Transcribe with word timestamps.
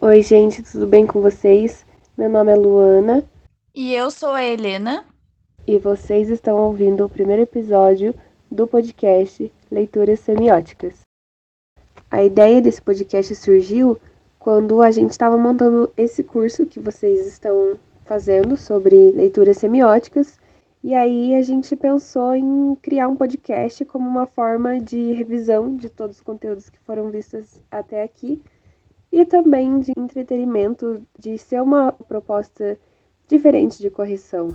Oi, 0.00 0.22
gente, 0.22 0.62
tudo 0.62 0.86
bem 0.86 1.04
com 1.04 1.20
vocês? 1.20 1.84
Meu 2.16 2.28
nome 2.28 2.52
é 2.52 2.54
Luana. 2.54 3.24
E 3.74 3.92
eu 3.92 4.12
sou 4.12 4.30
a 4.30 4.44
Helena. 4.44 5.04
E 5.66 5.76
vocês 5.76 6.30
estão 6.30 6.56
ouvindo 6.56 7.04
o 7.04 7.08
primeiro 7.08 7.42
episódio 7.42 8.14
do 8.48 8.64
podcast 8.64 9.52
Leituras 9.68 10.20
Semióticas. 10.20 11.00
A 12.08 12.22
ideia 12.22 12.62
desse 12.62 12.80
podcast 12.80 13.34
surgiu 13.34 13.98
quando 14.38 14.80
a 14.82 14.92
gente 14.92 15.10
estava 15.10 15.36
montando 15.36 15.92
esse 15.96 16.22
curso 16.22 16.64
que 16.64 16.78
vocês 16.78 17.26
estão 17.26 17.76
fazendo 18.04 18.56
sobre 18.56 19.10
leituras 19.10 19.58
semióticas. 19.58 20.38
E 20.80 20.94
aí 20.94 21.34
a 21.34 21.42
gente 21.42 21.74
pensou 21.74 22.36
em 22.36 22.76
criar 22.76 23.08
um 23.08 23.16
podcast 23.16 23.84
como 23.84 24.08
uma 24.08 24.26
forma 24.26 24.78
de 24.78 25.12
revisão 25.14 25.74
de 25.74 25.90
todos 25.90 26.18
os 26.18 26.22
conteúdos 26.22 26.70
que 26.70 26.78
foram 26.78 27.10
vistos 27.10 27.60
até 27.68 28.04
aqui 28.04 28.40
e 29.10 29.24
também 29.24 29.80
de 29.80 29.92
entretenimento, 29.96 31.02
de 31.18 31.38
ser 31.38 31.62
uma 31.62 31.92
proposta 31.92 32.78
diferente 33.28 33.78
de 33.78 33.90
correção. 33.90 34.48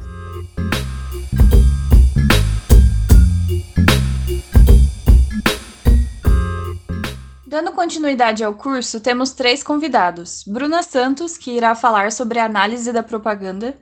Dando 7.45 7.71
continuidade 7.71 8.43
ao 8.43 8.55
curso, 8.55 8.99
temos 8.99 9.31
três 9.31 9.61
convidados: 9.61 10.43
Bruna 10.47 10.81
Santos, 10.81 11.37
que 11.37 11.51
irá 11.51 11.75
falar 11.75 12.11
sobre 12.11 12.39
a 12.39 12.45
análise 12.45 12.91
da 12.91 13.03
propaganda, 13.03 13.77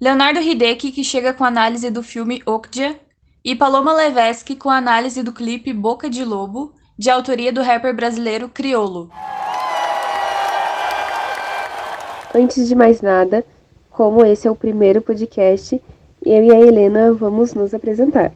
Leonardo 0.00 0.40
Hideki, 0.40 0.90
que 0.90 1.04
chega 1.04 1.34
com 1.34 1.44
a 1.44 1.48
análise 1.48 1.90
do 1.90 2.02
filme 2.02 2.42
Okja, 2.46 2.98
e 3.44 3.54
Paloma 3.54 3.92
Levesque 3.92 4.56
com 4.56 4.70
a 4.70 4.76
análise 4.76 5.22
do 5.22 5.32
clipe 5.32 5.72
Boca 5.72 6.08
de 6.08 6.24
Lobo, 6.24 6.72
de 6.98 7.10
autoria 7.10 7.52
do 7.52 7.62
rapper 7.62 7.94
brasileiro 7.94 8.48
Criolo. 8.48 9.10
Antes 12.34 12.68
de 12.68 12.74
mais 12.74 13.00
nada, 13.00 13.44
como 13.90 14.24
esse 14.24 14.46
é 14.46 14.50
o 14.50 14.56
primeiro 14.56 15.02
podcast, 15.02 15.82
eu 16.24 16.44
e 16.44 16.52
a 16.52 16.60
Helena 16.60 17.12
vamos 17.12 17.54
nos 17.54 17.74
apresentar. 17.74 18.32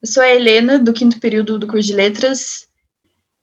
Eu 0.00 0.08
sou 0.08 0.22
a 0.22 0.28
Helena, 0.28 0.78
do 0.78 0.92
quinto 0.92 1.18
período 1.18 1.58
do 1.58 1.66
curso 1.66 1.88
de 1.88 1.94
Letras, 1.94 2.68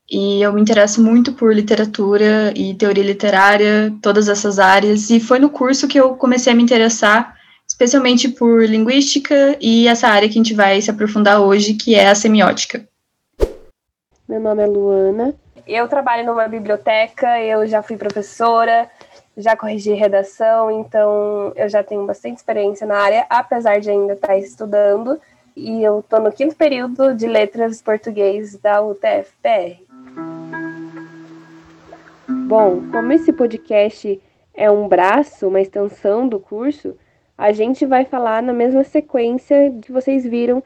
e 0.10 0.42
eu 0.42 0.54
me 0.54 0.62
interesso 0.62 1.04
muito 1.04 1.34
por 1.34 1.54
literatura 1.54 2.54
e 2.56 2.74
teoria 2.74 3.04
literária, 3.04 3.94
todas 4.02 4.30
essas 4.30 4.60
áreas, 4.60 5.10
e 5.10 5.20
foi 5.20 5.40
no 5.40 5.50
curso 5.50 5.88
que 5.88 6.00
eu 6.00 6.16
comecei 6.16 6.54
a 6.54 6.56
me 6.56 6.64
interessar 6.64 7.38
especialmente 7.68 8.28
por 8.28 8.66
linguística 8.66 9.56
e 9.62 9.88
essa 9.88 10.08
área 10.08 10.28
que 10.28 10.34
a 10.34 10.42
gente 10.42 10.56
vai 10.56 10.82
se 10.82 10.90
aprofundar 10.90 11.40
hoje, 11.40 11.76
que 11.76 11.94
é 11.94 12.08
a 12.08 12.16
semiótica. 12.16 12.88
Meu 14.28 14.40
nome 14.40 14.64
é 14.64 14.66
Luana. 14.66 15.36
Eu 15.68 15.88
trabalho 15.88 16.26
numa 16.26 16.48
biblioteca, 16.48 17.40
eu 17.42 17.68
já 17.68 17.84
fui 17.84 17.96
professora, 17.96 18.90
já 19.40 19.56
corrigi 19.56 19.94
redação, 19.94 20.70
então 20.70 21.54
eu 21.56 21.70
já 21.70 21.82
tenho 21.82 22.06
bastante 22.06 22.38
experiência 22.38 22.86
na 22.86 22.98
área, 22.98 23.26
apesar 23.30 23.80
de 23.80 23.90
ainda 23.90 24.14
estar 24.14 24.38
estudando. 24.38 25.20
E 25.56 25.84
eu 25.84 26.00
estou 26.00 26.20
no 26.20 26.32
quinto 26.32 26.56
período 26.56 27.14
de 27.14 27.26
letras 27.26 27.82
português 27.82 28.58
da 28.58 28.82
UTF-PR. 28.82 29.82
Bom, 32.48 32.82
como 32.92 33.14
esse 33.14 33.32
podcast 33.32 34.22
é 34.54 34.70
um 34.70 34.88
braço, 34.88 35.48
uma 35.48 35.62
extensão 35.62 36.28
do 36.28 36.40
curso, 36.40 36.96
a 37.38 37.52
gente 37.52 37.86
vai 37.86 38.06
falar 38.06 38.44
na 38.44 38.52
mesma 38.52 38.84
sequência 38.84 39.74
que 39.82 39.92
vocês 39.92 40.26
viram 40.26 40.62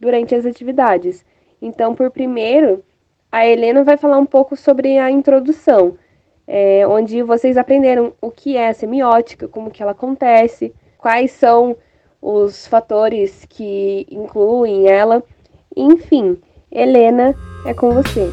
durante 0.00 0.34
as 0.34 0.44
atividades. 0.44 1.24
Então, 1.62 1.94
por 1.94 2.10
primeiro, 2.10 2.84
a 3.30 3.46
Helena 3.46 3.84
vai 3.84 3.96
falar 3.96 4.18
um 4.18 4.26
pouco 4.26 4.56
sobre 4.56 4.98
a 4.98 5.10
introdução, 5.10 5.96
é, 6.46 6.86
onde 6.86 7.22
vocês 7.22 7.56
aprenderam 7.56 8.12
o 8.20 8.30
que 8.30 8.56
é 8.56 8.72
semiótica, 8.72 9.48
como 9.48 9.70
que 9.70 9.82
ela 9.82 9.92
acontece, 9.92 10.72
quais 10.96 11.32
são 11.32 11.76
os 12.22 12.66
fatores 12.66 13.46
que 13.48 14.06
incluem 14.10 14.88
ela. 14.88 15.22
Enfim, 15.76 16.38
Helena, 16.70 17.34
é 17.64 17.74
com 17.74 17.92
você. 17.92 18.32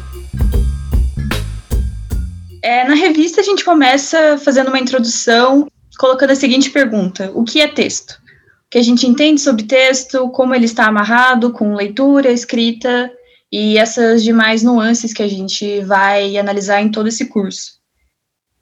É, 2.62 2.86
na 2.88 2.94
revista 2.94 3.40
a 3.40 3.44
gente 3.44 3.64
começa 3.64 4.38
fazendo 4.38 4.68
uma 4.68 4.78
introdução, 4.78 5.68
colocando 5.98 6.30
a 6.30 6.36
seguinte 6.36 6.70
pergunta: 6.70 7.30
o 7.34 7.44
que 7.44 7.60
é 7.60 7.68
texto? 7.68 8.12
O 8.12 8.70
que 8.70 8.78
a 8.78 8.82
gente 8.82 9.06
entende 9.06 9.40
sobre 9.40 9.64
texto, 9.64 10.30
como 10.30 10.54
ele 10.54 10.64
está 10.64 10.86
amarrado 10.86 11.52
com 11.52 11.74
leitura, 11.74 12.32
escrita 12.32 13.10
e 13.52 13.78
essas 13.78 14.24
demais 14.24 14.62
nuances 14.62 15.12
que 15.12 15.22
a 15.22 15.28
gente 15.28 15.80
vai 15.82 16.36
analisar 16.36 16.80
em 16.80 16.90
todo 16.90 17.08
esse 17.08 17.26
curso. 17.26 17.73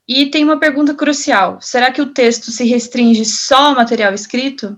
E 0.07 0.27
tem 0.27 0.43
uma 0.43 0.59
pergunta 0.59 0.93
crucial: 0.93 1.59
será 1.61 1.91
que 1.91 2.01
o 2.01 2.13
texto 2.13 2.51
se 2.51 2.65
restringe 2.65 3.25
só 3.25 3.69
ao 3.69 3.75
material 3.75 4.13
escrito? 4.13 4.77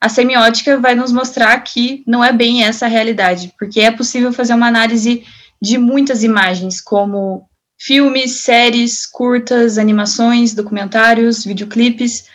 A 0.00 0.08
semiótica 0.08 0.78
vai 0.78 0.94
nos 0.94 1.10
mostrar 1.10 1.58
que 1.60 2.04
não 2.06 2.22
é 2.22 2.32
bem 2.32 2.62
essa 2.62 2.86
a 2.86 2.88
realidade, 2.88 3.52
porque 3.58 3.80
é 3.80 3.90
possível 3.90 4.32
fazer 4.32 4.54
uma 4.54 4.68
análise 4.68 5.24
de 5.60 5.76
muitas 5.76 6.22
imagens, 6.22 6.80
como 6.80 7.48
filmes, 7.76 8.42
séries, 8.42 9.06
curtas, 9.06 9.76
animações, 9.76 10.54
documentários, 10.54 11.44
videoclipes, 11.44 12.26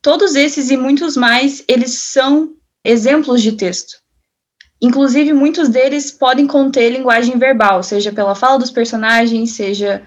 todos 0.00 0.34
esses 0.34 0.70
e 0.70 0.76
muitos 0.76 1.16
mais, 1.16 1.62
eles 1.68 1.92
são 1.98 2.54
exemplos 2.84 3.40
de 3.40 3.52
texto. 3.52 4.02
Inclusive, 4.80 5.32
muitos 5.32 5.68
deles 5.68 6.10
podem 6.10 6.44
conter 6.44 6.90
linguagem 6.90 7.38
verbal, 7.38 7.84
seja 7.84 8.10
pela 8.10 8.34
fala 8.34 8.58
dos 8.58 8.70
personagens, 8.70 9.52
seja 9.52 10.02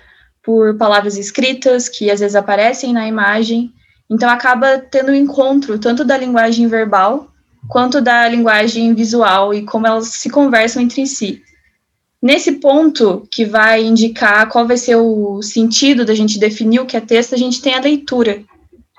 por 0.46 0.78
palavras 0.78 1.18
escritas 1.18 1.90
que 1.90 2.12
às 2.12 2.20
vezes 2.20 2.36
aparecem 2.36 2.94
na 2.94 3.08
imagem. 3.08 3.74
Então, 4.10 4.30
acaba 4.30 4.78
tendo 4.78 5.12
um 5.12 5.16
encontro 5.16 5.80
tanto 5.80 6.06
da 6.06 6.16
linguagem 6.16 6.68
verbal 6.68 7.32
quanto 7.68 8.00
da 8.00 8.28
linguagem 8.28 8.94
visual 8.94 9.54
e 9.54 9.64
como 9.64 9.88
elas 9.88 10.08
se 10.10 10.30
conversam 10.30 10.84
entre 10.84 11.08
si. 11.08 11.42
Nesse 12.22 12.54
ponto, 12.54 13.28
que 13.32 13.46
vai 13.46 13.84
indicar 13.84 14.48
qual 14.50 14.68
vai 14.68 14.78
ser 14.78 14.96
o 14.96 15.42
sentido 15.42 16.06
da 16.06 16.14
gente 16.14 16.40
definir 16.40 16.80
o 16.80 16.86
que 16.86 16.98
é 16.98 17.02
texto, 17.02 17.34
a 17.34 17.38
gente 17.38 17.62
tem 17.62 17.74
a 17.74 17.80
leitura. 17.80 18.44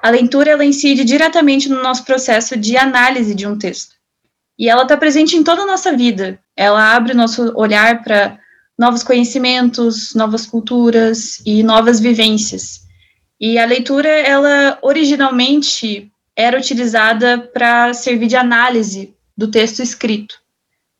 A 0.02 0.10
leitura, 0.10 0.50
ela 0.50 0.64
incide 0.64 1.04
diretamente 1.04 1.68
no 1.68 1.82
nosso 1.82 2.04
processo 2.04 2.56
de 2.56 2.76
análise 2.76 3.34
de 3.34 3.46
um 3.46 3.56
texto. 3.56 3.94
E 4.58 4.68
ela 4.68 4.82
está 4.82 4.96
presente 4.96 5.36
em 5.36 5.42
toda 5.42 5.62
a 5.62 5.66
nossa 5.66 5.96
vida. 5.96 6.38
Ela 6.56 6.94
abre 6.94 7.12
o 7.12 7.16
nosso 7.16 7.52
olhar 7.56 8.02
para 8.02 8.38
novos 8.78 9.02
conhecimentos, 9.02 10.14
novas 10.14 10.46
culturas 10.46 11.40
e 11.44 11.62
novas 11.62 11.98
vivências. 12.00 12.86
E 13.40 13.58
a 13.58 13.66
leitura, 13.66 14.08
ela 14.08 14.78
originalmente 14.82 16.10
era 16.34 16.58
utilizada 16.58 17.38
para 17.38 17.94
servir 17.94 18.26
de 18.26 18.36
análise 18.36 19.14
do 19.36 19.48
texto 19.50 19.80
escrito, 19.82 20.38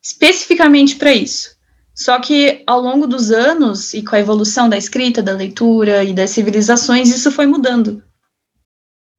especificamente 0.03 0.97
para 0.97 1.13
isso. 1.13 1.57
Só 1.95 2.21
que 2.21 2.63
ao 2.67 2.81
longo 2.81 3.07
dos 3.07 3.31
anos 3.31 3.95
e 3.95 4.03
com 4.03 4.15
a 4.15 4.21
evolução 4.21 4.69
da 4.69 4.77
escrita, 4.77 5.23
da 5.23 5.33
leitura 5.33 6.05
e 6.05 6.13
das 6.13 6.31
civilizações, 6.31 7.09
isso 7.09 7.31
foi 7.31 7.47
mudando. 7.47 8.03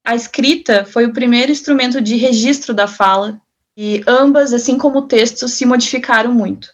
A 0.06 0.16
escrita 0.16 0.86
foi 0.86 1.06
o 1.06 1.14
primeiro 1.14 1.52
instrumento 1.52 2.00
de 2.00 2.16
registro 2.16 2.74
da 2.74 2.88
fala 2.88 3.42
e 3.76 4.04
ambas, 4.08 4.54
assim 4.54 4.78
como 4.78 5.00
o 5.00 5.08
texto, 5.08 5.48
se 5.48 5.66
modificaram 5.66 6.34
muito. 6.34 6.70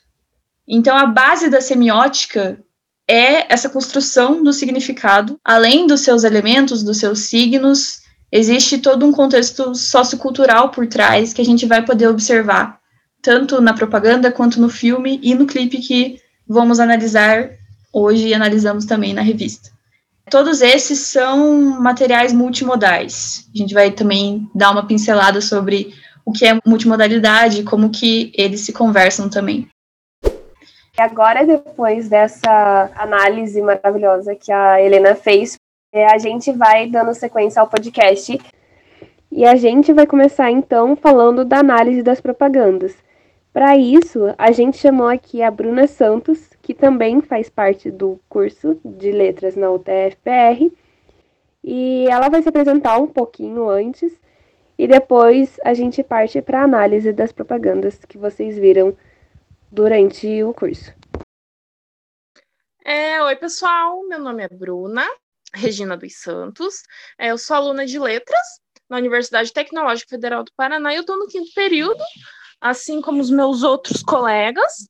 Então, 0.68 0.96
a 0.98 1.06
base 1.06 1.50
da 1.50 1.62
semiótica 1.62 2.60
é 3.08 3.52
essa 3.52 3.70
construção 3.70 4.44
do 4.44 4.54
significado, 4.54 5.40
além 5.44 5.86
dos 5.86 6.02
seus 6.02 6.24
elementos, 6.24 6.84
dos 6.84 6.98
seus 6.98 7.20
signos, 7.20 8.02
existe 8.32 8.78
todo 8.78 9.06
um 9.06 9.12
contexto 9.12 9.76
sociocultural 9.76 10.70
por 10.70 10.88
trás 10.88 11.34
que 11.34 11.42
a 11.42 11.46
gente 11.46 11.66
vai 11.66 11.86
poder 11.86 12.08
observar 12.08 12.80
tanto 13.22 13.62
na 13.62 13.74
propaganda 13.74 14.32
quanto 14.32 14.60
no 14.60 14.70
filme 14.70 15.20
e 15.24 15.34
no 15.34 15.46
clipe 15.46 15.78
que 15.78 16.20
vamos 16.48 16.80
analisar 16.80 17.52
hoje 17.92 18.28
e 18.28 18.34
analisamos 18.34 18.86
também 18.86 19.14
na 19.14 19.22
revista. 19.22 19.70
Todos 20.30 20.62
esses 20.62 21.00
são 21.00 21.80
materiais 21.80 22.34
multimodais. 22.34 23.48
A 23.54 23.58
gente 23.58 23.74
vai 23.74 23.92
também 23.92 24.50
dar 24.56 24.72
uma 24.72 24.86
pincelada 24.86 25.40
sobre 25.42 25.94
o 26.26 26.32
que 26.32 26.46
é 26.46 26.60
multimodalidade 26.66 27.62
e 27.62 27.64
como 27.64 27.90
que 27.90 28.32
eles 28.36 28.62
se 28.62 28.74
conversam 28.74 29.30
também. 29.30 29.68
E 30.96 31.02
agora, 31.02 31.46
depois 31.46 32.08
dessa 32.08 32.92
análise 32.96 33.60
maravilhosa 33.62 34.36
que 34.36 34.52
a 34.52 34.80
Helena 34.80 35.16
fez, 35.16 35.58
é, 35.92 36.06
a 36.06 36.20
gente 36.20 36.52
vai 36.52 36.88
dando 36.88 37.14
sequência 37.16 37.60
ao 37.60 37.68
podcast. 37.68 38.40
E 39.32 39.44
a 39.44 39.56
gente 39.56 39.92
vai 39.92 40.06
começar 40.06 40.52
então 40.52 40.96
falando 40.96 41.44
da 41.44 41.58
análise 41.58 42.04
das 42.04 42.22
propagandas. 42.22 42.96
Para 43.52 43.76
isso, 43.76 44.34
a 44.38 44.52
gente 44.52 44.78
chamou 44.78 45.08
aqui 45.08 45.42
a 45.42 45.50
Bruna 45.50 45.88
Santos, 45.88 46.50
que 46.62 46.76
também 46.76 47.22
faz 47.22 47.50
parte 47.50 47.90
do 47.90 48.20
curso 48.30 48.80
de 48.86 49.12
letras 49.12 49.56
na 49.56 49.72
UTF-PR, 49.72 50.72
e 51.64 52.06
ela 52.08 52.30
vai 52.30 52.44
se 52.44 52.50
apresentar 52.50 52.98
um 53.00 53.08
pouquinho 53.08 53.70
antes 53.70 54.14
e 54.78 54.88
depois 54.88 55.60
a 55.64 55.74
gente 55.74 56.04
parte 56.04 56.42
para 56.42 56.62
a 56.62 56.64
análise 56.64 57.14
das 57.14 57.32
propagandas 57.32 58.00
que 58.06 58.18
vocês 58.18 58.58
viram 58.58 58.96
durante 59.74 60.44
o 60.44 60.54
curso. 60.54 60.94
É, 62.86 63.22
oi, 63.24 63.36
pessoal. 63.36 64.08
Meu 64.08 64.20
nome 64.20 64.44
é 64.44 64.48
Bruna. 64.48 65.06
Regina 65.56 65.98
dos 65.98 66.20
Santos. 66.20 66.84
É, 67.18 67.32
eu 67.32 67.38
sou 67.38 67.56
aluna 67.56 67.86
de 67.86 67.98
letras 67.98 68.42
na 68.90 68.98
Universidade 68.98 69.52
Tecnológica 69.52 70.10
Federal 70.10 70.44
do 70.44 70.52
Paraná 70.56 70.94
e 70.94 70.98
eu 70.98 71.02
estou 71.02 71.18
no 71.18 71.28
quinto 71.28 71.52
período, 71.56 72.04
assim 72.62 73.02
como 73.02 73.22
os 73.22 73.32
meus 73.32 73.64
outros 73.64 74.04
colegas. 74.04 74.88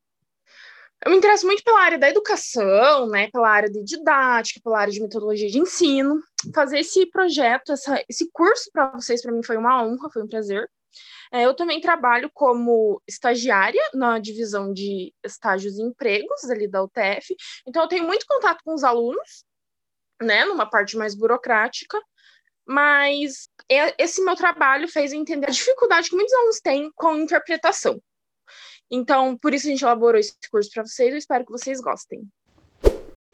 Eu 1.05 1.11
me 1.11 1.17
interesso 1.17 1.45
muito 1.45 1.63
pela 1.63 1.81
área 1.81 1.99
da 1.99 2.09
educação, 2.09 3.07
né, 3.07 3.29
pela 3.31 3.49
área 3.49 3.69
de 3.69 3.83
didática, 3.83 4.61
pela 4.63 4.79
área 4.79 4.93
de 4.93 5.01
metodologia 5.01 5.49
de 5.49 5.59
ensino. 5.59 6.21
Fazer 6.53 6.79
esse 6.79 7.05
projeto, 7.07 7.73
essa, 7.73 8.01
esse 8.09 8.29
curso 8.31 8.69
para 8.71 8.91
vocês, 8.91 9.21
para 9.21 9.31
mim, 9.31 9.43
foi 9.43 9.57
uma 9.57 9.83
honra, 9.83 10.09
foi 10.09 10.23
um 10.23 10.27
prazer. 10.27 10.69
É, 11.31 11.45
eu 11.45 11.55
também 11.55 11.81
trabalho 11.81 12.29
como 12.33 13.01
estagiária 13.07 13.81
na 13.93 14.19
divisão 14.19 14.73
de 14.73 15.13
estágios 15.23 15.77
e 15.77 15.81
empregos 15.81 16.49
ali 16.49 16.67
da 16.67 16.83
UTF, 16.83 17.35
então 17.67 17.83
eu 17.83 17.89
tenho 17.89 18.05
muito 18.05 18.25
contato 18.27 18.61
com 18.63 18.73
os 18.73 18.83
alunos, 18.83 19.45
né, 20.21 20.45
numa 20.45 20.69
parte 20.69 20.95
mais 20.97 21.15
burocrática, 21.15 21.99
mas 22.65 23.49
esse 23.97 24.23
meu 24.23 24.35
trabalho 24.35 24.87
fez 24.87 25.11
entender 25.11 25.47
a 25.47 25.51
dificuldade 25.51 26.09
que 26.09 26.15
muitos 26.15 26.33
alunos 26.33 26.59
têm 26.61 26.91
com 26.95 27.15
interpretação. 27.15 28.01
Então, 28.89 29.37
por 29.37 29.53
isso 29.53 29.67
a 29.67 29.71
gente 29.71 29.83
elaborou 29.83 30.19
esse 30.19 30.35
curso 30.51 30.69
para 30.73 30.85
vocês, 30.85 31.11
eu 31.11 31.17
espero 31.17 31.45
que 31.45 31.51
vocês 31.51 31.81
gostem. 31.81 32.27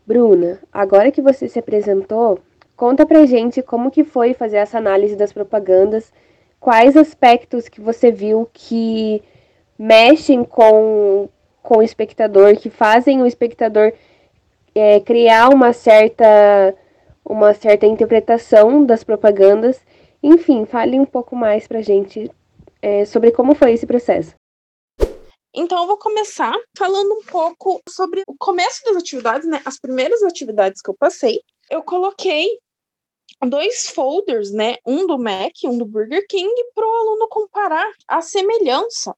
Bruna, 0.06 0.59
agora 0.71 1.12
que 1.12 1.21
você 1.21 1.47
se 1.47 1.59
apresentou, 1.59 2.41
conta 2.75 3.06
pra 3.06 3.25
gente 3.25 3.62
como 3.62 3.91
que 3.91 4.03
foi 4.03 4.33
fazer 4.33 4.57
essa 4.57 4.77
análise 4.77 5.15
das 5.15 5.31
propagandas, 5.31 6.12
quais 6.60 6.98
aspectos 6.98 7.68
que 7.68 7.80
você 7.80 8.12
viu 8.12 8.50
que 8.54 9.24
mexem 9.78 10.44
com, 10.44 11.30
com 11.64 11.78
o 11.78 11.84
espectador, 11.84 12.58
que 12.58 12.70
fazem 12.70 13.22
o 13.22 13.26
espectador 13.26 13.94
é, 14.76 15.00
criar 15.00 15.50
uma 15.50 15.74
certa, 15.74 16.76
uma 17.26 17.54
certa 17.54 17.86
interpretação 17.86 18.86
das 18.86 19.04
propagandas. 19.04 19.80
Enfim, 20.22 20.66
fale 20.66 21.00
um 21.00 21.06
pouco 21.06 21.36
mais 21.36 21.68
pra 21.68 21.82
gente 21.82 22.30
é, 22.82 23.06
sobre 23.06 23.32
como 23.32 23.56
foi 23.56 23.74
esse 23.74 23.88
processo. 23.88 24.34
Então, 25.54 25.82
eu 25.82 25.88
vou 25.88 25.98
começar 25.98 26.54
falando 26.78 27.12
um 27.12 27.24
pouco 27.24 27.82
sobre 27.90 28.22
o 28.28 28.36
começo 28.38 28.84
das 28.86 28.98
atividades, 28.98 29.48
né? 29.48 29.62
As 29.66 29.80
primeiras 29.80 30.22
atividades 30.22 30.82
que 30.82 30.90
eu 30.90 30.96
passei. 30.98 31.42
Eu 31.70 31.82
coloquei 31.82 32.48
dois 33.48 33.88
folders, 33.90 34.52
né? 34.52 34.76
Um 34.86 35.08
do 35.08 35.18
Mac, 35.18 35.54
um 35.66 35.78
do 35.78 35.86
Burger 35.86 36.26
King, 36.28 36.54
para 36.74 36.88
o 36.88 36.96
aluno 36.96 37.28
comparar 37.30 37.92
a 38.08 38.22
semelhança 38.22 39.16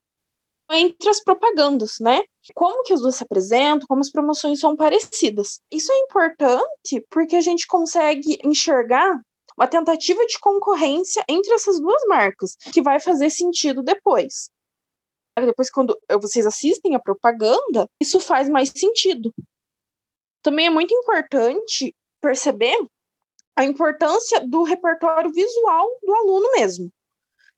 entre 0.69 1.09
as 1.09 1.21
propagandas, 1.21 1.97
né? 1.99 2.21
Como 2.55 2.83
que 2.83 2.93
as 2.93 3.01
duas 3.01 3.15
se 3.15 3.23
apresentam, 3.23 3.87
como 3.87 4.01
as 4.01 4.11
promoções 4.11 4.59
são 4.59 4.75
parecidas. 4.75 5.59
Isso 5.71 5.91
é 5.91 5.97
importante 5.99 7.05
porque 7.09 7.35
a 7.35 7.41
gente 7.41 7.67
consegue 7.67 8.39
enxergar 8.43 9.19
uma 9.57 9.67
tentativa 9.67 10.25
de 10.25 10.39
concorrência 10.39 11.23
entre 11.27 11.53
essas 11.53 11.79
duas 11.79 12.01
marcas, 12.07 12.55
que 12.73 12.81
vai 12.81 12.99
fazer 12.99 13.29
sentido 13.29 13.83
depois 13.83 14.49
depois 15.45 15.69
quando 15.69 15.97
vocês 16.21 16.45
assistem 16.45 16.95
a 16.95 16.99
propaganda, 16.99 17.87
isso 17.99 18.19
faz 18.19 18.49
mais 18.49 18.69
sentido. 18.69 19.33
Também 20.41 20.67
é 20.67 20.69
muito 20.69 20.93
importante 20.93 21.95
perceber 22.19 22.75
a 23.55 23.63
importância 23.65 24.45
do 24.47 24.63
repertório 24.63 25.31
visual 25.31 25.87
do 26.01 26.13
aluno 26.13 26.51
mesmo. 26.53 26.91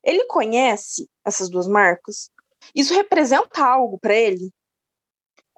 Ele 0.04 0.26
conhece 0.26 1.10
essas 1.26 1.50
duas 1.50 1.68
marcas? 1.68 2.30
Isso 2.76 2.94
representa 2.94 3.66
algo 3.66 3.98
para 4.00 4.16
ele? 4.16 4.52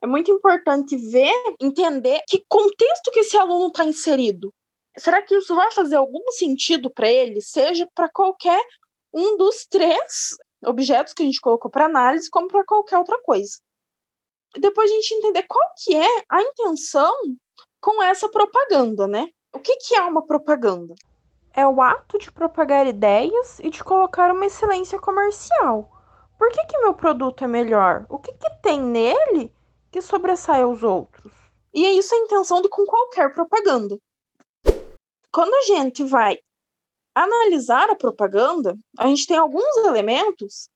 É 0.01 0.07
muito 0.07 0.31
importante 0.31 0.95
ver, 0.97 1.33
entender 1.59 2.21
que 2.27 2.45
contexto 2.47 3.11
que 3.11 3.21
esse 3.21 3.37
aluno 3.37 3.67
está 3.67 3.85
inserido. 3.85 4.53
Será 4.97 5.21
que 5.21 5.35
isso 5.35 5.55
vai 5.55 5.71
fazer 5.71 5.95
algum 5.95 6.31
sentido 6.31 6.89
para 6.89 7.09
ele, 7.09 7.41
seja 7.41 7.89
para 7.93 8.09
qualquer 8.09 8.61
um 9.13 9.37
dos 9.37 9.65
três 9.65 10.35
objetos 10.63 11.13
que 11.13 11.23
a 11.23 11.25
gente 11.25 11.39
colocou 11.39 11.71
para 11.71 11.85
análise, 11.85 12.29
como 12.29 12.47
para 12.47 12.63
qualquer 12.65 12.97
outra 12.97 13.19
coisa. 13.21 13.57
Depois 14.57 14.89
a 14.89 14.93
gente 14.93 15.13
entender 15.13 15.43
qual 15.43 15.67
que 15.77 15.95
é 15.95 16.23
a 16.29 16.41
intenção 16.41 17.13
com 17.79 18.01
essa 18.01 18.29
propaganda, 18.29 19.07
né? 19.07 19.29
O 19.55 19.59
que, 19.59 19.77
que 19.77 19.95
é 19.95 20.01
uma 20.01 20.21
propaganda? 20.21 20.93
É 21.53 21.65
o 21.65 21.81
ato 21.81 22.19
de 22.19 22.29
propagar 22.29 22.85
ideias 22.85 23.57
e 23.59 23.69
de 23.69 23.81
colocar 23.81 24.29
uma 24.29 24.45
excelência 24.45 24.99
comercial. 24.99 25.89
Por 26.37 26.51
que, 26.51 26.65
que 26.65 26.77
meu 26.79 26.93
produto 26.93 27.45
é 27.45 27.47
melhor? 27.47 28.05
O 28.09 28.19
que, 28.19 28.33
que 28.33 28.49
tem 28.61 28.81
nele 28.81 29.49
que 29.89 30.01
sobressai 30.01 30.63
aos 30.63 30.83
outros? 30.83 31.31
E 31.73 31.85
é 31.85 31.93
isso 31.93 32.13
a 32.13 32.17
intenção 32.17 32.61
de 32.61 32.67
com 32.67 32.85
qualquer 32.85 33.33
propaganda. 33.33 33.97
Quando 35.31 35.53
a 35.53 35.61
gente 35.61 36.03
vai 36.03 36.37
analisar 37.15 37.89
a 37.89 37.95
propaganda, 37.95 38.77
a 38.99 39.07
gente 39.07 39.25
tem 39.25 39.37
alguns 39.37 39.77
elementos 39.77 40.67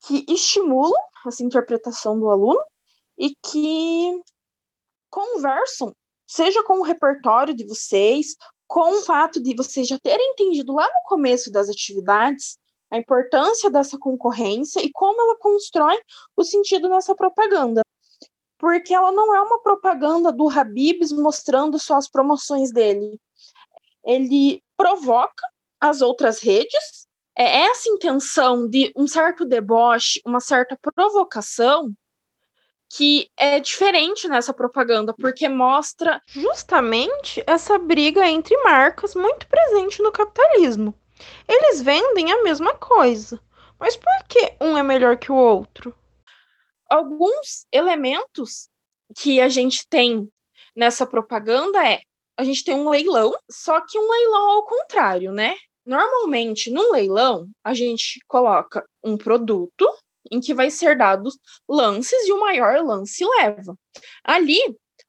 que 0.00 0.24
estimulam 0.28 1.00
essa 1.24 1.44
interpretação 1.44 2.18
do 2.18 2.28
aluno 2.28 2.64
e 3.16 3.32
que 3.36 4.20
conversam, 5.08 5.94
seja 6.28 6.62
com 6.62 6.80
o 6.80 6.82
repertório 6.82 7.54
de 7.54 7.66
vocês, 7.66 8.36
com 8.66 8.98
o 8.98 9.02
fato 9.02 9.42
de 9.42 9.56
vocês 9.56 9.88
já 9.88 9.98
terem 9.98 10.32
entendido 10.32 10.74
lá 10.74 10.84
no 10.84 11.08
começo 11.08 11.50
das 11.50 11.70
atividades 11.70 12.58
a 12.90 12.98
importância 12.98 13.70
dessa 13.70 13.98
concorrência 13.98 14.80
e 14.80 14.90
como 14.92 15.20
ela 15.20 15.38
constrói 15.38 15.98
o 16.36 16.44
sentido 16.44 16.88
nessa 16.88 17.14
propaganda. 17.14 17.82
Porque 18.58 18.94
ela 18.94 19.12
não 19.12 19.34
é 19.34 19.40
uma 19.40 19.60
propaganda 19.62 20.32
do 20.32 20.48
Habibs 20.48 21.12
mostrando 21.12 21.78
só 21.78 21.96
as 21.96 22.08
promoções 22.08 22.72
dele. 22.72 23.18
Ele 24.04 24.62
provoca 24.76 25.46
as 25.80 26.00
outras 26.00 26.40
redes. 26.40 27.06
É 27.36 27.66
essa 27.66 27.88
intenção 27.88 28.68
de 28.68 28.92
um 28.96 29.06
certo 29.06 29.44
deboche, 29.44 30.20
uma 30.26 30.40
certa 30.40 30.76
provocação 30.94 31.92
que 32.90 33.28
é 33.36 33.60
diferente 33.60 34.26
nessa 34.28 34.52
propaganda, 34.52 35.14
porque 35.14 35.48
mostra 35.48 36.20
justamente 36.28 37.42
essa 37.46 37.78
briga 37.78 38.26
entre 38.26 38.56
marcas 38.62 39.14
muito 39.14 39.46
presente 39.46 40.02
no 40.02 40.10
capitalismo. 40.10 40.94
Eles 41.46 41.82
vendem 41.82 42.32
a 42.32 42.42
mesma 42.42 42.74
coisa, 42.74 43.40
mas 43.78 43.96
por 43.96 44.26
que 44.28 44.54
um 44.60 44.76
é 44.76 44.82
melhor 44.82 45.18
que 45.18 45.30
o 45.30 45.36
outro? 45.36 45.94
Alguns 46.88 47.66
elementos 47.70 48.68
que 49.16 49.40
a 49.40 49.48
gente 49.48 49.86
tem 49.88 50.28
nessa 50.74 51.06
propaganda 51.06 51.86
é 51.86 52.00
a 52.38 52.44
gente 52.44 52.62
tem 52.64 52.74
um 52.74 52.88
leilão, 52.88 53.36
só 53.50 53.80
que 53.80 53.98
um 53.98 54.08
leilão 54.08 54.50
ao 54.52 54.62
contrário, 54.64 55.32
né? 55.32 55.56
Normalmente, 55.84 56.70
num 56.70 56.92
leilão, 56.92 57.48
a 57.64 57.74
gente 57.74 58.20
coloca 58.28 58.84
um 59.02 59.16
produto 59.16 59.88
em 60.30 60.40
que 60.40 60.54
vai 60.54 60.70
ser 60.70 60.96
dados 60.96 61.38
lances 61.68 62.26
e 62.26 62.32
o 62.32 62.40
maior 62.40 62.82
lance 62.82 63.24
leva. 63.24 63.76
Ali, 64.24 64.60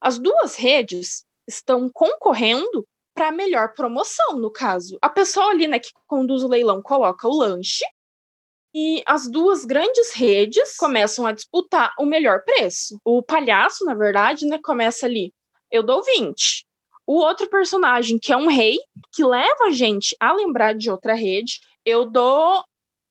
as 0.02 0.18
duas 0.18 0.56
redes 0.56 1.26
estão 1.48 1.90
concorrendo 1.94 2.88
para 3.14 3.30
a 3.30 3.32
melhor 3.32 3.74
promoção, 3.74 4.38
no 4.38 4.52
caso. 4.52 4.98
A 5.02 5.10
pessoa 5.10 5.48
ali, 5.48 5.68
né, 5.68 5.80
que 5.80 5.92
conduz 6.08 6.44
o 6.44 6.48
leilão, 6.48 6.82
coloca 6.82 7.28
o 7.28 7.36
lanche 7.36 7.84
e 8.74 9.04
as 9.06 9.28
duas 9.30 9.66
grandes 9.66 10.14
redes 10.14 10.78
começam 10.78 11.26
a 11.26 11.32
disputar 11.32 11.94
o 12.00 12.06
melhor 12.06 12.44
preço. 12.44 13.00
O 13.04 13.22
palhaço, 13.22 13.84
na 13.84 13.96
verdade, 13.96 14.46
né, 14.46 14.60
começa 14.64 15.06
ali, 15.06 15.34
eu 15.72 15.84
dou 15.84 16.04
20. 16.04 16.66
O 17.06 17.16
outro 17.16 17.50
personagem, 17.50 18.20
que 18.20 18.32
é 18.32 18.38
um 18.38 18.48
rei, 18.48 18.78
que 19.12 19.26
leva 19.26 19.66
a 19.66 19.72
gente 19.72 20.16
a 20.20 20.32
lembrar 20.32 20.76
de 20.76 20.92
outra 20.92 21.16
rede, 21.16 21.60
eu 21.84 22.06
dou 22.06 22.64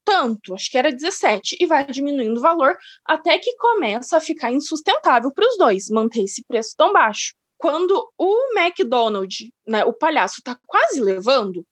tanto, 0.09 0.55
acho 0.55 0.71
que 0.71 0.79
era 0.79 0.91
17, 0.91 1.59
e 1.61 1.67
vai 1.67 1.85
diminuindo 1.85 2.39
o 2.39 2.43
valor 2.43 2.79
até 3.05 3.39
que 3.39 3.55
começa 3.57 4.17
a 4.17 4.21
ficar 4.21 4.51
insustentável 4.51 5.31
para 5.31 5.47
os 5.47 5.59
dois 5.59 5.91
manter 5.91 6.23
esse 6.23 6.43
preço 6.45 6.75
tão 6.75 6.95
baixo. 6.95 7.35
Quando 7.59 8.11
o 8.17 8.59
McDonald's, 8.59 9.51
né, 9.67 9.85
o 9.85 9.93
palhaço, 9.93 10.37
está 10.39 10.59
quase 10.67 10.99
levando 10.99 11.63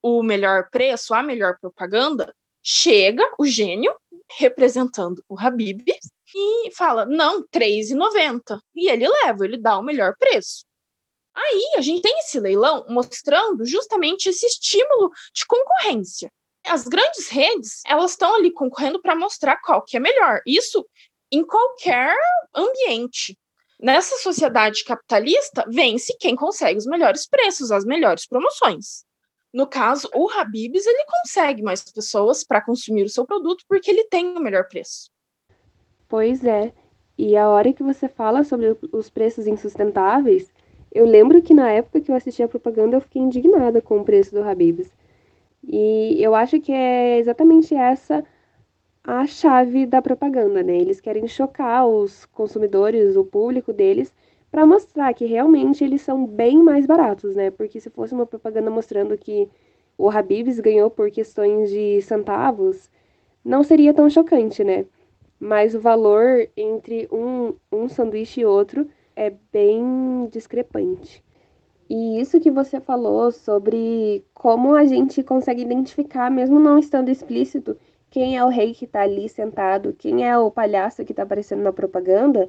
o 0.00 0.22
melhor 0.22 0.70
preço, 0.70 1.12
a 1.12 1.24
melhor 1.24 1.58
propaganda, 1.60 2.32
chega 2.62 3.28
o 3.36 3.44
gênio, 3.44 3.92
representando 4.38 5.20
o 5.28 5.36
Habib, 5.36 5.82
e 6.32 6.70
fala: 6.72 7.04
não, 7.04 7.40
R$3,90. 7.52 8.60
E 8.76 8.88
ele 8.88 9.08
leva, 9.08 9.44
ele 9.44 9.56
dá 9.56 9.76
o 9.76 9.82
melhor 9.82 10.14
preço. 10.16 10.64
Aí 11.34 11.72
a 11.76 11.80
gente 11.80 12.02
tem 12.02 12.16
esse 12.20 12.38
leilão 12.38 12.86
mostrando 12.88 13.64
justamente 13.64 14.28
esse 14.28 14.46
estímulo 14.46 15.10
de 15.34 15.44
concorrência. 15.46 16.30
As 16.66 16.86
grandes 16.86 17.28
redes, 17.28 17.82
elas 17.86 18.12
estão 18.12 18.34
ali 18.34 18.50
concorrendo 18.50 19.00
para 19.00 19.16
mostrar 19.16 19.56
qual 19.62 19.82
que 19.82 19.96
é 19.96 20.00
melhor. 20.00 20.40
Isso 20.46 20.86
em 21.32 21.44
qualquer 21.44 22.14
ambiente. 22.54 23.38
Nessa 23.80 24.16
sociedade 24.18 24.84
capitalista, 24.84 25.64
vence 25.68 26.14
quem 26.20 26.36
consegue 26.36 26.78
os 26.78 26.86
melhores 26.86 27.26
preços, 27.26 27.72
as 27.72 27.84
melhores 27.84 28.26
promoções. 28.26 29.04
No 29.52 29.66
caso, 29.66 30.08
o 30.14 30.30
Habibs, 30.30 30.86
ele 30.86 31.04
consegue 31.06 31.62
mais 31.62 31.82
pessoas 31.90 32.44
para 32.44 32.60
consumir 32.60 33.04
o 33.04 33.08
seu 33.08 33.24
produto 33.24 33.64
porque 33.66 33.90
ele 33.90 34.04
tem 34.04 34.36
o 34.36 34.40
melhor 34.40 34.68
preço. 34.68 35.10
Pois 36.08 36.44
é. 36.44 36.72
E 37.16 37.36
a 37.36 37.48
hora 37.48 37.72
que 37.72 37.82
você 37.82 38.08
fala 38.08 38.44
sobre 38.44 38.76
os 38.92 39.08
preços 39.10 39.46
insustentáveis, 39.46 40.52
Eu 40.92 41.06
lembro 41.06 41.40
que 41.40 41.54
na 41.54 41.70
época 41.70 42.00
que 42.00 42.10
eu 42.10 42.16
assisti 42.16 42.42
a 42.42 42.48
propaganda 42.48 42.96
eu 42.96 43.00
fiquei 43.00 43.22
indignada 43.22 43.80
com 43.80 44.00
o 44.00 44.04
preço 44.04 44.34
do 44.34 44.42
Habibs. 44.42 44.90
E 45.62 46.22
eu 46.22 46.34
acho 46.34 46.60
que 46.60 46.72
é 46.72 47.18
exatamente 47.18 47.74
essa 47.74 48.24
a 49.04 49.26
chave 49.26 49.86
da 49.86 50.02
propaganda, 50.02 50.62
né? 50.62 50.76
Eles 50.76 51.00
querem 51.00 51.26
chocar 51.28 51.86
os 51.86 52.26
consumidores, 52.26 53.16
o 53.16 53.24
público 53.24 53.72
deles, 53.72 54.14
para 54.50 54.66
mostrar 54.66 55.12
que 55.14 55.24
realmente 55.26 55.84
eles 55.84 56.02
são 56.02 56.26
bem 56.26 56.62
mais 56.62 56.86
baratos, 56.86 57.34
né? 57.34 57.50
Porque 57.50 57.80
se 57.80 57.90
fosse 57.90 58.14
uma 58.14 58.26
propaganda 58.26 58.70
mostrando 58.70 59.16
que 59.18 59.48
o 59.98 60.10
Habibs 60.10 60.60
ganhou 60.60 60.90
por 60.90 61.10
questões 61.10 61.70
de 61.70 62.00
centavos, 62.02 62.90
não 63.44 63.62
seria 63.62 63.94
tão 63.94 64.08
chocante, 64.10 64.64
né? 64.64 64.86
Mas 65.38 65.74
o 65.74 65.80
valor 65.80 66.48
entre 66.56 67.08
um, 67.12 67.54
um 67.72 67.88
sanduíche 67.88 68.42
e 68.42 68.46
outro 68.46 68.88
é 69.16 69.30
bem 69.52 70.28
discrepante. 70.30 71.22
E 71.90 72.20
isso 72.20 72.38
que 72.38 72.52
você 72.52 72.80
falou 72.80 73.32
sobre 73.32 74.24
como 74.32 74.76
a 74.76 74.84
gente 74.84 75.24
consegue 75.24 75.62
identificar, 75.62 76.30
mesmo 76.30 76.60
não 76.60 76.78
estando 76.78 77.08
explícito, 77.10 77.76
quem 78.08 78.36
é 78.38 78.44
o 78.44 78.48
rei 78.48 78.72
que 78.72 78.84
está 78.84 79.02
ali 79.02 79.28
sentado, 79.28 79.92
quem 79.98 80.24
é 80.24 80.38
o 80.38 80.52
palhaço 80.52 81.04
que 81.04 81.12
está 81.12 81.24
aparecendo 81.24 81.62
na 81.64 81.72
propaganda, 81.72 82.48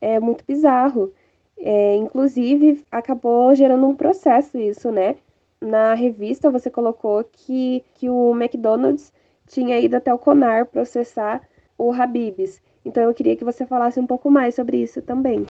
é 0.00 0.20
muito 0.20 0.44
bizarro. 0.46 1.12
É, 1.58 1.96
inclusive, 1.96 2.84
acabou 2.88 3.52
gerando 3.52 3.84
um 3.84 3.96
processo 3.96 4.56
isso, 4.56 4.92
né? 4.92 5.16
Na 5.60 5.94
revista 5.94 6.48
você 6.48 6.70
colocou 6.70 7.24
que, 7.24 7.84
que 7.94 8.08
o 8.08 8.30
McDonald's 8.30 9.12
tinha 9.48 9.80
ido 9.80 9.96
até 9.96 10.14
o 10.14 10.18
CONAR 10.18 10.66
processar 10.66 11.42
o 11.76 11.92
Habibs. 11.92 12.62
Então 12.84 13.02
eu 13.02 13.12
queria 13.12 13.36
que 13.36 13.44
você 13.44 13.66
falasse 13.66 13.98
um 13.98 14.06
pouco 14.06 14.30
mais 14.30 14.54
sobre 14.54 14.80
isso 14.80 15.02
também. 15.02 15.47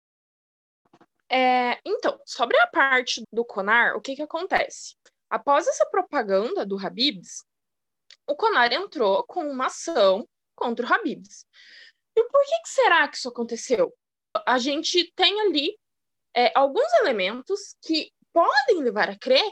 É, 1.30 1.80
então, 1.84 2.20
sobre 2.24 2.56
a 2.58 2.66
parte 2.68 3.22
do 3.32 3.44
CONAR, 3.44 3.96
o 3.96 4.00
que, 4.00 4.14
que 4.14 4.22
acontece? 4.22 4.94
Após 5.28 5.66
essa 5.66 5.84
propaganda 5.86 6.64
do 6.64 6.78
Habibs, 6.78 7.44
o 8.26 8.34
Conar 8.34 8.72
entrou 8.72 9.24
com 9.24 9.48
uma 9.48 9.66
ação 9.66 10.28
contra 10.54 10.86
o 10.86 10.92
Habibs. 10.92 11.44
E 12.16 12.22
por 12.24 12.44
que, 12.44 12.62
que 12.62 12.68
será 12.68 13.08
que 13.08 13.16
isso 13.16 13.28
aconteceu? 13.28 13.92
A 14.46 14.58
gente 14.58 15.12
tem 15.14 15.40
ali 15.42 15.78
é, 16.34 16.52
alguns 16.54 16.92
elementos 16.94 17.76
que 17.82 18.12
podem 18.32 18.82
levar 18.82 19.10
a 19.10 19.18
crer 19.18 19.50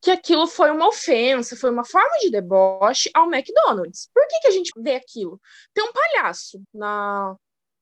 que 0.00 0.10
aquilo 0.10 0.48
foi 0.48 0.70
uma 0.70 0.88
ofensa, 0.88 1.56
foi 1.56 1.70
uma 1.70 1.84
forma 1.84 2.18
de 2.18 2.30
deboche 2.30 3.08
ao 3.14 3.32
McDonald's. 3.32 4.10
Por 4.12 4.26
que, 4.26 4.40
que 4.40 4.48
a 4.48 4.50
gente 4.50 4.72
vê 4.76 4.96
aquilo? 4.96 5.40
Tem 5.72 5.84
um 5.84 5.92
palhaço 5.92 6.60
na, 6.74 7.36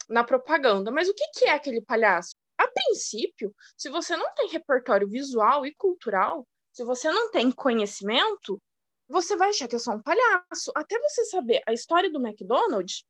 na 0.09 0.23
propaganda, 0.23 0.91
mas 0.91 1.09
o 1.09 1.15
que, 1.15 1.27
que 1.35 1.45
é 1.47 1.53
aquele 1.53 1.81
palhaço? 1.81 2.37
A 2.61 2.69
princípio, 2.69 3.55
se 3.75 3.89
você 3.89 4.15
não 4.19 4.35
tem 4.35 4.51
repertório 4.51 5.09
visual 5.09 5.65
e 5.65 5.75
cultural, 5.75 6.47
se 6.71 6.85
você 6.85 7.11
não 7.11 7.31
tem 7.31 7.51
conhecimento, 7.51 8.61
você 9.09 9.35
vai 9.35 9.49
achar 9.49 9.67
que 9.67 9.77
é 9.77 9.79
só 9.79 9.93
um 9.93 10.03
palhaço. 10.03 10.71
Até 10.75 10.99
você 11.01 11.25
saber 11.25 11.63
a 11.67 11.73
história 11.73 12.11
do 12.13 12.21
McDonald's 12.21 13.03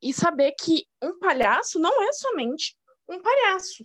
e 0.00 0.14
saber 0.14 0.52
que 0.52 0.86
um 1.02 1.18
palhaço 1.18 1.80
não 1.80 2.00
é 2.00 2.12
somente 2.12 2.76
um 3.08 3.20
palhaço. 3.20 3.84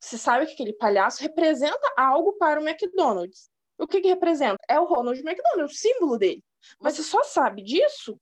Você 0.00 0.18
sabe 0.18 0.46
que 0.46 0.54
aquele 0.54 0.72
palhaço 0.72 1.22
representa 1.22 1.94
algo 1.96 2.32
para 2.38 2.60
o 2.60 2.68
McDonald's. 2.68 3.48
O 3.78 3.86
que, 3.86 4.00
que 4.00 4.08
representa? 4.08 4.58
É 4.68 4.80
o 4.80 4.84
Ronald 4.84 5.20
McDonald, 5.20 5.72
o 5.72 5.76
símbolo 5.76 6.18
dele. 6.18 6.42
Mas 6.80 6.96
você 6.96 7.04
só 7.04 7.22
sabe 7.22 7.62
disso 7.62 8.18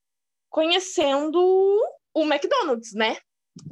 conhecendo 0.51 1.41
o 2.13 2.23
McDonald's, 2.23 2.93
né? 2.93 3.17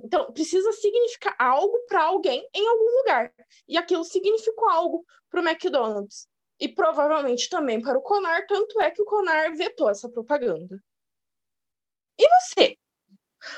Então, 0.03 0.33
precisa 0.33 0.73
significar 0.73 1.35
algo 1.39 1.79
para 1.89 2.05
alguém 2.05 2.49
em 2.55 2.67
algum 2.67 2.99
lugar. 2.99 3.33
E 3.69 3.77
aquilo 3.77 4.05
significou 4.05 4.69
algo 4.69 5.05
para 5.31 5.41
o 5.41 5.45
McDonald's 5.45 6.29
e 6.61 6.69
provavelmente 6.69 7.49
também 7.49 7.81
para 7.81 7.99
o 7.99 8.03
Conar, 8.03 8.47
tanto 8.47 8.81
é 8.81 8.91
que 8.91 9.03
o 9.03 9.05
Conar 9.05 9.55
vetou 9.57 9.91
essa 9.91 10.09
propaganda. 10.09 10.81
E 12.19 12.29
você? 12.29 12.77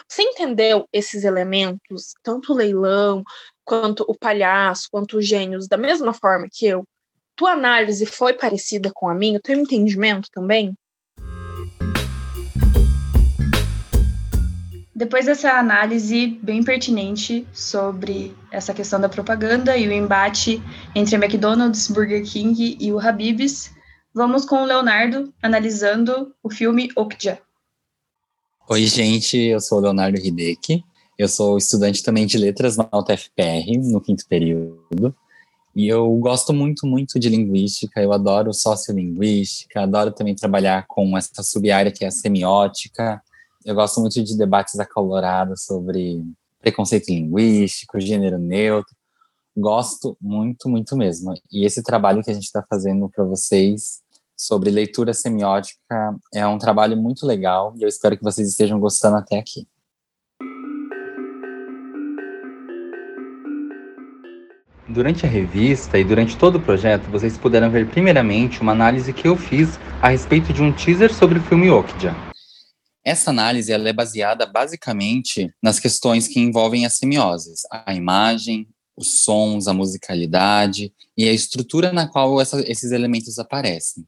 Você 0.09 0.23
entendeu 0.23 0.89
esses 0.93 1.25
elementos, 1.25 2.15
tanto 2.23 2.53
o 2.53 2.57
leilão, 2.57 3.23
quanto 3.65 4.05
o 4.09 4.17
palhaço, 4.17 4.89
quanto 4.91 5.19
os 5.19 5.27
gênios, 5.27 5.69
da 5.69 5.77
mesma 5.77 6.13
forma 6.13 6.49
que 6.51 6.67
eu? 6.67 6.85
Tua 7.37 7.53
análise 7.53 8.07
foi 8.07 8.33
parecida 8.33 8.91
com 8.95 9.09
a 9.09 9.15
minha? 9.15 9.39
O 9.39 9.43
teu 9.43 9.59
entendimento 9.59 10.29
também? 10.33 10.75
Depois 14.97 15.27
dessa 15.27 15.51
análise 15.51 16.39
bem 16.43 16.63
pertinente 16.63 17.47
sobre 17.53 18.35
essa 18.51 18.73
questão 18.73 18.99
da 18.99 19.11
propaganda 19.11 19.77
e 19.77 19.87
o 19.87 19.93
embate 19.93 20.63
entre 20.95 21.15
a 21.15 21.19
McDonald's, 21.19 21.89
Burger 21.89 22.25
King 22.25 22.79
e 22.81 22.91
o 22.91 22.99
Habib's, 22.99 23.73
vamos 24.15 24.47
com 24.47 24.63
o 24.63 24.65
Leonardo 24.65 25.35
analisando 25.43 26.35
o 26.43 26.49
filme 26.49 26.89
Okja. 26.97 27.39
Oi, 28.71 28.87
gente, 28.87 29.37
eu 29.37 29.61
sou 29.61 29.77
o 29.77 29.81
Leonardo 29.83 30.19
Hideki. 30.19 30.83
Eu 31.19 31.29
sou 31.29 31.59
estudante 31.59 32.03
também 32.03 32.25
de 32.25 32.39
letras 32.39 32.79
na 32.79 32.89
UTFPR, 32.91 33.77
no 33.83 34.01
quinto 34.01 34.27
período. 34.27 35.15
E 35.75 35.87
eu 35.87 36.11
gosto 36.17 36.55
muito, 36.55 36.87
muito 36.87 37.19
de 37.21 37.29
linguística, 37.29 38.01
eu 38.01 38.15
adoro 38.15 38.51
sociolinguística, 38.55 39.79
adoro 39.83 40.11
também 40.11 40.35
trabalhar 40.35 40.87
com 40.89 41.19
essa 41.19 41.43
sub-área 41.43 41.93
que 41.93 42.03
é 42.03 42.09
a 42.09 42.11
semiótica, 42.11 43.23
eu 43.67 43.75
gosto 43.75 44.01
muito 44.01 44.23
de 44.23 44.39
debates 44.39 44.79
acalorados 44.79 45.65
sobre 45.65 46.25
preconceito 46.61 47.09
linguístico, 47.09 48.01
gênero 48.01 48.39
neutro. 48.39 48.95
Gosto 49.57 50.17
muito, 50.21 50.69
muito 50.69 50.97
mesmo. 50.97 51.35
E 51.51 51.67
esse 51.67 51.83
trabalho 51.83 52.23
que 52.23 52.31
a 52.31 52.35
gente 52.35 52.45
está 52.45 52.65
fazendo 52.71 53.09
para 53.09 53.25
vocês 53.25 54.03
sobre 54.37 54.71
leitura 54.71 55.13
semiótica 55.13 56.17
é 56.33 56.47
um 56.47 56.59
trabalho 56.59 56.97
muito 56.97 57.27
legal 57.27 57.75
e 57.77 57.83
eu 57.83 57.89
espero 57.89 58.17
que 58.17 58.23
vocês 58.23 58.49
estejam 58.49 58.79
gostando 58.79 59.17
até 59.17 59.37
aqui. 59.37 59.67
Durante 64.89 65.27
a 65.27 65.29
revista 65.29 65.99
e 65.99 66.05
durante 66.05 66.37
todo 66.37 66.57
o 66.57 66.63
projeto, 66.63 67.11
vocês 67.11 67.37
puderam 67.37 67.69
ver 67.69 67.91
primeiramente 67.91 68.61
uma 68.61 68.71
análise 68.71 69.13
que 69.13 69.27
eu 69.27 69.37
fiz 69.37 69.81
a 70.01 70.11
respeito 70.11 70.53
de 70.53 70.63
um 70.63 70.73
teaser 70.73 71.13
sobre 71.13 71.41
o 71.41 71.43
filme 71.43 71.69
Okja. 71.69 72.26
Essa 73.07 73.31
análise 73.31 73.71
ela 73.71 73.89
é 73.89 73.93
baseada 73.93 74.45
basicamente 74.45 75.49
nas 75.63 75.79
questões 75.79 76.27
que 76.27 76.41
envolvem 76.41 76.85
as 76.85 76.95
semioses, 76.95 77.61
a 77.71 77.95
imagem, 77.95 78.69
os 78.97 79.21
sons, 79.21 79.69
a 79.69 79.73
musicalidade 79.73 80.93
e 81.17 81.29
a 81.29 81.33
estrutura 81.33 81.93
na 81.93 82.09
qual 82.09 82.41
essa, 82.41 82.61
esses 82.69 82.91
elementos 82.91 83.39
aparecem. 83.39 84.05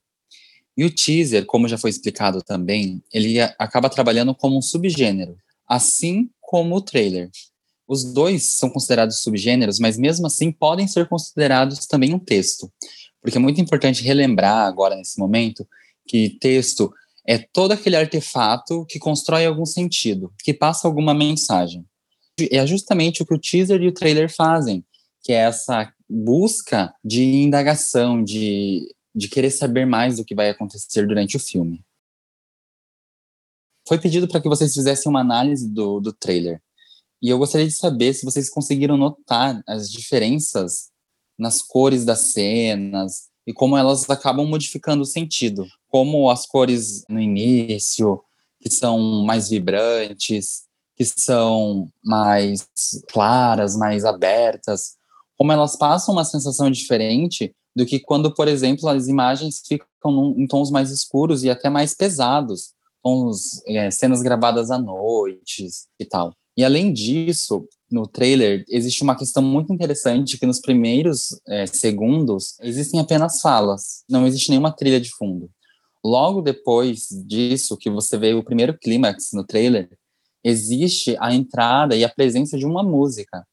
E 0.77 0.85
o 0.85 0.93
teaser, 0.93 1.47
como 1.47 1.69
já 1.69 1.79
foi 1.79 1.91
explicado 1.91 2.43
também, 2.43 3.01
ele 3.13 3.41
acaba 3.41 3.89
trabalhando 3.89 4.35
como 4.35 4.59
um 4.59 4.63
subgênero, 4.63 5.37
assim 5.69 6.29
como 6.41 6.75
o 6.75 6.83
trailer. 6.83 7.31
Os 7.87 8.03
dois 8.03 8.59
são 8.59 8.69
considerados 8.69 9.21
subgêneros, 9.21 9.79
mas 9.79 9.97
mesmo 9.97 10.27
assim 10.27 10.51
podem 10.51 10.89
ser 10.89 11.09
considerados 11.09 11.87
também 11.87 12.13
um 12.13 12.19
texto, 12.19 12.69
porque 13.23 13.39
é 13.39 13.41
muito 13.41 13.61
importante 13.61 14.03
relembrar 14.03 14.67
agora 14.67 14.97
nesse 14.97 15.21
momento 15.21 15.65
que 16.05 16.31
texto 16.41 16.93
é 17.29 17.37
todo 17.37 17.73
aquele 17.73 17.95
artefato 17.95 18.87
que 18.87 18.99
constrói 18.99 19.45
algum 19.45 19.67
sentido, 19.67 20.33
que 20.43 20.55
passa 20.55 20.89
alguma 20.89 21.13
mensagem. 21.13 21.85
É 22.51 22.67
justamente 22.67 23.23
o 23.23 23.27
que 23.27 23.35
o 23.35 23.39
teaser 23.39 23.83
e 23.83 23.87
o 23.87 23.93
trailer 23.93 24.35
fazem, 24.35 24.83
que 25.23 25.35
é 25.35 25.41
essa 25.41 25.93
busca 26.09 26.95
de 27.05 27.23
indagação, 27.23 28.25
de, 28.25 28.95
de 29.15 29.29
querer 29.29 29.51
saber 29.51 29.85
mais 29.85 30.17
do 30.17 30.25
que 30.25 30.35
vai 30.35 30.49
acontecer 30.49 31.07
durante 31.07 31.37
o 31.37 31.41
filme. 31.41 31.85
Foi 33.87 33.99
pedido 33.99 34.27
para 34.27 34.41
que 34.41 34.49
vocês 34.49 34.73
fizessem 34.73 35.11
uma 35.11 35.21
análise 35.21 35.69
do, 35.69 36.01
do 36.01 36.15
trailer. 36.15 36.63
E 37.21 37.29
eu 37.29 37.37
gostaria 37.37 37.67
de 37.67 37.75
saber 37.75 38.15
se 38.15 38.25
vocês 38.25 38.49
conseguiram 38.49 38.97
notar 38.97 39.63
as 39.67 39.91
diferenças 39.91 40.89
nas 41.39 41.61
cores 41.61 42.07
das 42.07 42.33
cenas, 42.33 43.29
e 43.47 43.53
como 43.53 43.77
elas 43.77 44.09
acabam 44.09 44.47
modificando 44.47 45.03
o 45.03 45.07
sentido. 45.07 45.67
Como 45.89 46.31
as 46.31 46.47
cores 46.47 47.05
no 47.09 47.21
início, 47.21 48.21
que 48.61 48.71
são 48.71 49.25
mais 49.25 49.49
vibrantes, 49.49 50.65
que 50.97 51.05
são 51.05 51.89
mais 52.05 52.69
claras, 53.11 53.77
mais 53.77 54.05
abertas, 54.05 54.97
como 55.37 55.53
elas 55.53 55.77
passam 55.77 56.15
uma 56.15 56.25
sensação 56.25 56.71
diferente 56.71 57.55
do 57.75 57.87
que 57.87 58.01
quando, 58.01 58.35
por 58.35 58.49
exemplo, 58.49 58.89
as 58.89 59.07
imagens 59.07 59.63
ficam 59.65 60.35
em 60.37 60.47
tons 60.49 60.71
mais 60.71 60.91
escuros 60.91 61.45
e 61.45 61.51
até 61.51 61.71
mais 61.71 61.95
pesados, 61.95 62.73
tons, 63.03 63.63
é, 63.69 63.89
cenas 63.91 64.21
gravadas 64.21 64.73
à 64.73 64.79
noite 64.79 65.69
e 66.01 66.05
tal. 66.05 66.33
E 66.57 66.65
além 66.65 66.93
disso, 66.93 67.65
no 67.89 68.05
trailer, 68.05 68.65
existe 68.69 69.05
uma 69.05 69.17
questão 69.17 69.41
muito 69.41 69.73
interessante 69.73 70.37
que 70.37 70.45
nos 70.45 70.61
primeiros 70.61 71.41
é, 71.47 71.67
segundos 71.67 72.57
existem 72.61 72.99
apenas 72.99 73.41
falas, 73.41 74.03
não 74.11 74.27
existe 74.27 74.51
nenhuma 74.51 74.73
trilha 74.73 75.01
de 75.01 75.11
fundo. 75.11 75.49
Logo 76.05 76.41
depois 76.41 77.09
disso, 77.27 77.77
que 77.77 77.91
você 77.91 78.17
vê 78.17 78.35
o 78.35 78.45
primeiro 78.45 78.77
clímax 78.79 79.31
no 79.33 79.45
trailer, 79.45 79.91
existe 80.45 81.17
a 81.21 81.35
entrada 81.35 81.97
e 81.97 82.05
a 82.05 82.09
presença 82.09 82.57
de 82.57 82.65
uma 82.65 82.83
música. 82.83 83.45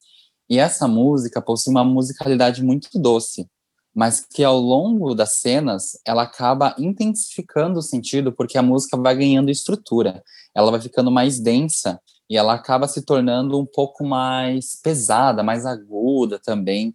E 0.48 0.58
essa 0.58 0.86
música 0.86 1.42
possui 1.42 1.72
uma 1.72 1.84
musicalidade 1.84 2.62
muito 2.62 2.88
doce, 2.98 3.48
mas 3.94 4.24
que 4.24 4.44
ao 4.44 4.58
longo 4.60 5.14
das 5.14 5.38
cenas 5.38 5.98
ela 6.06 6.22
acaba 6.22 6.74
intensificando 6.78 7.80
o 7.80 7.82
sentido 7.82 8.32
porque 8.32 8.56
a 8.56 8.62
música 8.62 8.96
vai 8.96 9.16
ganhando 9.16 9.50
estrutura, 9.50 10.22
ela 10.54 10.70
vai 10.70 10.80
ficando 10.80 11.10
mais 11.10 11.40
densa 11.40 12.00
e 12.28 12.36
ela 12.36 12.54
acaba 12.54 12.86
se 12.86 13.02
tornando 13.02 13.58
um 13.58 13.66
pouco 13.66 14.04
mais 14.04 14.78
pesada, 14.82 15.42
mais 15.42 15.64
aguda 15.64 16.38
também. 16.38 16.94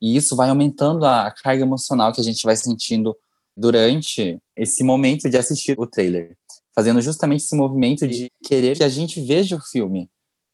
E 0.00 0.16
isso 0.16 0.36
vai 0.36 0.48
aumentando 0.48 1.04
a 1.04 1.30
carga 1.30 1.62
emocional 1.62 2.12
que 2.12 2.20
a 2.20 2.24
gente 2.24 2.44
vai 2.44 2.56
sentindo 2.56 3.16
durante 3.56 4.38
esse 4.56 4.84
momento 4.84 5.30
de 5.30 5.36
assistir 5.36 5.78
o 5.78 5.86
trailer, 5.86 6.36
fazendo 6.74 7.00
justamente 7.00 7.44
esse 7.44 7.56
movimento 7.56 8.06
de 8.06 8.30
querer 8.44 8.76
que 8.76 8.84
a 8.84 8.88
gente 8.88 9.20
veja 9.20 9.56
o 9.56 9.60
filme, 9.60 10.10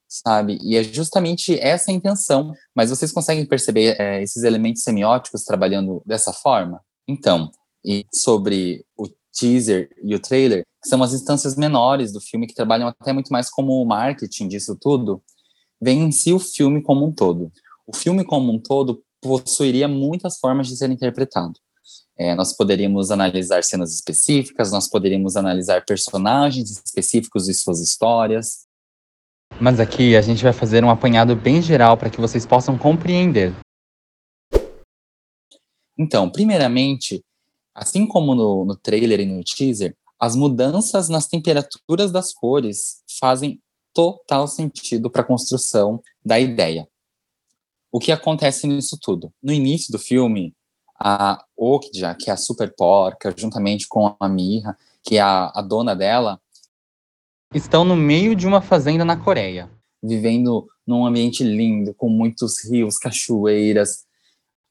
sabe? 0.09 0.59
E 0.63 0.77
é 0.77 0.85
justamente 0.85 1.59
essa 1.59 1.91
a 1.91 1.95
intenção. 1.95 2.53
Mas 2.75 2.91
vocês 2.91 3.11
conseguem 3.11 3.47
perceber 3.47 4.01
é, 4.01 4.23
esses 4.23 4.45
elementos 4.45 4.83
semióticos 4.83 5.45
trabalhando 5.45 6.03
dessa 6.07 6.33
forma? 6.33 6.81
Então, 7.09 7.51
e 7.85 8.07
sobre 8.15 8.85
o 8.97 9.09
teaser 9.33 9.91
e 10.03 10.15
o 10.15 10.21
trailer, 10.21 10.65
que 10.83 10.89
são 10.89 11.03
as 11.03 11.13
instâncias 11.13 11.57
menores 11.57 12.13
do 12.13 12.21
filme 12.21 12.47
que 12.47 12.55
trabalham 12.55 12.89
até 12.89 13.13
muito 13.13 13.33
mais 13.33 13.51
como 13.51 13.81
o 13.81 13.87
marketing 13.87 14.49
disso 14.49 14.77
tudo, 14.81 15.23
vem 15.81 16.03
em 16.03 16.13
si 16.13 16.33
o 16.33 16.39
filme 16.39 16.83
como 16.83 17.07
um 17.07 17.13
todo. 17.13 17.51
O 17.87 17.97
filme 17.97 18.25
como 18.25 18.53
um 18.53 18.59
todo 18.59 19.03
possuiria 19.21 19.89
muitas 19.89 20.39
formas 20.39 20.69
de 20.69 20.77
ser 20.77 20.91
interpretado. 20.91 21.55
É, 22.17 22.35
nós 22.35 22.55
poderíamos 22.55 23.11
analisar 23.11 23.65
cenas 23.65 23.95
específicas, 23.95 24.71
nós 24.71 24.89
poderíamos 24.89 25.37
analisar 25.37 25.85
personagens 25.85 26.71
específicos 26.71 27.49
e 27.49 27.55
suas 27.55 27.81
histórias. 27.81 28.67
Mas 29.61 29.81
aqui 29.81 30.17
a 30.17 30.23
gente 30.23 30.43
vai 30.43 30.53
fazer 30.53 30.85
um 30.85 30.91
apanhado 30.91 31.35
bem 31.35 31.61
geral 31.63 31.97
para 31.97 32.11
que 32.11 32.21
vocês 32.21 32.45
possam 32.45 32.77
compreender. 32.77 33.55
Então, 35.99 36.29
primeiramente, 36.31 37.23
assim 37.75 38.07
como 38.07 38.35
no, 38.35 38.65
no 38.65 38.77
trailer 38.77 39.21
e 39.21 39.27
no 39.27 39.43
teaser, 39.43 39.97
as 40.19 40.37
mudanças 40.37 41.09
nas 41.09 41.27
temperaturas 41.27 42.13
das 42.13 42.33
cores 42.33 43.03
fazem 43.19 43.61
total 43.93 44.47
sentido 44.47 45.11
para 45.11 45.23
a 45.23 45.27
construção 45.27 46.01
da 46.25 46.39
ideia. 46.39 46.89
O 47.91 47.99
que 47.99 48.11
acontece 48.11 48.67
nisso 48.67 48.99
tudo? 49.01 49.33
No 49.43 49.53
início 49.53 49.93
do 49.93 49.99
filme, 49.99 50.55
a 51.05 51.45
Okja, 51.57 52.15
que 52.15 52.31
é 52.31 52.33
a 52.33 52.37
super 52.37 52.73
porca, 52.77 53.35
juntamente 53.37 53.89
com 53.89 54.15
a 54.21 54.29
Mirra, 54.29 54.79
que 55.03 55.17
é 55.17 55.21
a, 55.21 55.51
a 55.53 55.61
dona 55.61 55.97
dela, 55.97 56.41
estão 57.53 57.85
no 57.85 57.97
meio 57.97 58.37
de 58.37 58.47
uma 58.47 58.63
fazenda 58.63 59.05
na 59.05 59.17
Coreia. 59.17 59.69
Vivendo 60.01 60.69
num 60.87 61.05
ambiente 61.05 61.43
lindo, 61.43 61.93
com 61.95 62.09
muitos 62.09 62.65
rios, 62.65 62.99
cachoeiras, 62.99 64.05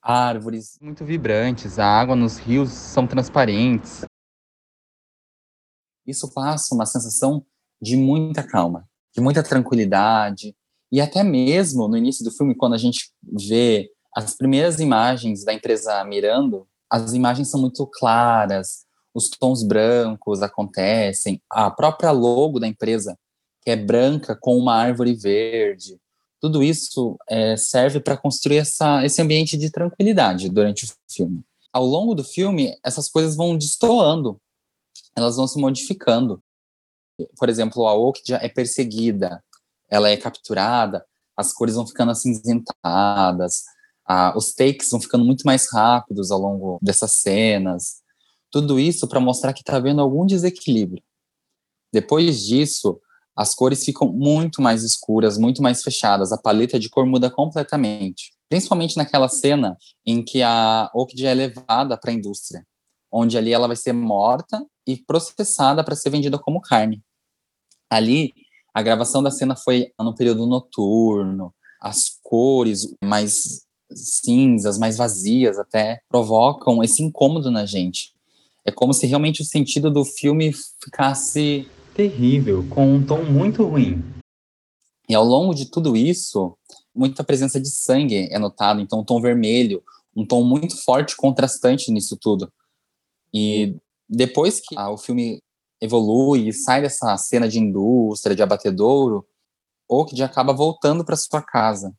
árvores. 0.01 0.77
Muito 0.81 1.03
vibrantes, 1.03 1.77
a 1.77 1.85
água 1.85 2.15
nos 2.15 2.38
rios 2.38 2.71
são 2.71 3.05
transparentes. 3.05 4.05
Isso 6.07 6.33
passa 6.33 6.73
uma 6.73 6.85
sensação 6.85 7.45
de 7.81 7.97
muita 7.97 8.41
calma, 8.41 8.88
de 9.13 9.21
muita 9.21 9.43
tranquilidade, 9.43 10.55
e 10.91 11.00
até 11.00 11.23
mesmo 11.23 11.88
no 11.88 11.97
início 11.97 12.23
do 12.23 12.31
filme, 12.31 12.55
quando 12.55 12.73
a 12.73 12.77
gente 12.77 13.11
vê 13.21 13.89
as 14.15 14.35
primeiras 14.35 14.79
imagens 14.79 15.43
da 15.43 15.53
empresa 15.53 16.03
mirando, 16.03 16.67
as 16.89 17.13
imagens 17.13 17.49
são 17.49 17.59
muito 17.59 17.87
claras, 17.87 18.85
os 19.13 19.29
tons 19.29 19.63
brancos 19.63 20.41
acontecem, 20.41 21.41
a 21.49 21.69
própria 21.69 22.11
logo 22.11 22.59
da 22.59 22.67
empresa, 22.67 23.17
que 23.61 23.71
é 23.71 23.75
branca 23.75 24.35
com 24.35 24.57
uma 24.57 24.75
árvore 24.75 25.13
verde, 25.13 25.99
tudo 26.41 26.63
isso 26.63 27.17
é, 27.29 27.55
serve 27.55 27.99
para 27.99 28.17
construir 28.17 28.57
essa, 28.57 29.05
esse 29.05 29.21
ambiente 29.21 29.55
de 29.55 29.69
tranquilidade 29.69 30.49
durante 30.49 30.85
o 30.85 30.89
filme. 31.07 31.43
Ao 31.71 31.85
longo 31.85 32.15
do 32.15 32.23
filme, 32.23 32.75
essas 32.83 33.07
coisas 33.07 33.35
vão 33.35 33.55
destoando, 33.55 34.41
elas 35.15 35.35
vão 35.35 35.47
se 35.47 35.59
modificando. 35.59 36.41
Por 37.37 37.47
exemplo, 37.47 37.87
a 37.87 37.93
Okja 37.93 38.39
é 38.41 38.50
perseguida, 38.50 39.43
ela 39.87 40.09
é 40.09 40.17
capturada, 40.17 41.05
as 41.37 41.53
cores 41.53 41.75
vão 41.75 41.85
ficando 41.85 42.11
acinzentadas, 42.11 43.63
ah, 44.11 44.33
os 44.35 44.51
takes 44.51 44.89
vão 44.89 45.00
ficando 45.00 45.24
muito 45.24 45.43
mais 45.43 45.71
rápidos 45.71 46.31
ao 46.31 46.39
longo 46.39 46.77
dessas 46.81 47.13
cenas. 47.13 48.01
Tudo 48.51 48.77
isso 48.77 49.07
para 49.07 49.21
mostrar 49.21 49.53
que 49.53 49.61
está 49.61 49.77
havendo 49.77 50.01
algum 50.01 50.25
desequilíbrio. 50.25 51.01
Depois 51.93 52.45
disso, 52.45 53.00
as 53.33 53.55
cores 53.55 53.85
ficam 53.85 54.11
muito 54.11 54.61
mais 54.61 54.83
escuras, 54.83 55.37
muito 55.37 55.61
mais 55.63 55.81
fechadas, 55.81 56.33
a 56.33 56.37
paleta 56.37 56.77
de 56.77 56.89
cor 56.89 57.05
muda 57.05 57.29
completamente. 57.29 58.33
Principalmente 58.50 58.97
naquela 58.97 59.29
cena 59.29 59.77
em 60.05 60.21
que 60.21 60.43
a 60.43 60.91
Okja 60.93 61.29
é 61.29 61.33
levada 61.33 61.97
para 61.97 62.11
a 62.11 62.13
indústria, 62.13 62.67
onde 63.09 63.37
ali 63.37 63.53
ela 63.53 63.67
vai 63.67 63.77
ser 63.77 63.93
morta 63.93 64.61
e 64.85 64.97
processada 64.97 65.85
para 65.85 65.95
ser 65.95 66.09
vendida 66.09 66.37
como 66.37 66.59
carne. 66.59 67.01
Ali 67.89 68.33
a 68.74 68.81
gravação 68.81 69.24
da 69.24 69.31
cena 69.31 69.55
foi 69.55 69.93
no 69.97 70.13
período 70.13 70.45
noturno, 70.45 71.53
as 71.79 72.19
cores 72.21 72.93
mais 73.01 73.71
cinzas, 73.95 74.77
mais 74.77 74.97
vazias 74.97 75.57
até, 75.59 76.01
provocam 76.09 76.83
esse 76.83 77.03
incômodo 77.03 77.51
na 77.51 77.65
gente. 77.65 78.13
É 78.63 78.71
como 78.71 78.93
se 78.93 79.07
realmente 79.07 79.41
o 79.41 79.45
sentido 79.45 79.89
do 79.89 80.05
filme 80.05 80.53
ficasse 80.83 81.67
terrível, 81.95 82.65
com 82.69 82.95
um 82.95 83.05
tom 83.05 83.23
muito 83.23 83.63
ruim. 83.63 84.03
E 85.09 85.15
ao 85.15 85.25
longo 85.25 85.53
de 85.53 85.65
tudo 85.65 85.95
isso, 85.95 86.55
muita 86.95 87.23
presença 87.23 87.59
de 87.59 87.69
sangue 87.69 88.29
é 88.31 88.39
notado, 88.39 88.79
então 88.79 88.99
um 88.99 89.03
tom 89.03 89.19
vermelho, 89.19 89.83
um 90.15 90.25
tom 90.25 90.43
muito 90.43 90.77
forte, 90.83 91.15
contrastante 91.15 91.91
nisso 91.91 92.17
tudo. 92.17 92.51
E 93.33 93.75
depois 94.07 94.59
que 94.59 94.77
ah, 94.77 94.89
o 94.89 94.97
filme 94.97 95.41
evolui 95.81 96.47
e 96.47 96.53
sai 96.53 96.81
dessa 96.81 97.17
cena 97.17 97.49
de 97.49 97.59
indústria, 97.59 98.35
de 98.35 98.43
abatedouro, 98.43 99.25
Oakd 99.89 100.23
acaba 100.23 100.53
voltando 100.53 101.03
para 101.03 101.17
sua 101.17 101.41
casa. 101.41 101.93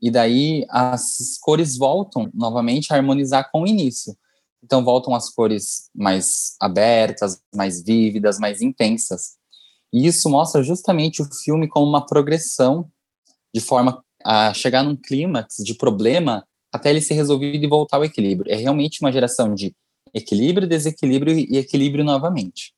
E 0.00 0.10
daí 0.10 0.66
as 0.68 1.38
cores 1.40 1.76
voltam 1.76 2.30
novamente 2.34 2.92
a 2.92 2.96
harmonizar 2.96 3.50
com 3.50 3.62
o 3.62 3.66
início. 3.66 4.16
Então 4.62 4.84
voltam 4.84 5.14
as 5.14 5.30
cores 5.30 5.88
mais 5.94 6.56
abertas, 6.60 7.40
mais 7.54 7.82
vívidas, 7.82 8.38
mais 8.38 8.60
intensas. 8.60 9.36
E 9.92 10.06
isso 10.06 10.28
mostra 10.28 10.62
justamente 10.62 11.22
o 11.22 11.28
filme 11.44 11.68
como 11.68 11.86
uma 11.86 12.04
progressão 12.04 12.90
de 13.54 13.60
forma 13.60 14.04
a 14.24 14.52
chegar 14.52 14.82
num 14.82 14.96
clímax 14.96 15.56
de 15.58 15.74
problema 15.74 16.46
até 16.72 16.90
ele 16.90 17.00
ser 17.00 17.14
resolvido 17.14 17.64
e 17.64 17.68
voltar 17.68 17.96
ao 17.96 18.04
equilíbrio. 18.04 18.52
É 18.52 18.56
realmente 18.56 19.00
uma 19.00 19.12
geração 19.12 19.54
de 19.54 19.74
equilíbrio, 20.12 20.68
desequilíbrio 20.68 21.38
e 21.38 21.56
equilíbrio 21.56 22.04
novamente. 22.04 22.74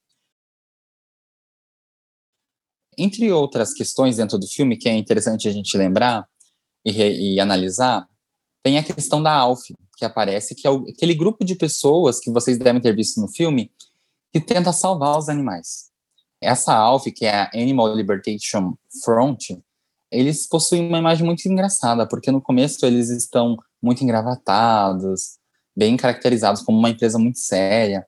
Entre 2.96 3.30
outras 3.30 3.72
questões 3.72 4.16
dentro 4.16 4.38
do 4.38 4.46
filme 4.46 4.76
que 4.76 4.88
é 4.88 4.94
interessante 4.94 5.48
a 5.48 5.52
gente 5.52 5.76
lembrar 5.76 6.28
e, 6.84 7.34
e 7.34 7.40
analisar, 7.40 8.06
tem 8.62 8.78
a 8.78 8.82
questão 8.82 9.22
da 9.22 9.32
Alf, 9.32 9.62
que 9.96 10.04
aparece, 10.04 10.54
que 10.54 10.66
é 10.66 10.70
o, 10.70 10.84
aquele 10.88 11.14
grupo 11.14 11.44
de 11.44 11.54
pessoas 11.54 12.20
que 12.20 12.30
vocês 12.30 12.58
devem 12.58 12.80
ter 12.80 12.94
visto 12.94 13.20
no 13.20 13.28
filme, 13.28 13.70
que 14.32 14.40
tenta 14.40 14.72
salvar 14.72 15.18
os 15.18 15.28
animais. 15.28 15.88
Essa 16.40 16.74
Alf, 16.74 17.06
que 17.06 17.26
é 17.26 17.34
a 17.34 17.50
Animal 17.54 17.94
Liberation 17.94 18.74
Front, 19.04 19.50
eles 20.10 20.46
possuem 20.46 20.86
uma 20.86 20.98
imagem 20.98 21.24
muito 21.24 21.46
engraçada, 21.46 22.06
porque 22.06 22.30
no 22.30 22.40
começo 22.40 22.84
eles 22.86 23.10
estão 23.10 23.56
muito 23.82 24.02
engravatados, 24.02 25.38
bem 25.76 25.96
caracterizados 25.96 26.62
como 26.62 26.78
uma 26.78 26.90
empresa 26.90 27.18
muito 27.18 27.38
séria. 27.38 28.06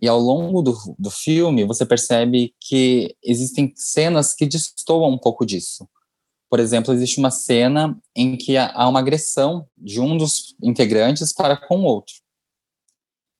E 0.00 0.08
ao 0.08 0.18
longo 0.18 0.62
do, 0.62 0.76
do 0.98 1.10
filme, 1.10 1.64
você 1.64 1.86
percebe 1.86 2.54
que 2.60 3.14
existem 3.22 3.72
cenas 3.76 4.34
que 4.34 4.46
destoam 4.46 5.10
um 5.10 5.18
pouco 5.18 5.46
disso. 5.46 5.88
Por 6.52 6.60
exemplo, 6.60 6.92
existe 6.92 7.18
uma 7.18 7.30
cena 7.30 7.98
em 8.14 8.36
que 8.36 8.58
há 8.58 8.86
uma 8.86 8.98
agressão 9.00 9.66
de 9.74 9.98
um 9.98 10.18
dos 10.18 10.54
integrantes 10.62 11.32
para 11.32 11.56
com 11.56 11.80
o 11.80 11.84
outro. 11.84 12.12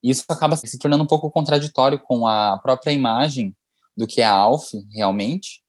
Isso 0.01 0.23
acaba 0.27 0.55
se 0.55 0.79
tornando 0.79 1.03
um 1.03 1.07
pouco 1.07 1.29
contraditório 1.29 1.99
com 1.99 2.25
a 2.25 2.57
própria 2.57 2.91
imagem 2.91 3.55
do 3.95 4.07
que 4.07 4.19
é 4.19 4.25
a 4.25 4.31
Alf, 4.31 4.73
realmente. 4.91 5.61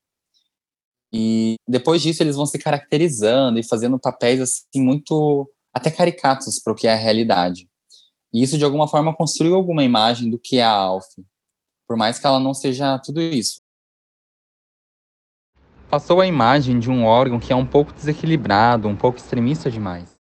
E 1.13 1.57
depois 1.69 2.01
disso, 2.01 2.23
eles 2.23 2.35
vão 2.35 2.47
se 2.47 2.59
caracterizando 2.59 3.59
e 3.59 3.63
fazendo 3.63 3.99
papéis 3.99 4.41
assim 4.41 4.83
muito 4.83 5.47
até 5.71 5.91
caricatos 5.91 6.59
para 6.59 6.73
o 6.73 6.77
que 6.77 6.87
é 6.87 6.95
a 6.95 6.97
realidade. 6.97 7.69
E 8.33 8.43
isso, 8.43 8.57
de 8.57 8.65
alguma 8.65 8.89
forma, 8.89 9.15
construiu 9.15 9.55
alguma 9.55 9.85
imagem 9.85 10.31
do 10.31 10.39
que 10.39 10.57
é 10.57 10.65
a 10.65 10.71
Alf, 10.71 11.05
por 11.87 11.99
mais 11.99 12.19
que 12.19 12.27
ela 12.27 12.41
não 12.41 12.55
seja 12.55 12.99
tudo 13.01 13.21
isso. 13.21 13.61
Passou 15.91 16.21
a 16.21 16.27
imagem 16.27 16.79
de 16.79 16.91
um 16.91 17.05
órgão 17.05 17.39
que 17.39 17.53
é 17.53 17.57
um 17.57 17.67
pouco 17.67 17.93
desequilibrado, 17.93 18.89
um 18.89 18.97
pouco 18.97 19.19
extremista 19.19 19.71
demais. 19.71 20.15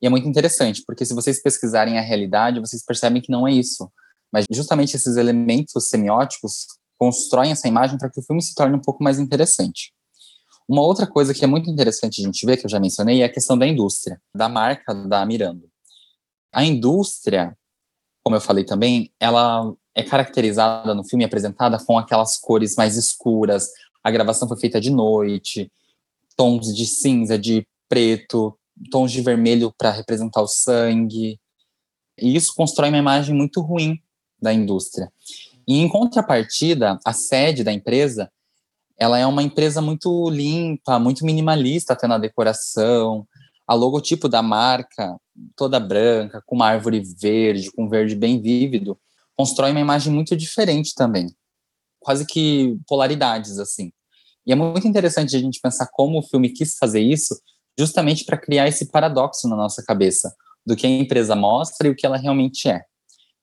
E 0.00 0.06
é 0.06 0.10
muito 0.10 0.28
interessante, 0.28 0.82
porque 0.86 1.04
se 1.04 1.14
vocês 1.14 1.42
pesquisarem 1.42 1.98
a 1.98 2.02
realidade, 2.02 2.60
vocês 2.60 2.84
percebem 2.84 3.22
que 3.22 3.30
não 3.30 3.46
é 3.46 3.52
isso. 3.52 3.90
Mas 4.32 4.46
justamente 4.50 4.96
esses 4.96 5.16
elementos 5.16 5.88
semióticos 5.88 6.66
constroem 6.98 7.52
essa 7.52 7.68
imagem 7.68 7.98
para 7.98 8.10
que 8.10 8.20
o 8.20 8.22
filme 8.22 8.40
se 8.40 8.54
torne 8.54 8.76
um 8.76 8.80
pouco 8.80 9.02
mais 9.02 9.18
interessante. 9.18 9.92
Uma 10.68 10.82
outra 10.82 11.06
coisa 11.06 11.34
que 11.34 11.44
é 11.44 11.48
muito 11.48 11.68
interessante 11.68 12.20
a 12.20 12.24
gente 12.24 12.46
ver, 12.46 12.56
que 12.56 12.66
eu 12.66 12.70
já 12.70 12.80
mencionei, 12.80 13.22
é 13.22 13.24
a 13.24 13.32
questão 13.32 13.58
da 13.58 13.66
indústria, 13.66 14.20
da 14.34 14.48
marca 14.48 14.94
da 14.94 15.24
Miranda. 15.26 15.66
A 16.52 16.64
indústria, 16.64 17.56
como 18.22 18.36
eu 18.36 18.40
falei 18.40 18.64
também, 18.64 19.12
ela 19.18 19.72
é 19.94 20.02
caracterizada 20.02 20.94
no 20.94 21.04
filme, 21.04 21.24
apresentada 21.24 21.78
com 21.78 21.98
aquelas 21.98 22.38
cores 22.38 22.74
mais 22.76 22.96
escuras. 22.96 23.68
A 24.02 24.10
gravação 24.10 24.48
foi 24.48 24.58
feita 24.58 24.80
de 24.80 24.90
noite, 24.90 25.70
tons 26.36 26.74
de 26.74 26.86
cinza, 26.86 27.38
de 27.38 27.66
preto, 27.88 28.58
tons 28.90 29.12
de 29.12 29.20
vermelho 29.20 29.72
para 29.76 29.90
representar 29.90 30.42
o 30.42 30.48
sangue. 30.48 31.38
E 32.18 32.34
isso 32.34 32.52
constrói 32.54 32.88
uma 32.88 32.98
imagem 32.98 33.34
muito 33.34 33.60
ruim 33.60 33.98
da 34.40 34.52
indústria. 34.52 35.10
E 35.66 35.78
em 35.78 35.88
contrapartida, 35.88 36.98
a 37.04 37.12
sede 37.12 37.62
da 37.62 37.72
empresa, 37.72 38.30
ela 38.98 39.18
é 39.18 39.26
uma 39.26 39.42
empresa 39.42 39.80
muito 39.80 40.28
limpa, 40.30 40.98
muito 40.98 41.24
minimalista 41.24 41.92
até 41.92 42.06
na 42.06 42.18
decoração. 42.18 43.26
A 43.66 43.74
logotipo 43.74 44.28
da 44.28 44.42
marca, 44.42 45.16
toda 45.56 45.80
branca, 45.80 46.42
com 46.44 46.56
uma 46.56 46.66
árvore 46.66 47.02
verde, 47.20 47.70
com 47.72 47.88
verde 47.88 48.14
bem 48.14 48.40
vívido, 48.40 48.98
constrói 49.36 49.70
uma 49.70 49.80
imagem 49.80 50.12
muito 50.12 50.36
diferente 50.36 50.94
também. 50.94 51.34
Quase 52.04 52.26
que 52.26 52.76
polaridades, 52.86 53.58
assim. 53.58 53.92
E 54.46 54.52
é 54.52 54.54
muito 54.54 54.86
interessante 54.86 55.36
a 55.36 55.38
gente 55.38 55.60
pensar 55.60 55.88
como 55.92 56.18
o 56.18 56.22
filme 56.22 56.50
quis 56.50 56.76
fazer 56.76 57.00
isso, 57.00 57.40
justamente 57.78 58.24
para 58.24 58.36
criar 58.36 58.68
esse 58.68 58.90
paradoxo 58.90 59.48
na 59.48 59.56
nossa 59.56 59.82
cabeça 59.82 60.34
do 60.66 60.76
que 60.76 60.86
a 60.86 60.90
empresa 60.90 61.34
mostra 61.34 61.86
e 61.86 61.90
o 61.90 61.96
que 61.96 62.06
ela 62.06 62.16
realmente 62.16 62.68
é. 62.68 62.82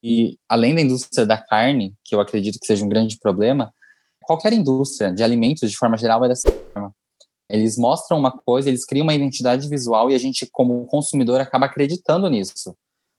E 0.03 0.37
além 0.47 0.75
da 0.75 0.81
indústria 0.81 1.25
da 1.25 1.37
carne, 1.37 1.93
que 2.03 2.15
eu 2.15 2.19
acredito 2.19 2.59
que 2.59 2.65
seja 2.65 2.85
um 2.85 2.89
grande 2.89 3.17
problema, 3.19 3.73
qualquer 4.21 4.53
indústria 4.53 5.13
de 5.13 5.23
alimentos, 5.23 5.69
de 5.69 5.77
forma 5.77 5.97
geral, 5.97 6.23
é 6.23 6.29
dessa 6.29 6.51
forma. 6.51 6.93
Eles 7.49 7.77
mostram 7.77 8.19
uma 8.19 8.31
coisa, 8.31 8.69
eles 8.69 8.85
criam 8.85 9.03
uma 9.03 9.13
identidade 9.13 9.67
visual 9.67 10.11
e 10.11 10.15
a 10.15 10.19
gente, 10.19 10.47
como 10.51 10.85
consumidor, 10.85 11.41
acaba 11.41 11.65
acreditando 11.65 12.29
nisso. 12.29 12.75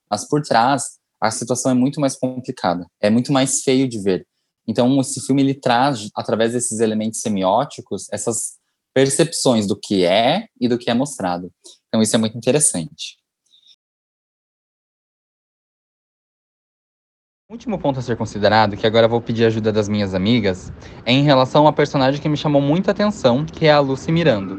Mas 0.09 0.27
por 0.27 0.41
trás, 0.41 0.99
a 1.21 1.31
situação 1.31 1.73
é 1.73 1.75
muito 1.75 2.01
mais 2.01 2.17
complicada, 2.17 2.87
é 3.01 3.11
muito 3.11 3.33
mais 3.33 3.63
feio 3.63 3.89
de 3.89 4.01
ver. 4.01 4.27
Então, 4.71 5.01
esse 5.01 5.21
filme 5.27 5.43
ele 5.43 5.55
traz, 5.55 6.09
através 6.15 6.53
desses 6.53 6.79
elementos 6.79 7.21
semióticos, 7.21 8.07
essas 8.13 8.57
percepções 8.95 9.67
do 9.67 9.77
que 9.77 10.05
é 10.05 10.47
e 10.61 10.69
do 10.69 10.79
que 10.79 10.89
é 10.89 10.95
mostrado. 10.95 11.51
Então, 11.89 12.01
isso 12.01 12.15
é 12.15 12.19
muito 12.21 12.39
interessante. 12.39 13.19
O 17.49 17.55
último 17.55 17.81
ponto 17.81 17.99
a 17.99 18.03
ser 18.03 18.17
considerado, 18.17 18.77
que 18.77 18.87
agora 18.87 19.09
vou 19.09 19.21
pedir 19.21 19.45
ajuda 19.45 19.73
das 19.73 19.89
minhas 19.89 20.15
amigas, 20.15 20.73
é 21.05 21.11
em 21.11 21.25
relação 21.25 21.63
a 21.63 21.65
uma 21.65 21.73
personagem 21.73 22.23
que 22.23 22.29
me 22.29 22.37
chamou 22.37 22.63
muita 22.63 22.93
atenção, 22.93 23.45
que 23.45 23.67
é 23.67 23.73
a 23.73 23.81
Lucy 23.81 24.13
Mirando. 24.13 24.55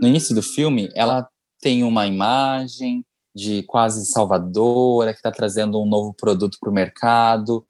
No 0.00 0.08
início 0.08 0.34
do 0.34 0.42
filme, 0.42 0.88
ela 0.94 1.28
tem 1.60 1.84
uma 1.84 2.06
imagem 2.06 3.04
de 3.34 3.62
quase 3.64 4.04
salvadora, 4.06 5.12
que 5.12 5.18
está 5.18 5.30
trazendo 5.30 5.80
um 5.80 5.86
novo 5.86 6.14
produto 6.14 6.58
para 6.60 6.70
o 6.70 6.74
mercado, 6.74 7.66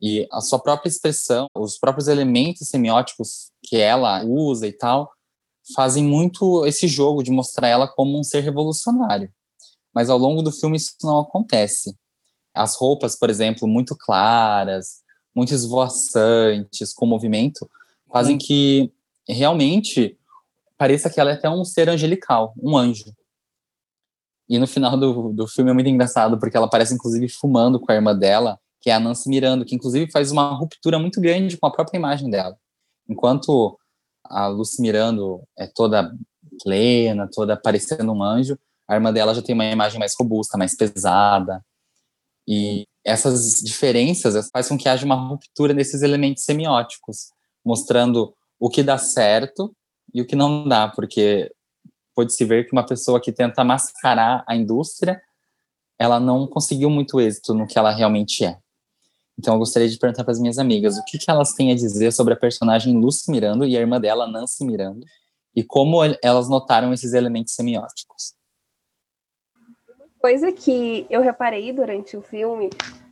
e 0.00 0.26
a 0.32 0.40
sua 0.40 0.58
própria 0.58 0.88
expressão, 0.88 1.46
os 1.54 1.78
próprios 1.78 2.08
elementos 2.08 2.68
semióticos 2.68 3.50
que 3.62 3.76
ela 3.76 4.24
usa 4.24 4.66
e 4.66 4.72
tal, 4.72 5.12
fazem 5.74 6.02
muito 6.02 6.64
esse 6.66 6.88
jogo 6.88 7.22
de 7.22 7.30
mostrar 7.30 7.68
ela 7.68 7.86
como 7.86 8.18
um 8.18 8.24
ser 8.24 8.40
revolucionário 8.40 9.30
mas 9.94 10.08
ao 10.08 10.18
longo 10.18 10.42
do 10.42 10.52
filme 10.52 10.76
isso 10.76 10.94
não 11.02 11.20
acontece. 11.20 11.96
As 12.54 12.76
roupas, 12.76 13.16
por 13.16 13.30
exemplo, 13.30 13.68
muito 13.68 13.96
claras, 13.96 15.02
muito 15.34 15.54
esvoaçantes, 15.54 16.92
com 16.92 17.06
movimento, 17.06 17.68
fazem 18.12 18.36
que 18.36 18.92
realmente 19.28 20.18
pareça 20.76 21.10
que 21.10 21.20
ela 21.20 21.30
é 21.30 21.34
até 21.34 21.48
um 21.48 21.64
ser 21.64 21.88
angelical, 21.88 22.54
um 22.60 22.76
anjo. 22.76 23.14
E 24.50 24.58
no 24.58 24.66
final 24.66 24.96
do, 24.96 25.32
do 25.32 25.46
filme 25.46 25.70
é 25.70 25.74
muito 25.74 25.88
engraçado, 25.88 26.36
porque 26.36 26.56
ela 26.56 26.66
aparece 26.66 26.92
inclusive 26.92 27.28
fumando 27.28 27.78
com 27.78 27.92
a 27.92 27.94
irmã 27.94 28.16
dela, 28.16 28.58
que 28.80 28.90
é 28.90 28.94
a 28.94 28.98
Nancy 28.98 29.28
Miranda, 29.28 29.64
que 29.64 29.76
inclusive 29.76 30.10
faz 30.10 30.32
uma 30.32 30.50
ruptura 30.50 30.98
muito 30.98 31.20
grande 31.20 31.56
com 31.56 31.66
a 31.68 31.70
própria 31.70 31.96
imagem 31.96 32.28
dela. 32.28 32.56
Enquanto 33.08 33.78
a 34.24 34.48
Lucy 34.48 34.82
Miranda 34.82 35.22
é 35.56 35.68
toda 35.68 36.12
plena, 36.62 37.28
toda 37.32 37.56
parecendo 37.56 38.12
um 38.12 38.22
anjo, 38.22 38.58
a 38.88 38.94
irmã 38.96 39.12
dela 39.12 39.32
já 39.34 39.40
tem 39.40 39.54
uma 39.54 39.64
imagem 39.64 40.00
mais 40.00 40.16
robusta, 40.18 40.58
mais 40.58 40.76
pesada. 40.76 41.64
E 42.46 42.88
essas 43.04 43.60
diferenças 43.62 44.50
fazem 44.52 44.76
com 44.76 44.82
que 44.82 44.88
haja 44.88 45.06
uma 45.06 45.14
ruptura 45.14 45.72
nesses 45.72 46.02
elementos 46.02 46.42
semióticos, 46.42 47.30
mostrando 47.64 48.34
o 48.58 48.68
que 48.68 48.82
dá 48.82 48.98
certo 48.98 49.72
e 50.12 50.20
o 50.20 50.26
que 50.26 50.34
não 50.34 50.66
dá, 50.66 50.88
porque 50.88 51.52
pode-se 52.20 52.44
ver 52.44 52.66
que 52.66 52.72
uma 52.72 52.84
pessoa 52.84 53.20
que 53.20 53.32
tenta 53.32 53.64
mascarar 53.64 54.44
a 54.46 54.54
indústria, 54.54 55.20
ela 55.98 56.20
não 56.20 56.46
conseguiu 56.46 56.90
muito 56.90 57.20
êxito 57.20 57.54
no 57.54 57.66
que 57.66 57.78
ela 57.78 57.90
realmente 57.90 58.44
é. 58.44 58.58
Então 59.38 59.54
eu 59.54 59.58
gostaria 59.58 59.88
de 59.88 59.98
perguntar 59.98 60.22
para 60.22 60.32
as 60.32 60.38
minhas 60.38 60.58
amigas 60.58 60.98
o 60.98 61.04
que, 61.04 61.18
que 61.18 61.30
elas 61.30 61.54
têm 61.54 61.72
a 61.72 61.74
dizer 61.74 62.12
sobre 62.12 62.34
a 62.34 62.36
personagem 62.36 62.94
Lucy 62.98 63.30
Miranda 63.30 63.66
e 63.66 63.76
a 63.76 63.80
irmã 63.80 63.98
dela, 63.98 64.26
Nancy 64.26 64.64
Miranda, 64.66 65.06
e 65.56 65.64
como 65.64 66.00
elas 66.22 66.48
notaram 66.48 66.92
esses 66.92 67.14
elementos 67.14 67.54
semióticos 67.54 68.38
coisa 70.20 70.52
que 70.52 71.06
eu 71.08 71.22
reparei 71.22 71.72
durante 71.72 72.14
o 72.16 72.20
filme 72.20 72.68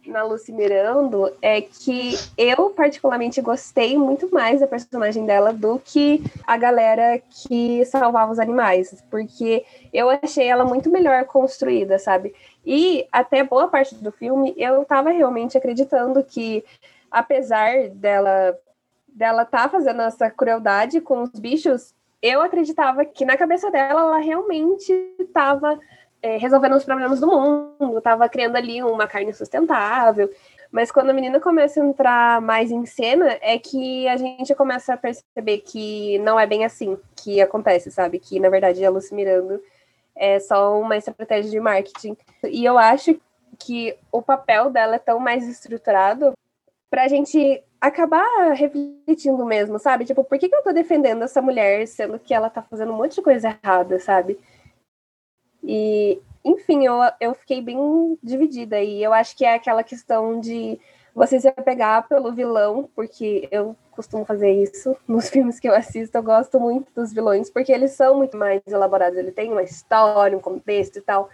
na 0.09 0.23
Lucy 0.23 0.53
Mirando 0.53 1.33
é 1.41 1.61
que 1.61 2.15
eu 2.37 2.71
particularmente 2.71 3.41
gostei 3.41 3.97
muito 3.97 4.33
mais 4.33 4.61
da 4.61 4.67
personagem 4.67 5.25
dela 5.25 5.53
do 5.53 5.79
que 5.79 6.23
a 6.47 6.57
galera 6.57 7.21
que 7.31 7.85
salvava 7.85 8.33
os 8.33 8.39
animais, 8.39 9.05
porque 9.11 9.65
eu 9.93 10.09
achei 10.11 10.47
ela 10.47 10.65
muito 10.65 10.91
melhor 10.91 11.25
construída, 11.27 11.99
sabe? 11.99 12.35
E 12.65 13.07
até 13.13 13.45
boa 13.45 13.69
parte 13.69 13.95
do 13.95 14.11
filme 14.11 14.55
eu 14.57 14.85
tava 14.85 15.11
realmente 15.11 15.57
acreditando 15.57 16.23
que 16.25 16.65
apesar 17.11 17.89
dela 17.91 18.59
dela 19.07 19.45
tá 19.45 19.69
fazendo 19.69 20.03
essa 20.03 20.31
crueldade 20.31 21.01
com 21.01 21.23
os 21.23 21.31
bichos, 21.31 21.93
eu 22.23 22.41
acreditava 22.41 23.05
que 23.05 23.25
na 23.25 23.37
cabeça 23.37 23.71
dela 23.71 24.01
ela 24.01 24.19
realmente 24.19 24.93
estava 25.19 25.79
é, 26.23 26.37
resolvendo 26.37 26.77
os 26.77 26.85
problemas 26.85 27.21
do 27.21 27.27
mundo, 27.27 27.99
estava 27.99 28.29
criando 28.29 28.57
ali 28.57 28.83
uma 28.83 29.07
carne 29.07 29.33
sustentável. 29.33 30.31
Mas 30.71 30.91
quando 30.91 31.11
a 31.11 31.15
menina 31.15 31.41
começa 31.41 31.81
a 31.81 31.87
entrar 31.87 32.41
mais 32.41 32.71
em 32.71 32.85
cena, 32.85 33.39
é 33.41 33.59
que 33.59 34.07
a 34.09 34.17
gente 34.17 34.55
começa 34.55 34.95
a 34.95 34.97
perceber 34.97 35.59
que 35.59 36.19
não 36.19 36.39
é 36.39 36.47
bem 36.47 36.65
assim 36.65 36.99
que 37.17 37.41
acontece, 37.41 37.91
sabe? 37.91 38.19
Que 38.19 38.39
na 38.39 38.51
verdade 38.51 38.85
a 38.85 38.91
Lucy 38.91 39.15
Miranda 39.15 39.61
é 40.15 40.39
só 40.41 40.79
uma 40.79 40.97
estratégia 40.97 41.51
de 41.51 41.61
marketing. 41.61 42.17
E 42.45 42.65
eu 42.65 42.77
acho 42.77 43.19
que 43.59 43.97
o 44.13 44.21
papel 44.21 44.71
dela 44.71 44.97
é 44.97 44.99
tão 44.99 45.19
mais 45.19 45.49
estruturado 45.49 46.33
para 46.91 47.05
a 47.05 47.09
gente 47.09 47.63
acabar 47.81 48.53
refletindo 48.55 49.45
mesmo, 49.47 49.79
sabe? 49.79 50.05
Tipo, 50.05 50.25
por 50.25 50.39
que, 50.39 50.49
que 50.49 50.55
eu 50.55 50.63
tô 50.63 50.73
defendendo 50.73 51.23
essa 51.23 51.41
mulher 51.41 51.87
sendo 51.87 52.19
que 52.19 52.35
ela 52.35 52.51
tá 52.51 52.61
fazendo 52.63 52.93
um 52.93 52.97
monte 52.97 53.17
de 53.17 53.23
coisa 53.23 53.57
errada, 53.63 53.99
sabe? 53.99 54.39
E, 55.63 56.21
enfim, 56.45 56.85
eu, 56.85 56.97
eu 57.21 57.35
fiquei 57.35 57.61
bem 57.61 58.19
dividida. 58.23 58.81
E 58.81 59.03
eu 59.03 59.13
acho 59.13 59.37
que 59.37 59.45
é 59.45 59.55
aquela 59.55 59.83
questão 59.83 60.41
de 60.41 60.79
você 61.15 61.41
se 61.41 61.49
apegar 61.49 62.07
pelo 62.09 62.33
vilão, 62.33 62.89
porque 62.95 63.49
eu 63.51 63.75
costumo 63.91 64.25
fazer 64.25 64.51
isso 64.51 64.97
nos 65.07 65.29
filmes 65.29 65.59
que 65.59 65.69
eu 65.69 65.75
assisto. 65.75 66.17
Eu 66.17 66.23
gosto 66.23 66.61
muito 66.61 66.93
dos 66.95 67.13
vilões, 67.13 67.51
porque 67.51 67.73
eles 67.73 67.93
são 67.93 68.17
muito 68.17 68.37
mais 68.37 68.63
elaborados. 68.67 69.19
Ele 69.19 69.33
tem 69.33 69.51
uma 69.51 69.63
história, 69.63 70.37
um 70.37 70.41
contexto 70.41 70.99
e 70.99 71.03
tal. 71.03 71.29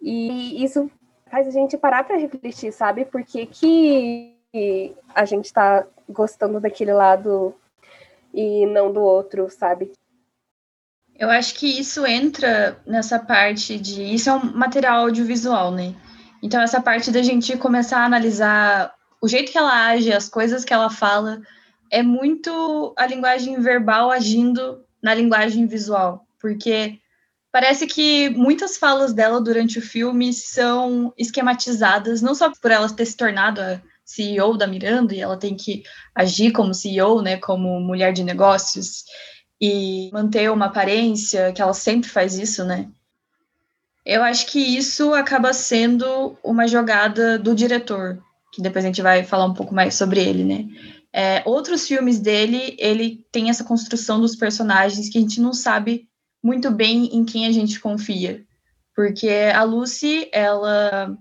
E 0.00 0.62
isso 0.62 0.90
faz 1.26 1.48
a 1.48 1.50
gente 1.50 1.76
parar 1.76 2.04
para 2.04 2.16
refletir, 2.16 2.72
sabe? 2.72 3.04
Por 3.04 3.24
que, 3.24 3.46
que 3.46 4.36
a 5.14 5.24
gente 5.24 5.46
está 5.46 5.86
gostando 6.08 6.60
daquele 6.60 6.92
lado 6.92 7.54
e 8.32 8.66
não 8.66 8.92
do 8.92 9.00
outro, 9.00 9.50
sabe? 9.50 9.92
Eu 11.18 11.30
acho 11.30 11.54
que 11.54 11.66
isso 11.66 12.06
entra 12.06 12.78
nessa 12.86 13.18
parte 13.18 13.78
de. 13.78 14.02
Isso 14.02 14.28
é 14.28 14.34
um 14.34 14.52
material 14.52 15.02
audiovisual, 15.02 15.70
né? 15.70 15.94
Então, 16.42 16.60
essa 16.60 16.80
parte 16.80 17.10
da 17.10 17.22
gente 17.22 17.56
começar 17.56 18.00
a 18.00 18.04
analisar 18.04 18.94
o 19.20 19.26
jeito 19.26 19.50
que 19.50 19.58
ela 19.58 19.86
age, 19.86 20.12
as 20.12 20.28
coisas 20.28 20.64
que 20.64 20.74
ela 20.74 20.90
fala, 20.90 21.40
é 21.90 22.02
muito 22.02 22.94
a 22.96 23.06
linguagem 23.06 23.58
verbal 23.60 24.10
agindo 24.10 24.84
na 25.02 25.14
linguagem 25.14 25.66
visual. 25.66 26.26
Porque 26.38 26.98
parece 27.50 27.86
que 27.86 28.28
muitas 28.30 28.76
falas 28.76 29.14
dela 29.14 29.40
durante 29.40 29.78
o 29.78 29.82
filme 29.82 30.32
são 30.34 31.14
esquematizadas, 31.16 32.20
não 32.20 32.34
só 32.34 32.52
por 32.52 32.70
ela 32.70 32.88
ter 32.90 33.06
se 33.06 33.16
tornado 33.16 33.60
a 33.62 33.80
CEO 34.04 34.56
da 34.56 34.66
Miranda 34.66 35.14
e 35.14 35.20
ela 35.20 35.36
tem 35.38 35.56
que 35.56 35.82
agir 36.14 36.52
como 36.52 36.74
CEO, 36.74 37.22
né, 37.22 37.38
como 37.38 37.80
mulher 37.80 38.12
de 38.12 38.22
negócios 38.22 39.04
e 39.60 40.10
manter 40.12 40.50
uma 40.50 40.66
aparência, 40.66 41.52
que 41.52 41.62
ela 41.62 41.74
sempre 41.74 42.08
faz 42.08 42.38
isso, 42.38 42.64
né? 42.64 42.88
Eu 44.04 44.22
acho 44.22 44.46
que 44.46 44.58
isso 44.58 45.12
acaba 45.14 45.52
sendo 45.52 46.36
uma 46.44 46.68
jogada 46.68 47.38
do 47.38 47.54
diretor, 47.54 48.22
que 48.52 48.62
depois 48.62 48.84
a 48.84 48.88
gente 48.88 49.02
vai 49.02 49.24
falar 49.24 49.46
um 49.46 49.54
pouco 49.54 49.74
mais 49.74 49.94
sobre 49.94 50.20
ele, 50.20 50.44
né? 50.44 50.68
É, 51.12 51.42
outros 51.46 51.88
filmes 51.88 52.20
dele, 52.20 52.76
ele 52.78 53.24
tem 53.32 53.48
essa 53.48 53.64
construção 53.64 54.20
dos 54.20 54.36
personagens 54.36 55.08
que 55.08 55.18
a 55.18 55.20
gente 55.20 55.40
não 55.40 55.52
sabe 55.52 56.06
muito 56.42 56.70
bem 56.70 57.06
em 57.16 57.24
quem 57.24 57.46
a 57.46 57.52
gente 57.52 57.80
confia. 57.80 58.44
Porque 58.94 59.28
a 59.52 59.62
Lucy, 59.62 60.28
ela 60.32 61.16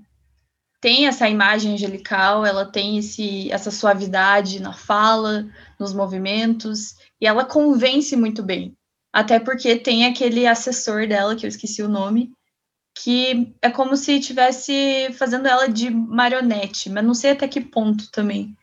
tem 0.80 1.08
essa 1.08 1.28
imagem 1.28 1.74
angelical, 1.74 2.46
ela 2.46 2.66
tem 2.66 2.98
esse, 3.00 3.52
essa 3.52 3.72
suavidade 3.72 4.62
na 4.62 4.72
fala, 4.72 5.48
nos 5.80 5.94
movimentos, 5.94 6.96
e 7.20 7.28
ela 7.28 7.46
convence 7.46 8.16
muito 8.16 8.44
bem. 8.44 8.76
Até 9.14 9.40
porque 9.40 9.78
tem 9.78 10.06
aquele 10.06 10.46
assessor 10.46 11.08
dela, 11.08 11.36
que 11.36 11.46
eu 11.46 11.48
esqueci 11.48 11.82
o 11.82 11.90
nome, 11.90 12.32
que 12.98 13.54
é 13.62 13.70
como 13.70 13.96
se 13.96 14.14
estivesse 14.20 15.10
fazendo 15.14 15.48
ela 15.48 15.68
de 15.68 15.90
marionete, 15.90 16.90
mas 16.90 17.04
não 17.04 17.14
sei 17.14 17.32
até 17.32 17.48
que 17.48 17.62
ponto 17.62 18.10
também. 18.12 18.56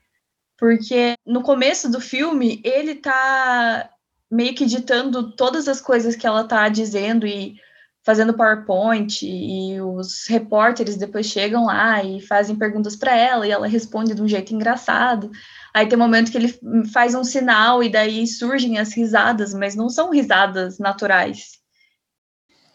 Porque 0.58 1.14
no 1.26 1.42
começo 1.42 1.90
do 1.90 2.00
filme, 2.00 2.60
ele 2.64 2.94
tá 2.94 3.90
meio 4.30 4.54
que 4.54 4.64
ditando 4.64 5.32
todas 5.32 5.68
as 5.68 5.80
coisas 5.80 6.16
que 6.16 6.26
ela 6.26 6.44
tá 6.44 6.68
dizendo 6.68 7.26
e 7.26 7.56
fazendo 8.04 8.34
PowerPoint 8.34 9.24
e 9.24 9.80
os 9.80 10.26
repórteres 10.26 10.96
depois 10.96 11.26
chegam 11.26 11.66
lá 11.66 12.02
e 12.02 12.20
fazem 12.20 12.56
perguntas 12.56 12.96
para 12.96 13.16
ela 13.16 13.46
e 13.46 13.50
ela 13.50 13.66
responde 13.66 14.14
de 14.14 14.22
um 14.22 14.28
jeito 14.28 14.52
engraçado. 14.52 15.30
Aí 15.72 15.86
tem 15.86 15.96
um 15.96 16.02
momento 16.02 16.30
que 16.30 16.36
ele 16.36 16.54
faz 16.92 17.14
um 17.14 17.24
sinal 17.24 17.82
e 17.82 17.88
daí 17.88 18.26
surgem 18.26 18.78
as 18.78 18.92
risadas, 18.92 19.54
mas 19.54 19.76
não 19.76 19.88
são 19.88 20.10
risadas 20.10 20.78
naturais. 20.78 21.62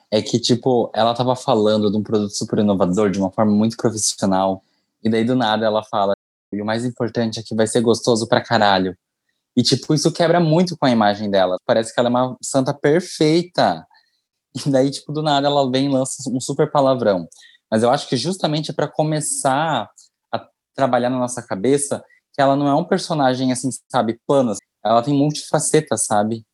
É 0.10 0.22
que, 0.22 0.40
tipo, 0.40 0.90
ela 0.96 1.14
tava 1.14 1.36
falando 1.36 1.92
de 1.92 1.98
um 1.98 2.04
produto 2.04 2.32
super 2.32 2.60
inovador 2.60 3.12
de 3.12 3.20
uma 3.20 3.30
forma 3.30 3.52
muito 3.52 3.76
profissional, 3.76 4.64
e 5.04 5.10
daí 5.10 5.26
do 5.26 5.36
nada 5.36 5.66
ela 5.66 5.84
fala: 5.84 6.14
e 6.54 6.62
o 6.62 6.66
mais 6.66 6.86
importante 6.86 7.40
é 7.40 7.44
que 7.44 7.54
vai 7.54 7.68
ser 7.68 7.82
gostoso 7.82 8.28
pra 8.28 8.42
caralho. 8.42 8.98
E, 9.56 9.64
tipo, 9.64 9.94
isso 9.94 10.12
quebra 10.12 10.40
muito 10.40 10.78
com 10.78 10.86
a 10.86 10.92
imagem 10.92 11.30
dela. 11.30 11.58
Parece 11.66 11.94
que 11.94 12.00
ela 12.00 12.08
é 12.08 12.12
uma 12.12 12.38
santa 12.42 12.74
perfeita. 12.74 13.86
E 14.66 14.70
daí, 14.70 14.90
tipo, 14.90 15.12
do 15.12 15.22
nada 15.22 15.48
ela 15.48 15.70
vem 15.70 15.86
e 15.86 15.90
lança 15.90 16.30
um 16.30 16.40
super 16.40 16.72
palavrão. 16.72 17.28
Mas 17.70 17.84
eu 17.84 17.90
acho 17.90 18.08
que 18.08 18.16
justamente 18.16 18.74
para 18.74 18.88
começar 18.88 19.90
a 20.32 20.48
trabalhar 20.76 21.10
na 21.10 21.20
nossa 21.20 21.42
cabeça 21.42 22.04
que 22.34 22.42
ela 22.42 22.56
não 22.56 22.68
é 22.68 22.76
um 22.76 22.84
personagem, 22.84 23.52
assim, 23.52 23.70
sabe, 23.92 24.20
plano. 24.28 24.54
Ela 24.86 25.02
tem 25.02 25.14
multifacetas, 25.14 26.06
sabe? 26.06 26.46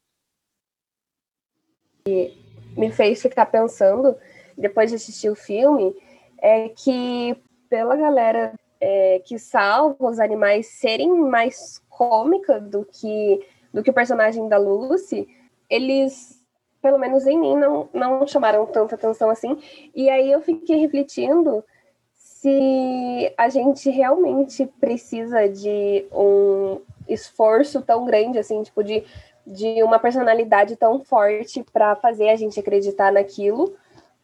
E 2.08 2.34
me 2.76 2.92
fez 2.92 3.22
ficar 3.22 3.46
pensando, 3.46 4.16
depois 4.58 4.90
de 4.90 4.96
assistir 4.96 5.30
o 5.30 5.36
filme, 5.36 5.94
é 6.42 6.70
que 6.70 7.36
pela 7.70 7.96
galera 7.96 8.54
é, 8.80 9.20
que 9.20 9.38
salva 9.40 10.10
os 10.10 10.20
animais 10.20 10.68
serem 10.68 11.10
mais 11.10 11.82
cômica 11.90 12.60
do 12.60 12.86
que, 12.86 13.46
do 13.74 13.84
que 13.84 13.90
o 13.90 13.94
personagem 13.94 14.48
da 14.50 14.58
Lucy, 14.58 15.28
eles 15.70 16.43
pelo 16.84 17.00
menos 17.00 17.26
em 17.26 17.40
mim, 17.40 17.56
não, 17.56 17.88
não 17.94 18.28
chamaram 18.28 18.66
tanta 18.66 18.96
atenção 18.96 19.30
assim. 19.30 19.58
E 19.96 20.10
aí 20.10 20.30
eu 20.30 20.42
fiquei 20.42 20.76
refletindo 20.76 21.64
se 22.14 23.34
a 23.38 23.48
gente 23.48 23.90
realmente 23.90 24.66
precisa 24.82 25.48
de 25.48 26.06
um 26.12 26.82
esforço 27.08 27.82
tão 27.82 28.06
grande, 28.06 28.38
assim, 28.38 28.62
tipo, 28.62 28.84
de, 28.84 29.02
de 29.48 29.82
uma 29.82 29.98
personalidade 29.98 30.76
tão 30.76 31.00
forte 31.00 31.64
para 31.72 31.96
fazer 31.96 32.30
a 32.30 32.36
gente 32.36 32.60
acreditar 32.60 33.14
naquilo, 33.14 33.74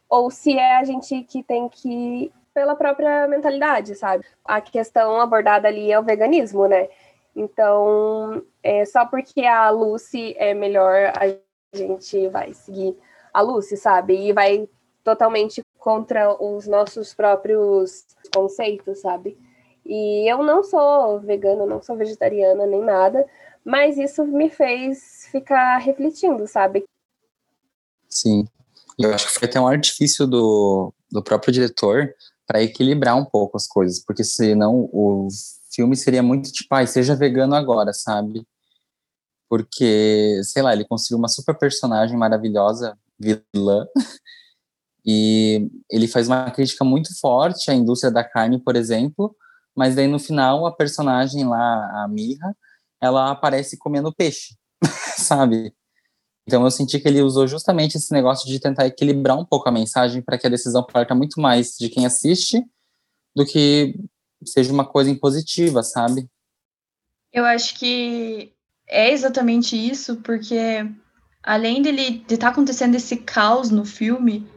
ou 0.09 0.29
se 0.29 0.57
é 0.57 0.75
a 0.75 0.83
gente 0.83 1.23
que 1.23 1.41
tem 1.41 1.69
que 1.69 2.29
pela 2.53 2.75
própria 2.75 3.25
mentalidade, 3.25 3.95
sabe? 3.95 4.25
A 4.43 4.59
questão 4.59 5.21
abordada 5.21 5.69
ali 5.69 5.89
é 5.89 5.97
o 5.97 6.03
veganismo, 6.03 6.67
né? 6.67 6.89
Então, 7.33 8.43
é 8.61 8.83
só 8.83 9.05
porque 9.05 9.45
a 9.45 9.69
Lucy 9.69 10.35
é 10.37 10.53
melhor, 10.53 11.13
a 11.15 11.48
gente 11.75 12.27
vai 12.29 12.53
seguir 12.53 12.97
a 13.33 13.41
Lucy, 13.41 13.77
sabe? 13.77 14.15
E 14.15 14.33
vai 14.33 14.67
totalmente 15.03 15.61
contra 15.77 16.41
os 16.41 16.67
nossos 16.67 17.13
próprios 17.13 18.05
conceitos, 18.33 18.99
sabe? 18.99 19.37
E 19.85 20.31
eu 20.31 20.43
não 20.43 20.63
sou 20.63 21.19
vegana, 21.19 21.65
não 21.65 21.81
sou 21.81 21.95
vegetariana 21.95 22.65
nem 22.65 22.81
nada, 22.81 23.25
mas 23.63 23.97
isso 23.97 24.25
me 24.25 24.49
fez 24.49 25.27
ficar 25.31 25.77
refletindo, 25.77 26.45
sabe? 26.47 26.83
Sim. 28.07 28.47
Eu 28.97 29.13
acho 29.13 29.27
que 29.27 29.39
foi 29.39 29.47
até 29.47 29.59
um 29.59 29.67
artifício 29.67 30.27
do, 30.27 30.93
do 31.11 31.23
próprio 31.23 31.53
diretor 31.53 32.13
para 32.45 32.61
equilibrar 32.61 33.15
um 33.15 33.25
pouco 33.25 33.55
as 33.55 33.67
coisas, 33.67 34.03
porque 34.03 34.23
senão 34.23 34.89
o 34.91 35.27
filme 35.71 35.95
seria 35.95 36.21
muito 36.21 36.51
tipo, 36.51 36.73
ai, 36.75 36.85
seja 36.85 37.15
vegano 37.15 37.55
agora, 37.55 37.93
sabe? 37.93 38.45
Porque, 39.49 40.41
sei 40.43 40.61
lá, 40.61 40.73
ele 40.73 40.85
construiu 40.85 41.17
uma 41.17 41.27
super 41.27 41.57
personagem 41.57 42.15
maravilhosa, 42.15 42.97
vilã, 43.19 43.87
e 45.03 45.69
ele 45.89 46.07
faz 46.07 46.27
uma 46.27 46.51
crítica 46.51 46.85
muito 46.85 47.17
forte 47.19 47.71
à 47.71 47.73
indústria 47.73 48.11
da 48.11 48.23
carne, 48.23 48.59
por 48.59 48.75
exemplo, 48.75 49.35
mas 49.75 49.95
daí 49.95 50.07
no 50.07 50.19
final 50.19 50.65
a 50.67 50.75
personagem 50.75 51.47
lá, 51.47 52.03
a 52.03 52.07
Mirra, 52.07 52.55
ela 53.01 53.31
aparece 53.31 53.77
comendo 53.77 54.13
peixe, 54.13 54.55
sabe? 55.17 55.73
Então 56.47 56.63
eu 56.63 56.71
senti 56.71 56.99
que 56.99 57.07
ele 57.07 57.21
usou 57.21 57.47
justamente 57.47 57.95
esse 57.97 58.11
negócio 58.11 58.47
de 58.47 58.59
tentar 58.59 58.85
equilibrar 58.85 59.37
um 59.37 59.45
pouco 59.45 59.67
a 59.67 59.71
mensagem 59.71 60.21
para 60.21 60.37
que 60.37 60.47
a 60.47 60.49
decisão 60.49 60.83
parta 60.83 61.15
muito 61.15 61.39
mais 61.39 61.75
de 61.77 61.89
quem 61.89 62.05
assiste 62.05 62.63
do 63.35 63.45
que 63.45 63.95
seja 64.45 64.71
uma 64.71 64.85
coisa 64.85 65.09
impositiva, 65.09 65.81
sabe? 65.83 66.27
Eu 67.31 67.45
acho 67.45 67.77
que 67.77 68.53
é 68.89 69.11
exatamente 69.11 69.75
isso, 69.77 70.17
porque 70.17 70.85
além 71.43 71.81
dele 71.81 72.23
de 72.27 72.33
estar 72.33 72.47
tá 72.47 72.51
acontecendo 72.51 72.95
esse 72.95 73.17
caos 73.17 73.69
no 73.69 73.85
filme 73.85 74.47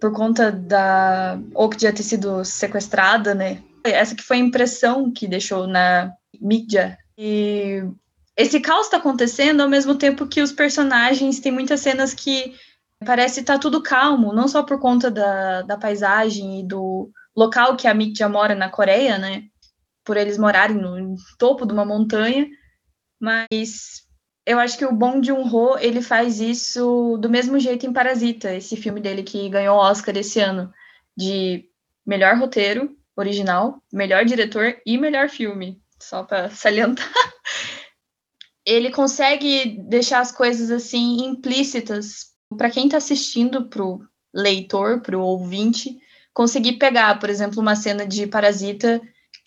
por 0.00 0.12
conta 0.12 0.52
da 0.52 1.38
já 1.78 1.92
ter 1.92 2.02
sido 2.02 2.44
sequestrada, 2.44 3.34
né? 3.34 3.62
Essa 3.84 4.14
que 4.14 4.22
foi 4.22 4.36
a 4.36 4.40
impressão 4.40 5.12
que 5.12 5.26
deixou 5.26 5.66
na 5.66 6.12
mídia. 6.40 6.98
E 7.18 7.82
esse 8.36 8.60
caos 8.60 8.86
está 8.86 8.98
acontecendo 8.98 9.62
ao 9.62 9.68
mesmo 9.68 9.94
tempo 9.94 10.26
que 10.26 10.42
os 10.42 10.52
personagens 10.52 11.40
têm 11.40 11.52
muitas 11.52 11.80
cenas 11.80 12.12
que 12.12 12.54
parece 13.04 13.40
estar 13.40 13.54
tá 13.54 13.58
tudo 13.58 13.82
calmo, 13.82 14.32
não 14.32 14.48
só 14.48 14.62
por 14.62 14.78
conta 14.78 15.10
da, 15.10 15.62
da 15.62 15.76
paisagem 15.76 16.60
e 16.60 16.66
do 16.66 17.10
local 17.34 17.76
que 17.76 17.86
a 17.86 17.94
Mikja 17.94 18.28
mora 18.28 18.54
na 18.54 18.68
Coreia, 18.68 19.18
né? 19.18 19.44
Por 20.04 20.16
eles 20.16 20.38
morarem 20.38 20.76
no 20.76 21.16
topo 21.38 21.66
de 21.66 21.72
uma 21.72 21.84
montanha, 21.84 22.46
mas 23.20 24.06
eu 24.46 24.60
acho 24.60 24.78
que 24.78 24.84
o 24.84 24.92
Bong 24.92 25.26
Joon-ho, 25.26 25.76
ele 25.78 26.00
faz 26.00 26.40
isso 26.40 27.18
do 27.20 27.28
mesmo 27.28 27.58
jeito 27.58 27.84
em 27.84 27.92
Parasita, 27.92 28.54
esse 28.54 28.76
filme 28.76 29.00
dele 29.00 29.24
que 29.24 29.48
ganhou 29.48 29.76
o 29.76 29.80
Oscar 29.80 30.16
esse 30.16 30.38
ano, 30.38 30.72
de 31.16 31.68
melhor 32.06 32.38
roteiro 32.38 32.96
original, 33.16 33.82
melhor 33.92 34.24
diretor 34.24 34.76
e 34.86 34.96
melhor 34.96 35.28
filme, 35.28 35.82
só 36.00 36.22
para 36.22 36.48
salientar. 36.54 37.10
Ele 38.64 38.90
consegue 38.90 39.78
deixar 39.88 40.20
as 40.20 40.30
coisas 40.30 40.70
assim 40.70 41.24
implícitas 41.24 42.26
para 42.56 42.70
quem 42.70 42.84
está 42.84 42.98
assistindo, 42.98 43.68
pro 43.68 44.00
leitor, 44.32 45.00
pro 45.00 45.20
ouvinte, 45.20 45.98
conseguir 46.32 46.74
pegar, 46.74 47.18
por 47.18 47.30
exemplo, 47.30 47.60
uma 47.60 47.74
cena 47.74 48.06
de 48.06 48.26
Parasita 48.26 49.00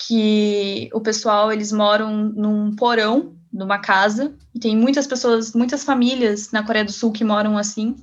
que 0.07 0.89
o 0.93 0.99
pessoal 0.99 1.51
eles 1.51 1.71
moram 1.71 2.11
num 2.11 2.75
porão 2.75 3.38
numa 3.51 3.79
casa. 3.79 4.35
E 4.53 4.59
tem 4.59 4.75
muitas 4.75 5.07
pessoas, 5.07 5.53
muitas 5.53 5.83
famílias 5.83 6.51
na 6.51 6.63
Coreia 6.63 6.85
do 6.85 6.91
Sul 6.91 7.11
que 7.11 7.23
moram 7.23 7.57
assim. 7.57 7.95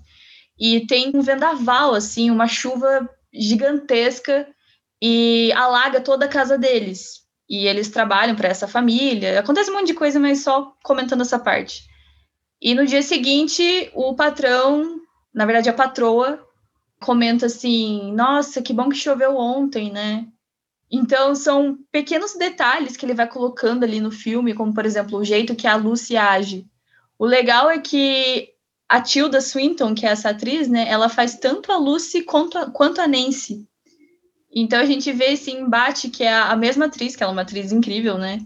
E 0.58 0.86
tem 0.86 1.12
um 1.14 1.20
vendaval, 1.20 1.94
assim, 1.94 2.30
uma 2.30 2.48
chuva 2.48 3.08
gigantesca 3.32 4.46
e 5.02 5.52
alaga 5.52 6.00
toda 6.00 6.24
a 6.24 6.28
casa 6.28 6.56
deles. 6.56 7.26
E 7.48 7.66
eles 7.66 7.88
trabalham 7.88 8.34
para 8.34 8.48
essa 8.48 8.66
família. 8.66 9.38
Acontece 9.38 9.70
um 9.70 9.74
monte 9.74 9.88
de 9.88 9.94
coisa, 9.94 10.18
mas 10.18 10.42
só 10.42 10.74
comentando 10.82 11.20
essa 11.20 11.38
parte. 11.38 11.84
E 12.60 12.74
no 12.74 12.86
dia 12.86 13.02
seguinte, 13.02 13.90
o 13.94 14.14
patrão, 14.14 15.00
na 15.32 15.44
verdade 15.44 15.68
a 15.68 15.74
patroa, 15.74 16.44
comenta 17.00 17.46
assim: 17.46 18.12
Nossa, 18.12 18.62
que 18.62 18.72
bom 18.72 18.88
que 18.88 18.96
choveu 18.96 19.36
ontem, 19.36 19.92
né? 19.92 20.26
Então, 20.90 21.34
são 21.34 21.78
pequenos 21.90 22.34
detalhes 22.34 22.96
que 22.96 23.04
ele 23.04 23.14
vai 23.14 23.26
colocando 23.26 23.84
ali 23.84 24.00
no 24.00 24.10
filme, 24.10 24.54
como, 24.54 24.72
por 24.72 24.86
exemplo, 24.86 25.18
o 25.18 25.24
jeito 25.24 25.56
que 25.56 25.66
a 25.66 25.74
Lucy 25.74 26.16
age. 26.16 26.66
O 27.18 27.26
legal 27.26 27.68
é 27.68 27.78
que 27.78 28.50
a 28.88 29.00
Tilda 29.00 29.40
Swinton, 29.40 29.94
que 29.94 30.06
é 30.06 30.10
essa 30.10 30.30
atriz, 30.30 30.68
né, 30.68 30.86
ela 30.88 31.08
faz 31.08 31.36
tanto 31.36 31.72
a 31.72 31.76
Lucy 31.76 32.22
quanto 32.22 32.56
a, 32.56 32.70
quanto 32.70 33.00
a 33.00 33.08
Nancy. 33.08 33.66
Então, 34.54 34.78
a 34.78 34.84
gente 34.84 35.10
vê 35.12 35.32
esse 35.32 35.50
embate 35.50 36.08
que 36.08 36.22
é 36.22 36.32
a, 36.32 36.54
mesma 36.54 36.86
atriz, 36.86 37.16
que 37.16 37.22
ela 37.22 37.32
é 37.32 37.34
uma 37.34 37.42
atriz 37.42 37.72
incrível, 37.72 38.16
né, 38.16 38.38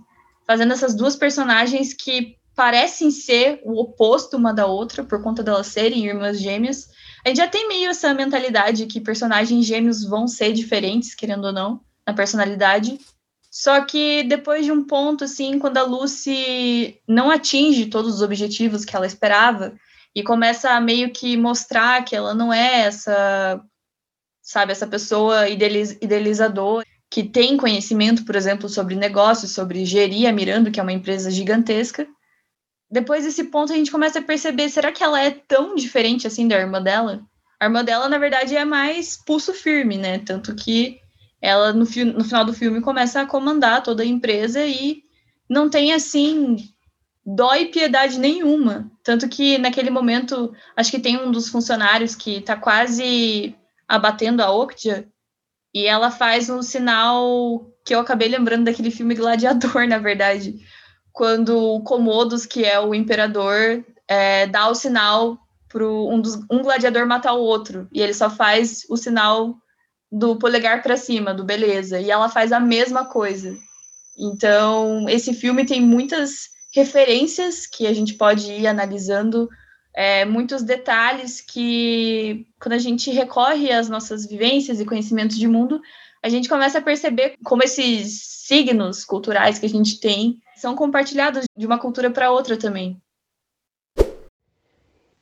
fazendo 0.46 0.72
essas 0.72 0.94
duas 0.94 1.14
personagens 1.14 1.92
que 1.92 2.36
parecem 2.56 3.10
ser 3.10 3.60
o 3.64 3.80
oposto 3.80 4.36
uma 4.36 4.52
da 4.52 4.66
outra, 4.66 5.04
por 5.04 5.22
conta 5.22 5.42
delas 5.42 5.66
serem 5.66 6.06
irmãs 6.06 6.40
gêmeas. 6.40 6.88
A 7.24 7.28
gente 7.28 7.38
já 7.38 7.46
tem 7.46 7.68
meio 7.68 7.90
essa 7.90 8.12
mentalidade 8.14 8.86
que 8.86 9.00
personagens 9.00 9.66
gêmeos 9.66 10.02
vão 10.04 10.26
ser 10.26 10.52
diferentes, 10.52 11.14
querendo 11.14 11.44
ou 11.44 11.52
não 11.52 11.80
na 12.06 12.14
personalidade. 12.14 12.98
Só 13.50 13.84
que 13.84 14.22
depois 14.24 14.64
de 14.64 14.70
um 14.70 14.84
ponto, 14.84 15.24
assim, 15.24 15.58
quando 15.58 15.78
a 15.78 15.82
Lucy 15.82 17.00
não 17.06 17.30
atinge 17.30 17.86
todos 17.86 18.14
os 18.14 18.22
objetivos 18.22 18.84
que 18.84 18.94
ela 18.94 19.06
esperava 19.06 19.74
e 20.14 20.22
começa 20.22 20.70
a 20.70 20.80
meio 20.80 21.12
que 21.12 21.36
mostrar 21.36 22.04
que 22.04 22.14
ela 22.14 22.32
não 22.32 22.52
é 22.52 22.82
essa, 22.82 23.60
sabe, 24.40 24.72
essa 24.72 24.86
pessoa 24.86 25.48
idealiz 25.48 25.98
idealizadora 26.00 26.86
que 27.10 27.24
tem 27.24 27.56
conhecimento, 27.56 28.24
por 28.24 28.36
exemplo, 28.36 28.68
sobre 28.68 28.94
negócios, 28.94 29.50
sobre 29.50 29.84
gerir 29.84 30.28
a 30.28 30.32
Miranda, 30.32 30.70
que 30.70 30.78
é 30.78 30.82
uma 30.82 30.92
empresa 30.92 31.28
gigantesca. 31.28 32.06
Depois 32.88 33.24
desse 33.24 33.44
ponto 33.44 33.72
a 33.72 33.76
gente 33.76 33.90
começa 33.90 34.20
a 34.20 34.22
perceber, 34.22 34.68
será 34.68 34.92
que 34.92 35.02
ela 35.02 35.20
é 35.20 35.30
tão 35.30 35.74
diferente 35.74 36.26
assim 36.26 36.46
da 36.46 36.56
irmã 36.56 36.80
dela? 36.80 37.20
A 37.58 37.64
irmã 37.64 37.84
dela, 37.84 38.08
na 38.08 38.16
verdade, 38.16 38.56
é 38.56 38.64
mais 38.64 39.16
pulso 39.16 39.52
firme, 39.52 39.98
né? 39.98 40.20
Tanto 40.20 40.54
que 40.54 41.00
ela, 41.40 41.72
no, 41.72 41.84
no 41.84 42.24
final 42.24 42.44
do 42.44 42.52
filme, 42.52 42.80
começa 42.80 43.20
a 43.20 43.26
comandar 43.26 43.82
toda 43.82 44.02
a 44.02 44.06
empresa 44.06 44.64
e 44.64 45.02
não 45.48 45.68
tem, 45.70 45.92
assim, 45.92 46.56
dó 47.24 47.54
e 47.54 47.66
piedade 47.66 48.18
nenhuma. 48.18 48.90
Tanto 49.02 49.28
que, 49.28 49.58
naquele 49.58 49.90
momento, 49.90 50.54
acho 50.76 50.90
que 50.90 51.00
tem 51.00 51.18
um 51.18 51.30
dos 51.30 51.48
funcionários 51.48 52.14
que 52.14 52.40
tá 52.40 52.56
quase 52.56 53.54
abatendo 53.88 54.42
a 54.42 54.52
Octia, 54.52 55.08
e 55.74 55.86
ela 55.86 56.10
faz 56.10 56.50
um 56.50 56.62
sinal 56.62 57.66
que 57.84 57.94
eu 57.94 58.00
acabei 58.00 58.28
lembrando 58.28 58.64
daquele 58.64 58.90
filme 58.90 59.14
Gladiador, 59.14 59.86
na 59.88 59.98
verdade. 59.98 60.56
Quando 61.12 61.58
o 61.58 61.82
Comodos, 61.82 62.46
que 62.46 62.64
é 62.64 62.78
o 62.78 62.94
imperador, 62.94 63.84
é, 64.06 64.46
dá 64.46 64.68
o 64.68 64.74
sinal 64.74 65.38
para 65.68 65.86
um, 65.86 66.20
um 66.50 66.62
gladiador 66.62 67.06
matar 67.06 67.32
o 67.32 67.42
outro. 67.42 67.88
E 67.92 68.00
ele 68.00 68.14
só 68.14 68.28
faz 68.28 68.84
o 68.88 68.96
sinal 68.96 69.56
do 70.10 70.36
polegar 70.36 70.82
para 70.82 70.96
cima, 70.96 71.32
do 71.32 71.44
beleza. 71.44 72.00
E 72.00 72.10
ela 72.10 72.28
faz 72.28 72.52
a 72.52 72.60
mesma 72.60 73.04
coisa. 73.04 73.56
Então, 74.18 75.08
esse 75.08 75.32
filme 75.32 75.64
tem 75.64 75.80
muitas 75.80 76.50
referências 76.74 77.66
que 77.66 77.86
a 77.86 77.92
gente 77.92 78.14
pode 78.14 78.50
ir 78.52 78.66
analisando 78.66 79.48
é, 79.94 80.24
muitos 80.24 80.62
detalhes 80.62 81.40
que, 81.40 82.46
quando 82.60 82.74
a 82.74 82.78
gente 82.78 83.10
recorre 83.10 83.72
às 83.72 83.88
nossas 83.88 84.26
vivências 84.26 84.80
e 84.80 84.84
conhecimentos 84.84 85.36
de 85.36 85.48
mundo, 85.48 85.80
a 86.22 86.28
gente 86.28 86.48
começa 86.48 86.78
a 86.78 86.82
perceber 86.82 87.36
como 87.42 87.62
esses 87.62 88.20
signos 88.46 89.04
culturais 89.04 89.58
que 89.58 89.66
a 89.66 89.68
gente 89.68 89.98
tem 89.98 90.38
são 90.56 90.74
compartilhados 90.74 91.44
de 91.56 91.66
uma 91.66 91.78
cultura 91.78 92.10
para 92.10 92.30
outra 92.30 92.56
também. 92.56 93.00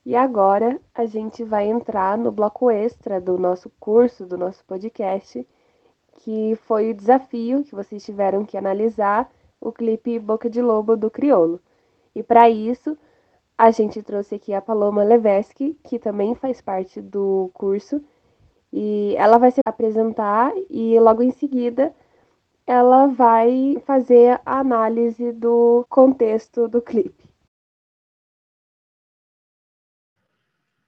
E 0.09 0.16
agora 0.16 0.81
a 0.94 1.05
gente 1.05 1.44
vai 1.44 1.66
entrar 1.68 2.16
no 2.16 2.33
bloco 2.33 2.71
extra 2.71 3.21
do 3.21 3.37
nosso 3.37 3.71
curso, 3.79 4.25
do 4.25 4.38
nosso 4.38 4.64
podcast, 4.64 5.47
que 6.14 6.57
foi 6.62 6.90
o 6.90 6.94
desafio 6.94 7.62
que 7.62 7.75
vocês 7.75 8.03
tiveram 8.03 8.42
que 8.42 8.57
analisar 8.57 9.31
o 9.61 9.71
clipe 9.71 10.18
Boca 10.18 10.49
de 10.49 10.62
Lobo 10.62 10.97
do 10.97 11.11
Criolo. 11.11 11.61
E 12.14 12.23
para 12.23 12.49
isso, 12.49 12.97
a 13.59 13.71
gente 13.71 14.03
trouxe 14.03 14.37
aqui 14.37 14.55
a 14.55 14.62
Paloma 14.62 15.05
Levesque, 15.05 15.79
que 15.85 15.99
também 15.99 16.35
faz 16.35 16.62
parte 16.62 17.03
do 17.03 17.51
curso, 17.53 18.03
e 18.73 19.14
ela 19.18 19.37
vai 19.37 19.51
se 19.51 19.61
apresentar 19.62 20.55
e 20.71 20.99
logo 20.99 21.23
em 21.23 21.33
seguida 21.33 21.94
ela 22.66 23.09
vai 23.09 23.77
fazer 23.85 24.40
a 24.47 24.61
análise 24.61 25.33
do 25.33 25.85
contexto 25.90 26.66
do 26.66 26.81
clipe. 26.81 27.28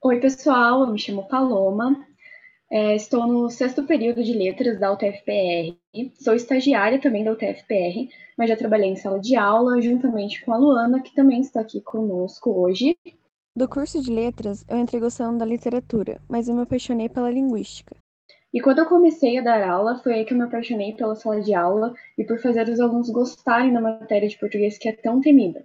Oi, 0.03 0.19
pessoal, 0.19 0.81
eu 0.81 0.87
me 0.87 0.97
chamo 0.97 1.27
Paloma, 1.27 1.95
é, 2.71 2.95
estou 2.95 3.27
no 3.27 3.51
sexto 3.51 3.83
período 3.83 4.23
de 4.23 4.33
letras 4.33 4.79
da 4.79 4.91
UTFPR. 4.91 5.77
Sou 6.15 6.33
estagiária 6.33 6.99
também 6.99 7.23
da 7.23 7.31
UTFPR, 7.31 8.09
mas 8.35 8.49
já 8.49 8.57
trabalhei 8.57 8.89
em 8.89 8.95
sala 8.95 9.19
de 9.19 9.35
aula 9.35 9.79
juntamente 9.79 10.43
com 10.43 10.53
a 10.53 10.57
Luana, 10.57 11.03
que 11.03 11.13
também 11.13 11.41
está 11.41 11.61
aqui 11.61 11.81
conosco 11.81 12.49
hoje. 12.49 12.97
Do 13.55 13.69
curso 13.69 14.01
de 14.01 14.11
letras, 14.11 14.65
eu 14.67 14.79
entrei 14.79 14.99
gostando 14.99 15.37
da 15.37 15.45
literatura, 15.45 16.19
mas 16.27 16.49
eu 16.49 16.55
me 16.55 16.63
apaixonei 16.63 17.07
pela 17.07 17.29
linguística. 17.29 17.95
E 18.51 18.59
quando 18.59 18.79
eu 18.79 18.87
comecei 18.87 19.37
a 19.37 19.43
dar 19.43 19.69
aula, 19.69 19.99
foi 19.99 20.15
aí 20.15 20.25
que 20.25 20.33
eu 20.33 20.37
me 20.37 20.45
apaixonei 20.45 20.95
pela 20.95 21.15
sala 21.15 21.39
de 21.41 21.53
aula 21.53 21.93
e 22.17 22.23
por 22.23 22.39
fazer 22.41 22.67
os 22.67 22.79
alunos 22.79 23.11
gostarem 23.11 23.71
da 23.71 23.79
matéria 23.79 24.27
de 24.27 24.39
português 24.39 24.79
que 24.79 24.89
é 24.89 24.93
tão 24.93 25.21
temida. 25.21 25.63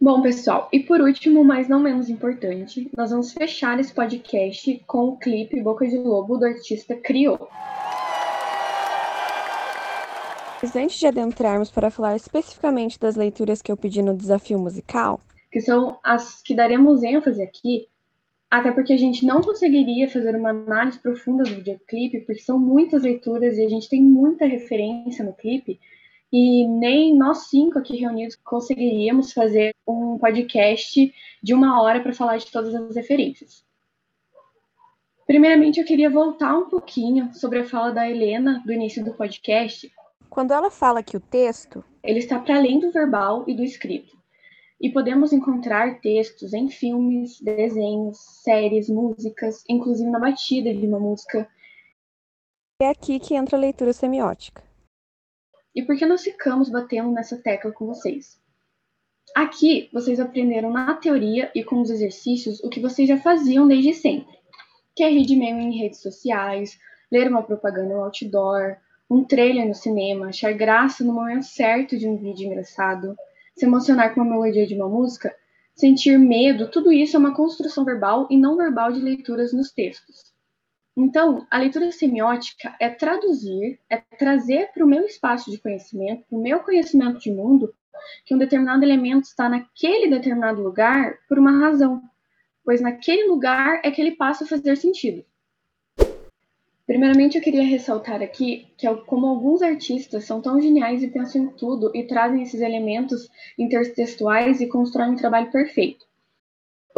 Bom, 0.00 0.22
pessoal, 0.22 0.68
e 0.72 0.78
por 0.78 1.00
último, 1.00 1.42
mas 1.44 1.68
não 1.68 1.80
menos 1.80 2.08
importante, 2.08 2.88
nós 2.96 3.10
vamos 3.10 3.32
fechar 3.32 3.80
esse 3.80 3.92
podcast 3.92 4.80
com 4.86 5.08
o 5.08 5.16
clipe 5.16 5.60
Boca 5.60 5.84
de 5.88 5.98
Lobo 5.98 6.38
do 6.38 6.44
artista 6.44 6.94
Criou. 6.94 7.48
Mas 10.62 10.76
antes 10.76 11.00
de 11.00 11.06
adentrarmos 11.08 11.68
para 11.72 11.90
falar 11.90 12.14
especificamente 12.14 12.96
das 12.96 13.16
leituras 13.16 13.60
que 13.60 13.72
eu 13.72 13.76
pedi 13.76 14.00
no 14.00 14.16
desafio 14.16 14.56
musical, 14.60 15.20
que 15.50 15.60
são 15.60 15.98
as 16.04 16.40
que 16.42 16.54
daremos 16.54 17.02
ênfase 17.02 17.42
aqui, 17.42 17.88
até 18.48 18.70
porque 18.70 18.92
a 18.92 18.96
gente 18.96 19.26
não 19.26 19.40
conseguiria 19.40 20.08
fazer 20.08 20.36
uma 20.36 20.50
análise 20.50 21.00
profunda 21.00 21.42
do 21.42 21.56
videoclipe, 21.56 22.20
porque 22.20 22.40
são 22.40 22.56
muitas 22.56 23.02
leituras 23.02 23.58
e 23.58 23.66
a 23.66 23.68
gente 23.68 23.88
tem 23.88 24.00
muita 24.00 24.46
referência 24.46 25.24
no 25.24 25.32
clipe, 25.32 25.80
e 26.32 26.66
nem 26.66 27.16
nós 27.16 27.48
cinco 27.48 27.78
aqui 27.78 27.96
reunidos 27.96 28.36
conseguiríamos 28.36 29.32
fazer 29.32 29.74
um 29.86 30.18
podcast 30.18 31.14
de 31.42 31.54
uma 31.54 31.82
hora 31.82 32.00
para 32.00 32.12
falar 32.12 32.36
de 32.36 32.50
todas 32.50 32.74
as 32.74 32.94
referências. 32.94 33.64
Primeiramente, 35.26 35.78
eu 35.78 35.86
queria 35.86 36.08
voltar 36.08 36.56
um 36.56 36.68
pouquinho 36.68 37.34
sobre 37.34 37.58
a 37.58 37.64
fala 37.64 37.92
da 37.92 38.08
Helena 38.08 38.62
do 38.64 38.72
início 38.72 39.04
do 39.04 39.12
podcast. 39.12 39.92
Quando 40.30 40.52
ela 40.52 40.70
fala 40.70 41.02
que 41.02 41.16
o 41.16 41.20
texto 41.20 41.84
ele 42.02 42.20
está 42.20 42.38
para 42.38 42.56
além 42.56 42.78
do 42.78 42.90
verbal 42.90 43.44
e 43.46 43.54
do 43.54 43.62
escrito. 43.62 44.16
E 44.80 44.90
podemos 44.90 45.32
encontrar 45.32 46.00
textos 46.00 46.54
em 46.54 46.70
filmes, 46.70 47.40
desenhos, 47.40 48.18
séries, 48.42 48.88
músicas, 48.88 49.64
inclusive 49.68 50.08
na 50.08 50.20
batida 50.20 50.72
de 50.72 50.86
uma 50.86 51.00
música. 51.00 51.46
É 52.80 52.88
aqui 52.88 53.18
que 53.18 53.34
entra 53.34 53.56
a 53.56 53.60
leitura 53.60 53.92
semiótica. 53.92 54.67
E 55.78 55.82
por 55.82 55.96
que 55.96 56.04
nós 56.04 56.24
ficamos 56.24 56.68
batendo 56.68 57.12
nessa 57.12 57.36
tecla 57.36 57.70
com 57.70 57.86
vocês? 57.86 58.36
Aqui, 59.32 59.88
vocês 59.92 60.18
aprenderam 60.18 60.72
na 60.72 60.92
teoria 60.94 61.52
e 61.54 61.62
com 61.62 61.80
os 61.80 61.88
exercícios 61.88 62.58
o 62.64 62.68
que 62.68 62.80
vocês 62.80 63.06
já 63.06 63.16
faziam 63.16 63.68
desde 63.68 63.94
sempre, 63.94 64.36
que 64.96 65.04
é 65.04 65.10
de 65.16 65.36
meme 65.36 65.66
em 65.66 65.78
redes 65.78 66.00
sociais, 66.00 66.76
ler 67.12 67.28
uma 67.28 67.44
propaganda 67.44 67.94
no 67.94 68.02
outdoor, 68.02 68.76
um 69.08 69.22
trailer 69.22 69.68
no 69.68 69.74
cinema, 69.74 70.30
achar 70.30 70.52
graça 70.52 71.04
no 71.04 71.12
momento 71.12 71.44
certo 71.44 71.96
de 71.96 72.08
um 72.08 72.16
vídeo 72.16 72.48
engraçado, 72.48 73.14
se 73.54 73.64
emocionar 73.64 74.12
com 74.12 74.20
uma 74.20 74.30
melodia 74.30 74.66
de 74.66 74.74
uma 74.74 74.88
música, 74.88 75.32
sentir 75.76 76.18
medo, 76.18 76.72
tudo 76.72 76.90
isso 76.90 77.14
é 77.14 77.20
uma 77.20 77.36
construção 77.36 77.84
verbal 77.84 78.26
e 78.28 78.36
não 78.36 78.56
verbal 78.56 78.90
de 78.90 78.98
leituras 78.98 79.52
nos 79.52 79.70
textos. 79.70 80.27
Então, 81.00 81.46
a 81.48 81.58
leitura 81.58 81.92
semiótica 81.92 82.74
é 82.80 82.90
traduzir, 82.90 83.78
é 83.88 83.98
trazer 83.98 84.72
para 84.74 84.84
o 84.84 84.88
meu 84.88 85.04
espaço 85.04 85.48
de 85.48 85.56
conhecimento, 85.56 86.24
o 86.28 86.42
meu 86.42 86.58
conhecimento 86.58 87.20
de 87.20 87.30
mundo, 87.30 87.72
que 88.24 88.34
um 88.34 88.38
determinado 88.38 88.82
elemento 88.84 89.22
está 89.22 89.48
naquele 89.48 90.10
determinado 90.10 90.60
lugar 90.60 91.16
por 91.28 91.38
uma 91.38 91.52
razão, 91.52 92.02
pois 92.64 92.80
naquele 92.80 93.28
lugar 93.28 93.80
é 93.84 93.92
que 93.92 94.00
ele 94.02 94.16
passa 94.16 94.42
a 94.42 94.48
fazer 94.48 94.76
sentido. 94.76 95.24
Primeiramente, 96.84 97.38
eu 97.38 97.44
queria 97.44 97.62
ressaltar 97.62 98.20
aqui 98.20 98.66
que, 98.76 98.92
como 99.06 99.26
alguns 99.28 99.62
artistas 99.62 100.24
são 100.24 100.42
tão 100.42 100.60
geniais 100.60 101.00
e 101.00 101.06
pensam 101.06 101.44
em 101.44 101.48
tudo 101.50 101.92
e 101.94 102.08
trazem 102.08 102.42
esses 102.42 102.60
elementos 102.60 103.30
intertextuais 103.56 104.60
e 104.60 104.66
constroem 104.66 105.12
um 105.12 105.16
trabalho 105.16 105.48
perfeito. 105.52 106.07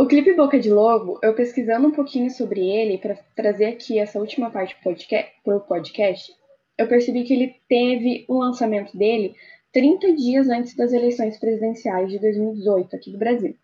O 0.00 0.06
clipe 0.06 0.32
Boca 0.32 0.58
de 0.58 0.70
Lobo, 0.70 1.18
eu 1.22 1.34
pesquisando 1.34 1.86
um 1.86 1.90
pouquinho 1.90 2.30
sobre 2.30 2.66
ele 2.66 2.96
para 2.96 3.16
trazer 3.36 3.66
aqui 3.66 3.98
essa 3.98 4.18
última 4.18 4.50
parte 4.50 4.74
para 4.82 5.56
o 5.58 5.60
podcast, 5.60 6.32
eu 6.78 6.88
percebi 6.88 7.22
que 7.22 7.34
ele 7.34 7.56
teve 7.68 8.24
o 8.26 8.38
lançamento 8.38 8.96
dele 8.96 9.34
30 9.74 10.14
dias 10.14 10.48
antes 10.48 10.74
das 10.74 10.94
eleições 10.94 11.38
presidenciais 11.38 12.10
de 12.10 12.18
2018 12.18 12.96
aqui 12.96 13.12
do 13.12 13.18
Brasil. 13.18 13.54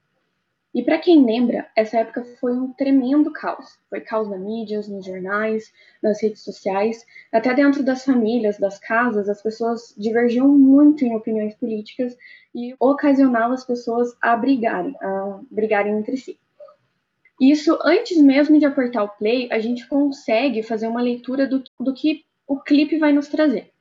E 0.76 0.82
para 0.82 0.98
quem 0.98 1.24
lembra, 1.24 1.66
essa 1.74 1.96
época 1.96 2.22
foi 2.38 2.52
um 2.52 2.70
tremendo 2.70 3.32
caos. 3.32 3.78
Foi 3.88 3.98
caos 3.98 4.28
na 4.28 4.36
mídia, 4.36 4.78
nos 4.86 5.06
jornais, 5.06 5.72
nas 6.02 6.20
redes 6.20 6.44
sociais, 6.44 7.02
até 7.32 7.54
dentro 7.54 7.82
das 7.82 8.04
famílias, 8.04 8.58
das 8.58 8.78
casas, 8.78 9.26
as 9.26 9.42
pessoas 9.42 9.94
divergiam 9.96 10.46
muito 10.46 11.02
em 11.02 11.16
opiniões 11.16 11.54
políticas 11.54 12.14
e 12.54 12.76
ocasionava 12.78 13.54
as 13.54 13.64
pessoas 13.64 14.14
a 14.20 14.36
brigarem, 14.36 14.94
a 15.00 15.40
brigarem 15.50 15.96
entre 15.96 16.18
si. 16.18 16.38
Isso, 17.40 17.78
antes 17.82 18.18
mesmo 18.18 18.58
de 18.58 18.66
apertar 18.66 19.04
o 19.04 19.16
play, 19.16 19.48
a 19.50 19.58
gente 19.58 19.88
consegue 19.88 20.62
fazer 20.62 20.88
uma 20.88 21.00
leitura 21.00 21.46
do, 21.46 21.64
do 21.80 21.94
que 21.94 22.26
o 22.46 22.60
clipe 22.60 22.98
vai 22.98 23.14
nos 23.14 23.28
trazer. 23.28 23.72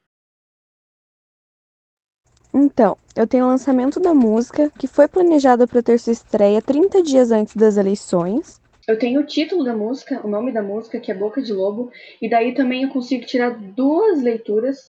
Então, 2.58 2.98
eu 3.18 3.28
tenho 3.28 3.44
o 3.44 3.50
lançamento 3.50 4.00
da 4.00 4.14
música, 4.14 4.72
que 4.80 4.88
foi 4.88 5.10
planejada 5.10 5.68
para 5.68 5.84
ter 5.84 6.00
sua 6.00 6.14
estreia 6.14 6.62
30 6.62 7.04
dias 7.04 7.30
antes 7.30 7.54
das 7.54 7.76
eleições. 7.76 8.62
Eu 8.88 8.98
tenho 8.98 9.20
o 9.20 9.26
título 9.26 9.66
da 9.66 9.76
música, 9.76 10.26
o 10.26 10.30
nome 10.30 10.54
da 10.54 10.64
música, 10.64 10.98
que 11.02 11.12
é 11.12 11.16
Boca 11.16 11.42
de 11.42 11.52
Lobo, 11.52 11.92
e 12.22 12.30
daí 12.30 12.54
também 12.54 12.84
eu 12.84 12.90
consigo 12.90 13.26
tirar 13.26 13.50
duas 13.50 14.24
leituras. 14.24 14.86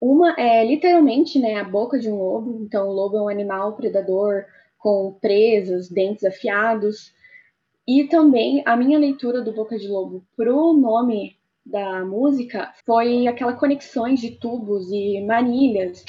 Uma 0.00 0.32
é 0.38 0.64
literalmente 0.64 1.40
né, 1.40 1.56
a 1.56 1.64
boca 1.64 1.98
de 1.98 2.08
um 2.08 2.14
lobo. 2.14 2.62
Então, 2.62 2.88
o 2.88 2.92
lobo 2.92 3.16
é 3.16 3.22
um 3.22 3.28
animal 3.28 3.74
predador 3.74 4.44
com 4.78 5.18
presas, 5.20 5.88
dentes 5.88 6.22
afiados. 6.22 7.12
E 7.84 8.04
também 8.04 8.62
a 8.64 8.76
minha 8.76 8.96
leitura 8.96 9.42
do 9.42 9.52
Boca 9.52 9.76
de 9.76 9.88
Lobo 9.88 10.22
pro 10.36 10.72
nome 10.72 11.36
da 11.66 12.04
música 12.04 12.72
foi 12.86 13.26
aquela 13.26 13.54
conexões 13.54 14.20
de 14.20 14.30
tubos 14.32 14.88
e 14.92 15.20
manilhas 15.26 16.04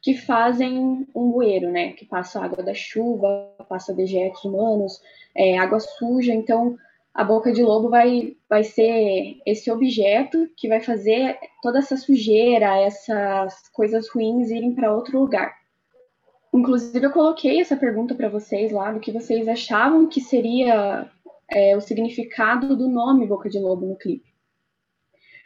que 0.00 0.14
fazem 0.14 1.06
um 1.14 1.30
bueiro, 1.30 1.70
né? 1.70 1.92
Que 1.92 2.04
passa 2.04 2.42
água 2.42 2.62
da 2.62 2.74
chuva, 2.74 3.54
passa 3.68 3.94
dejetos 3.94 4.44
humanos, 4.44 5.00
é, 5.36 5.58
água 5.58 5.80
suja. 5.80 6.32
Então, 6.32 6.76
a 7.12 7.24
boca 7.24 7.52
de 7.52 7.62
lobo 7.62 7.88
vai, 7.88 8.36
vai 8.48 8.62
ser 8.62 9.38
esse 9.44 9.70
objeto 9.70 10.48
que 10.56 10.68
vai 10.68 10.80
fazer 10.80 11.36
toda 11.62 11.80
essa 11.80 11.96
sujeira, 11.96 12.78
essas 12.80 13.68
coisas 13.72 14.08
ruins 14.08 14.50
irem 14.50 14.74
para 14.74 14.94
outro 14.94 15.18
lugar. 15.18 15.52
Inclusive, 16.54 17.04
eu 17.04 17.12
coloquei 17.12 17.60
essa 17.60 17.76
pergunta 17.76 18.14
para 18.14 18.28
vocês 18.28 18.72
lá, 18.72 18.92
do 18.92 19.00
que 19.00 19.12
vocês 19.12 19.48
achavam 19.48 20.08
que 20.08 20.20
seria 20.20 21.10
é, 21.50 21.76
o 21.76 21.80
significado 21.80 22.76
do 22.76 22.88
nome 22.88 23.26
Boca 23.26 23.48
de 23.48 23.58
Lobo 23.58 23.86
no 23.86 23.96
clipe. 23.96 24.27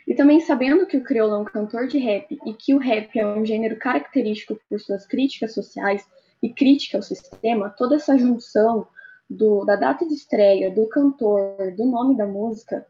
E 0.07 0.15
também 0.15 0.41
sabendo 0.41 0.87
que 0.87 0.97
o 0.97 1.05
crioulo 1.05 1.35
é 1.35 1.39
um 1.39 1.45
cantor 1.45 1.87
de 1.87 1.99
rap 1.99 2.39
e 2.45 2.55
que 2.55 2.75
o 2.75 2.79
rap 2.79 3.19
é 3.19 3.27
um 3.27 3.45
gênero 3.45 3.77
característico 3.79 4.59
por 4.69 4.81
suas 4.81 5.07
críticas 5.07 5.55
sociais 5.55 6.07
e 6.43 6.53
crítica 6.53 6.99
ao 6.99 7.03
sistema, 7.03 7.71
toda 7.71 7.97
essa 7.97 8.19
junção 8.19 8.87
do, 9.31 9.65
da 9.65 9.77
data 9.77 10.07
de 10.07 10.15
estreia, 10.15 10.71
do 10.71 10.87
cantor, 10.89 11.73
do 11.77 11.87
nome 11.87 12.17
da 12.17 12.27
música, 12.27 12.87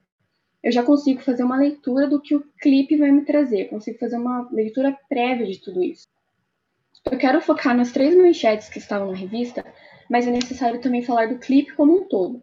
eu 0.63 0.71
já 0.71 0.83
consigo 0.83 1.21
fazer 1.21 1.43
uma 1.43 1.59
leitura 1.59 2.07
do 2.07 2.21
que 2.21 2.37
o 2.37 2.45
clipe 2.61 2.97
vai 2.97 3.11
me 3.11 3.25
trazer, 3.25 3.69
consigo 3.69 3.99
fazer 3.99 4.17
uma 4.17 4.49
leitura 4.51 4.97
prévia 5.09 5.47
de 5.47 5.59
tudo 5.59 5.83
isso. 5.83 6.07
Eu 7.11 7.19
quero 7.19 7.41
focar 7.41 7.77
nas 7.77 7.91
três 7.91 8.17
manchetes 8.17 8.69
que 8.69 8.79
estavam 8.79 9.11
na 9.11 9.17
revista, 9.17 9.65
mas 10.09 10.27
é 10.27 10.31
necessário 10.31 10.81
também 10.81 11.03
falar 11.03 11.29
do 11.29 11.39
clipe 11.39 11.75
como 11.75 11.97
um 11.97 12.05
todo. 12.09 12.43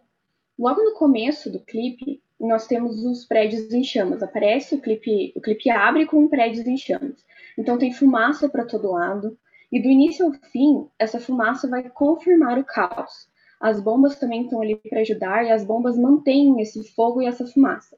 Logo 0.58 0.84
no 0.84 0.96
começo 0.96 1.50
do 1.50 1.62
clipe, 1.62 2.22
nós 2.40 2.68
temos 2.68 3.04
os 3.04 3.26
prédios 3.26 3.72
em 3.74 3.84
chamas. 3.84 4.24
Aparece 4.24 4.76
o 4.76 4.82
clipe, 4.82 5.34
o 5.36 5.42
clipe 5.42 5.70
abre 5.70 6.06
com 6.06 6.28
prédios 6.28 6.66
em 6.66 6.78
chamas. 6.78 7.26
Então 7.58 7.78
tem 7.78 7.92
fumaça 7.92 8.48
para 8.48 8.66
todo 8.66 8.92
lado. 8.92 9.38
E 9.72 9.82
do 9.82 9.88
início 9.88 10.26
ao 10.26 10.34
fim, 10.34 10.88
essa 10.98 11.20
fumaça 11.20 11.68
vai 11.68 11.90
confirmar 11.90 12.58
o 12.58 12.64
caos. 12.64 13.30
As 13.60 13.82
bombas 13.82 14.18
também 14.18 14.44
estão 14.44 14.62
ali 14.62 14.78
para 14.78 15.02
ajudar 15.02 15.46
e 15.46 15.52
as 15.52 15.66
bombas 15.66 15.98
mantêm 15.98 16.60
esse 16.62 16.82
fogo 16.94 17.22
e 17.22 17.26
essa 17.26 17.46
fumaça. 17.46 17.98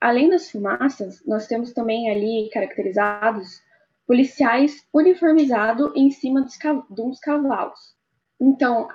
Além 0.00 0.30
das 0.30 0.50
fumaças, 0.50 1.22
nós 1.26 1.46
temos 1.46 1.72
também 1.72 2.10
ali 2.10 2.48
caracterizados 2.52 3.60
policiais 4.06 4.86
uniformizados 4.92 5.90
em 5.96 6.10
cima 6.10 6.42
dos, 6.42 6.58
dos 6.90 7.18
cavalos. 7.18 7.96
Então, 8.40 8.88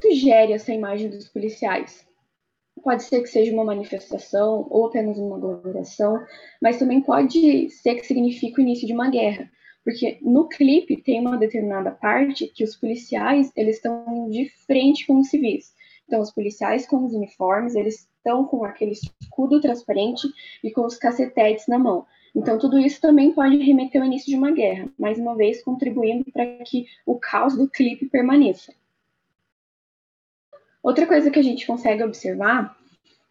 sugere 0.00 0.52
essa 0.52 0.72
imagem 0.72 1.08
dos 1.08 1.28
policiais? 1.28 2.06
Pode 2.82 3.02
ser 3.04 3.22
que 3.22 3.28
seja 3.28 3.52
uma 3.52 3.64
manifestação 3.64 4.66
ou 4.70 4.86
apenas 4.86 5.18
uma 5.18 5.36
aglomeração, 5.36 6.18
mas 6.60 6.78
também 6.78 7.00
pode 7.00 7.70
ser 7.70 7.96
que 7.96 8.06
signifique 8.06 8.58
o 8.58 8.62
início 8.62 8.86
de 8.86 8.92
uma 8.92 9.10
guerra, 9.10 9.50
porque 9.84 10.18
no 10.22 10.48
clipe 10.48 11.00
tem 11.02 11.20
uma 11.20 11.36
determinada 11.36 11.90
parte 11.90 12.48
que 12.48 12.64
os 12.64 12.76
policiais 12.76 13.52
eles 13.56 13.76
estão 13.76 14.28
de 14.30 14.48
frente 14.66 15.06
com 15.06 15.20
os 15.20 15.28
civis. 15.28 15.74
Então 16.06 16.20
os 16.20 16.32
policiais 16.32 16.86
com 16.86 17.04
os 17.04 17.14
uniformes 17.14 17.74
eles 17.74 18.08
estão 18.16 18.44
com 18.44 18.64
aquele 18.64 18.92
escudo 18.92 19.60
transparente 19.60 20.28
e 20.62 20.70
com 20.70 20.84
os 20.84 20.96
cacetetes 20.96 21.66
na 21.68 21.78
mão. 21.78 22.04
Então 22.34 22.58
tudo 22.58 22.78
isso 22.78 23.00
também 23.00 23.32
pode 23.32 23.56
remeter 23.56 24.00
ao 24.00 24.06
início 24.06 24.28
de 24.28 24.36
uma 24.36 24.50
guerra, 24.50 24.88
mais 24.98 25.18
uma 25.18 25.36
vez 25.36 25.62
contribuindo 25.62 26.24
para 26.32 26.46
que 26.64 26.86
o 27.06 27.18
caos 27.18 27.56
do 27.56 27.68
clipe 27.68 28.06
permaneça. 28.06 28.72
Outra 30.82 31.06
coisa 31.06 31.30
que 31.30 31.38
a 31.38 31.42
gente 31.42 31.66
consegue 31.66 32.02
observar 32.02 32.76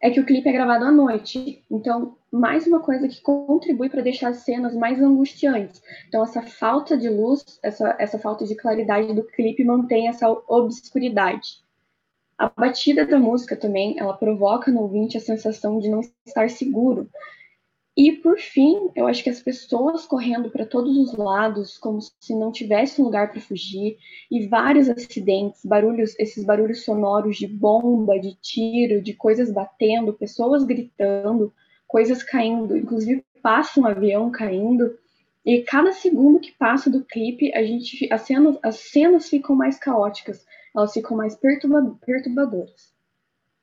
é 0.00 0.10
que 0.10 0.20
o 0.20 0.24
clipe 0.24 0.48
é 0.48 0.52
gravado 0.52 0.84
à 0.84 0.90
noite. 0.90 1.62
Então, 1.70 2.16
mais 2.32 2.66
uma 2.66 2.80
coisa 2.80 3.06
que 3.06 3.20
contribui 3.20 3.90
para 3.90 4.02
deixar 4.02 4.28
as 4.28 4.38
cenas 4.38 4.74
mais 4.74 5.00
angustiantes. 5.00 5.82
Então, 6.08 6.22
essa 6.22 6.42
falta 6.42 6.96
de 6.96 7.08
luz, 7.08 7.58
essa, 7.62 7.94
essa 7.98 8.18
falta 8.18 8.46
de 8.46 8.54
claridade 8.54 9.12
do 9.12 9.24
clipe 9.24 9.64
mantém 9.64 10.08
essa 10.08 10.28
obscuridade. 10.48 11.58
A 12.38 12.48
batida 12.48 13.04
da 13.04 13.18
música 13.18 13.54
também, 13.54 13.98
ela 13.98 14.16
provoca 14.16 14.70
no 14.70 14.80
ouvinte 14.82 15.18
a 15.18 15.20
sensação 15.20 15.78
de 15.78 15.90
não 15.90 16.00
estar 16.26 16.48
seguro. 16.48 17.10
E 18.02 18.12
por 18.12 18.38
fim, 18.38 18.88
eu 18.96 19.06
acho 19.06 19.22
que 19.22 19.28
as 19.28 19.42
pessoas 19.42 20.06
correndo 20.06 20.48
para 20.48 20.64
todos 20.64 20.96
os 20.96 21.12
lados, 21.18 21.76
como 21.76 21.98
se 22.00 22.34
não 22.34 22.50
tivesse 22.50 22.98
um 22.98 23.04
lugar 23.04 23.30
para 23.30 23.42
fugir, 23.42 23.98
e 24.30 24.46
vários 24.46 24.88
acidentes, 24.88 25.62
barulhos, 25.66 26.18
esses 26.18 26.42
barulhos 26.42 26.82
sonoros 26.82 27.36
de 27.36 27.46
bomba, 27.46 28.18
de 28.18 28.34
tiro, 28.40 29.02
de 29.02 29.12
coisas 29.12 29.52
batendo, 29.52 30.14
pessoas 30.14 30.64
gritando, 30.64 31.52
coisas 31.86 32.22
caindo, 32.22 32.74
inclusive 32.74 33.22
passa 33.42 33.78
um 33.78 33.84
avião 33.84 34.30
caindo. 34.30 34.96
E 35.44 35.60
cada 35.60 35.92
segundo 35.92 36.40
que 36.40 36.52
passa 36.52 36.88
do 36.88 37.04
clipe, 37.04 37.52
a 37.54 37.62
gente, 37.62 38.10
as 38.10 38.22
cenas, 38.22 38.58
as 38.62 38.76
cenas 38.76 39.28
ficam 39.28 39.54
mais 39.54 39.78
caóticas, 39.78 40.42
elas 40.74 40.94
ficam 40.94 41.18
mais 41.18 41.36
perturba, 41.36 41.98
perturbadoras. 42.06 42.89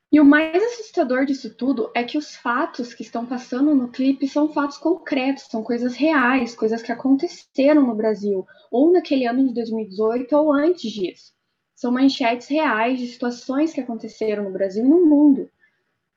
E 0.10 0.22
o 0.22 0.26
mais 0.26 0.64
assustador 0.64 1.26
disso 1.26 1.54
tudo 1.54 1.92
é 1.94 2.02
que 2.02 2.18
os 2.18 2.34
fatos 2.34 2.94
que 2.94 3.02
estão 3.02 3.26
passando 3.26 3.76
no 3.76 3.90
clipe 3.90 4.26
são 4.26 4.48
fatos 4.54 4.78
concretos, 4.78 5.44
são 5.44 5.62
coisas 5.62 5.96
reais, 5.96 6.56
coisas 6.56 6.82
que 6.82 6.94
aconteceram 6.94 7.86
no 7.86 7.94
Brasil, 7.94 8.48
ou 8.72 8.92
naquele 8.92 9.26
ano 9.26 9.46
de 9.46 9.54
2018 9.54 10.34
ou 10.34 10.54
antes 10.54 10.90
disso. 10.92 11.34
São 11.76 11.92
manchetes 11.92 12.48
reais 12.48 13.00
de 13.00 13.08
situações 13.08 13.74
que 13.74 13.82
aconteceram 13.82 14.46
no 14.46 14.52
Brasil 14.52 14.86
e 14.86 14.88
no 14.88 15.06
mundo. 15.06 15.50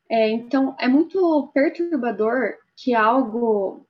É, 0.09 0.30
então, 0.30 0.76
é 0.78 0.86
muito 0.86 1.51
perturbador 1.53 2.55
que 2.76 2.95
algo 2.95 3.84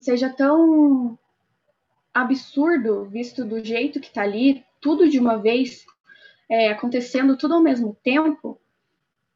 seja 0.00 0.28
tão 0.28 1.16
absurdo, 2.12 3.04
visto 3.04 3.44
do 3.44 3.64
jeito 3.64 4.00
que 4.00 4.08
está 4.08 4.22
ali, 4.22 4.64
tudo 4.80 5.08
de 5.08 5.18
uma 5.18 5.36
vez, 5.36 5.86
é, 6.50 6.70
acontecendo 6.70 7.36
tudo 7.36 7.54
ao 7.54 7.62
mesmo 7.62 7.96
tempo 8.02 8.60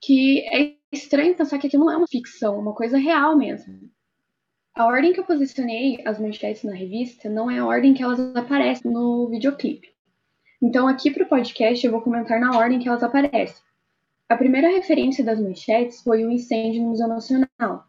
que 0.01 0.41
é 0.49 0.75
estranho 0.91 1.37
pensar 1.37 1.59
que 1.59 1.67
aquilo 1.67 1.85
não 1.85 1.93
é 1.93 1.97
uma 1.97 2.09
ficção, 2.09 2.59
uma 2.59 2.75
coisa 2.75 2.99
real 2.99 3.37
mesmo. 3.37 3.91
A 4.75 4.87
ordem 4.87 5.13
que 5.13 5.21
eu 5.21 5.25
posicionei 5.25 6.01
as 6.07 6.19
manchetes 6.19 6.63
na 6.63 6.75
revista 6.75 7.29
não 7.29 7.51
é 7.51 7.59
a 7.59 7.67
ordem 7.67 7.93
que 7.93 8.03
elas 8.03 8.19
aparecem 8.35 8.91
no 8.91 9.29
videoclipe. 9.29 9.89
Então, 10.63 10.87
aqui 10.87 11.11
para 11.11 11.25
o 11.25 11.29
podcast, 11.29 11.85
eu 11.85 11.93
vou 11.93 12.03
comentar 12.03 12.41
na 12.41 12.57
ordem 12.57 12.79
que 12.79 12.89
elas 12.89 13.03
aparecem. 13.03 13.63
A 14.29 14.37
primeira 14.37 14.69
referência 14.69 15.25
das 15.25 15.41
manchetes 15.41 16.03
foi 16.03 16.25
o 16.25 16.31
incêndio 16.31 16.83
no 16.83 16.91
Museu 16.91 17.09
Nacional. 17.09 17.85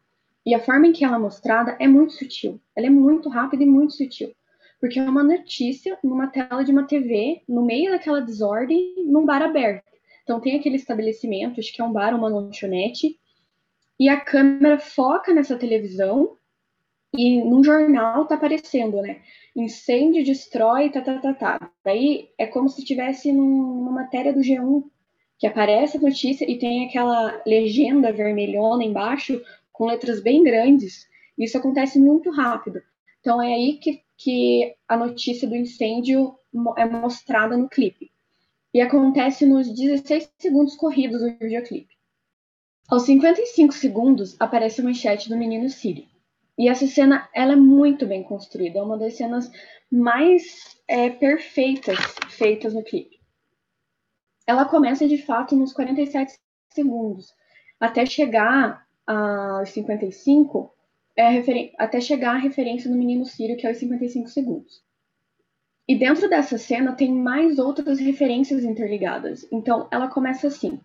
E 0.45 0.55
a 0.55 0.59
forma 0.59 0.87
em 0.87 0.91
que 0.91 1.05
ela 1.05 1.17
é 1.17 1.19
mostrada 1.19 1.77
é 1.79 1.87
muito 1.87 2.13
sutil. 2.13 2.59
Ela 2.75 2.87
é 2.87 2.89
muito 2.89 3.29
rápida 3.29 3.63
e 3.63 3.67
muito 3.67 3.93
sutil. 3.93 4.33
Porque 4.79 4.99
é 4.99 5.03
uma 5.03 5.23
notícia 5.23 5.99
numa 6.03 6.27
tela 6.27 6.63
de 6.63 6.71
uma 6.71 6.87
TV, 6.87 7.43
no 7.47 7.63
meio 7.63 7.91
daquela 7.91 8.21
desordem, 8.21 8.95
num 9.05 9.25
bar 9.25 9.43
aberto. 9.43 9.90
Então 10.23 10.39
tem 10.39 10.57
aquele 10.57 10.75
estabelecimento, 10.75 11.59
acho 11.59 11.73
que 11.73 11.81
é 11.81 11.85
um 11.85 11.91
bar, 11.91 12.15
uma 12.15 12.29
lanchonete, 12.29 13.19
e 13.99 14.09
a 14.09 14.19
câmera 14.19 14.79
foca 14.79 15.33
nessa 15.33 15.57
televisão 15.57 16.37
e 17.15 17.43
num 17.43 17.63
jornal 17.63 18.25
tá 18.25 18.35
aparecendo, 18.35 19.01
né? 19.01 19.21
Incêndio 19.55 20.23
destrói, 20.23 20.89
tá, 20.89 21.01
tá, 21.01 21.19
tá, 21.19 21.33
tá. 21.33 21.71
Daí 21.83 22.29
é 22.37 22.47
como 22.47 22.69
se 22.69 22.81
estivesse 22.81 23.31
numa 23.31 23.91
matéria 23.91 24.33
do 24.33 24.39
G1, 24.39 24.83
que 25.37 25.45
aparece 25.45 25.97
a 25.97 26.01
notícia 26.01 26.49
e 26.49 26.57
tem 26.57 26.87
aquela 26.87 27.41
legenda 27.45 28.13
vermelhona 28.13 28.83
embaixo, 28.83 29.41
com 29.71 29.85
letras 29.85 30.21
bem 30.21 30.43
grandes. 30.43 31.07
Isso 31.37 31.57
acontece 31.57 31.99
muito 31.99 32.31
rápido. 32.31 32.81
Então 33.19 33.41
é 33.41 33.53
aí 33.53 33.73
que, 33.73 34.01
que 34.17 34.73
a 34.87 34.95
notícia 34.95 35.47
do 35.47 35.55
incêndio 35.55 36.33
é 36.77 36.85
mostrada 36.85 37.57
no 37.57 37.67
clipe 37.67 38.10
e 38.73 38.81
acontece 38.81 39.45
nos 39.45 39.69
16 39.69 40.31
segundos 40.37 40.75
corridos 40.75 41.21
do 41.21 41.37
videoclipe. 41.37 41.93
Aos 42.89 43.03
55 43.03 43.73
segundos 43.73 44.35
aparece 44.39 44.81
a 44.81 44.83
manchete 44.83 45.29
do 45.29 45.37
menino 45.37 45.69
Siri. 45.69 46.09
E 46.57 46.67
essa 46.67 46.85
cena 46.87 47.29
ela 47.33 47.53
é 47.53 47.55
muito 47.55 48.05
bem 48.05 48.23
construída, 48.23 48.79
é 48.79 48.83
uma 48.83 48.97
das 48.97 49.15
cenas 49.15 49.49
mais 49.91 50.77
é, 50.87 51.09
perfeitas 51.09 51.97
feitas 52.29 52.73
no 52.73 52.83
clipe. 52.83 53.19
Ela 54.45 54.65
começa 54.65 55.07
de 55.07 55.17
fato 55.17 55.55
nos 55.55 55.73
47 55.73 56.33
segundos, 56.73 57.33
até 57.79 58.05
chegar 58.05 58.85
aos 59.07 59.69
55, 59.69 60.73
é, 61.17 61.73
até 61.77 61.99
chegar 61.99 62.35
a 62.35 62.39
referência 62.39 62.89
do 62.89 62.97
menino 62.97 63.25
Sírio, 63.25 63.57
que 63.57 63.65
é 63.65 63.71
os 63.71 63.77
55 63.77 64.29
segundos. 64.29 64.83
E 65.91 65.95
dentro 65.97 66.29
dessa 66.29 66.57
cena 66.57 66.93
tem 66.93 67.13
mais 67.13 67.59
outras 67.59 67.99
referências 67.99 68.63
interligadas. 68.63 69.45
Então, 69.51 69.89
ela 69.91 70.07
começa 70.07 70.47
assim: 70.47 70.79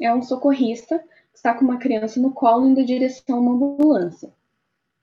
é 0.00 0.14
um 0.14 0.22
socorrista 0.22 1.00
que 1.00 1.38
está 1.38 1.54
com 1.54 1.64
uma 1.64 1.76
criança 1.76 2.20
no 2.20 2.30
colo 2.30 2.64
indo 2.64 2.78
em 2.78 2.84
direção 2.84 3.38
a 3.38 3.40
uma 3.40 3.52
ambulância. 3.52 4.32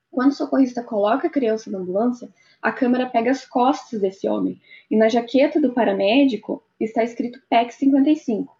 Quando 0.09 0.31
o 0.31 0.35
socorrista 0.35 0.81
coloca 0.81 1.27
a 1.27 1.29
criança 1.29 1.69
na 1.69 1.79
ambulância, 1.79 2.29
a 2.61 2.71
câmera 2.71 3.09
pega 3.09 3.29
as 3.29 3.45
costas 3.45 3.99
desse 3.99 4.25
homem 4.25 4.57
e 4.89 4.95
na 4.95 5.09
jaqueta 5.09 5.59
do 5.59 5.73
paramédico 5.73 6.63
está 6.79 7.03
escrito 7.03 7.41
PEC 7.49 7.73
55. 7.73 8.57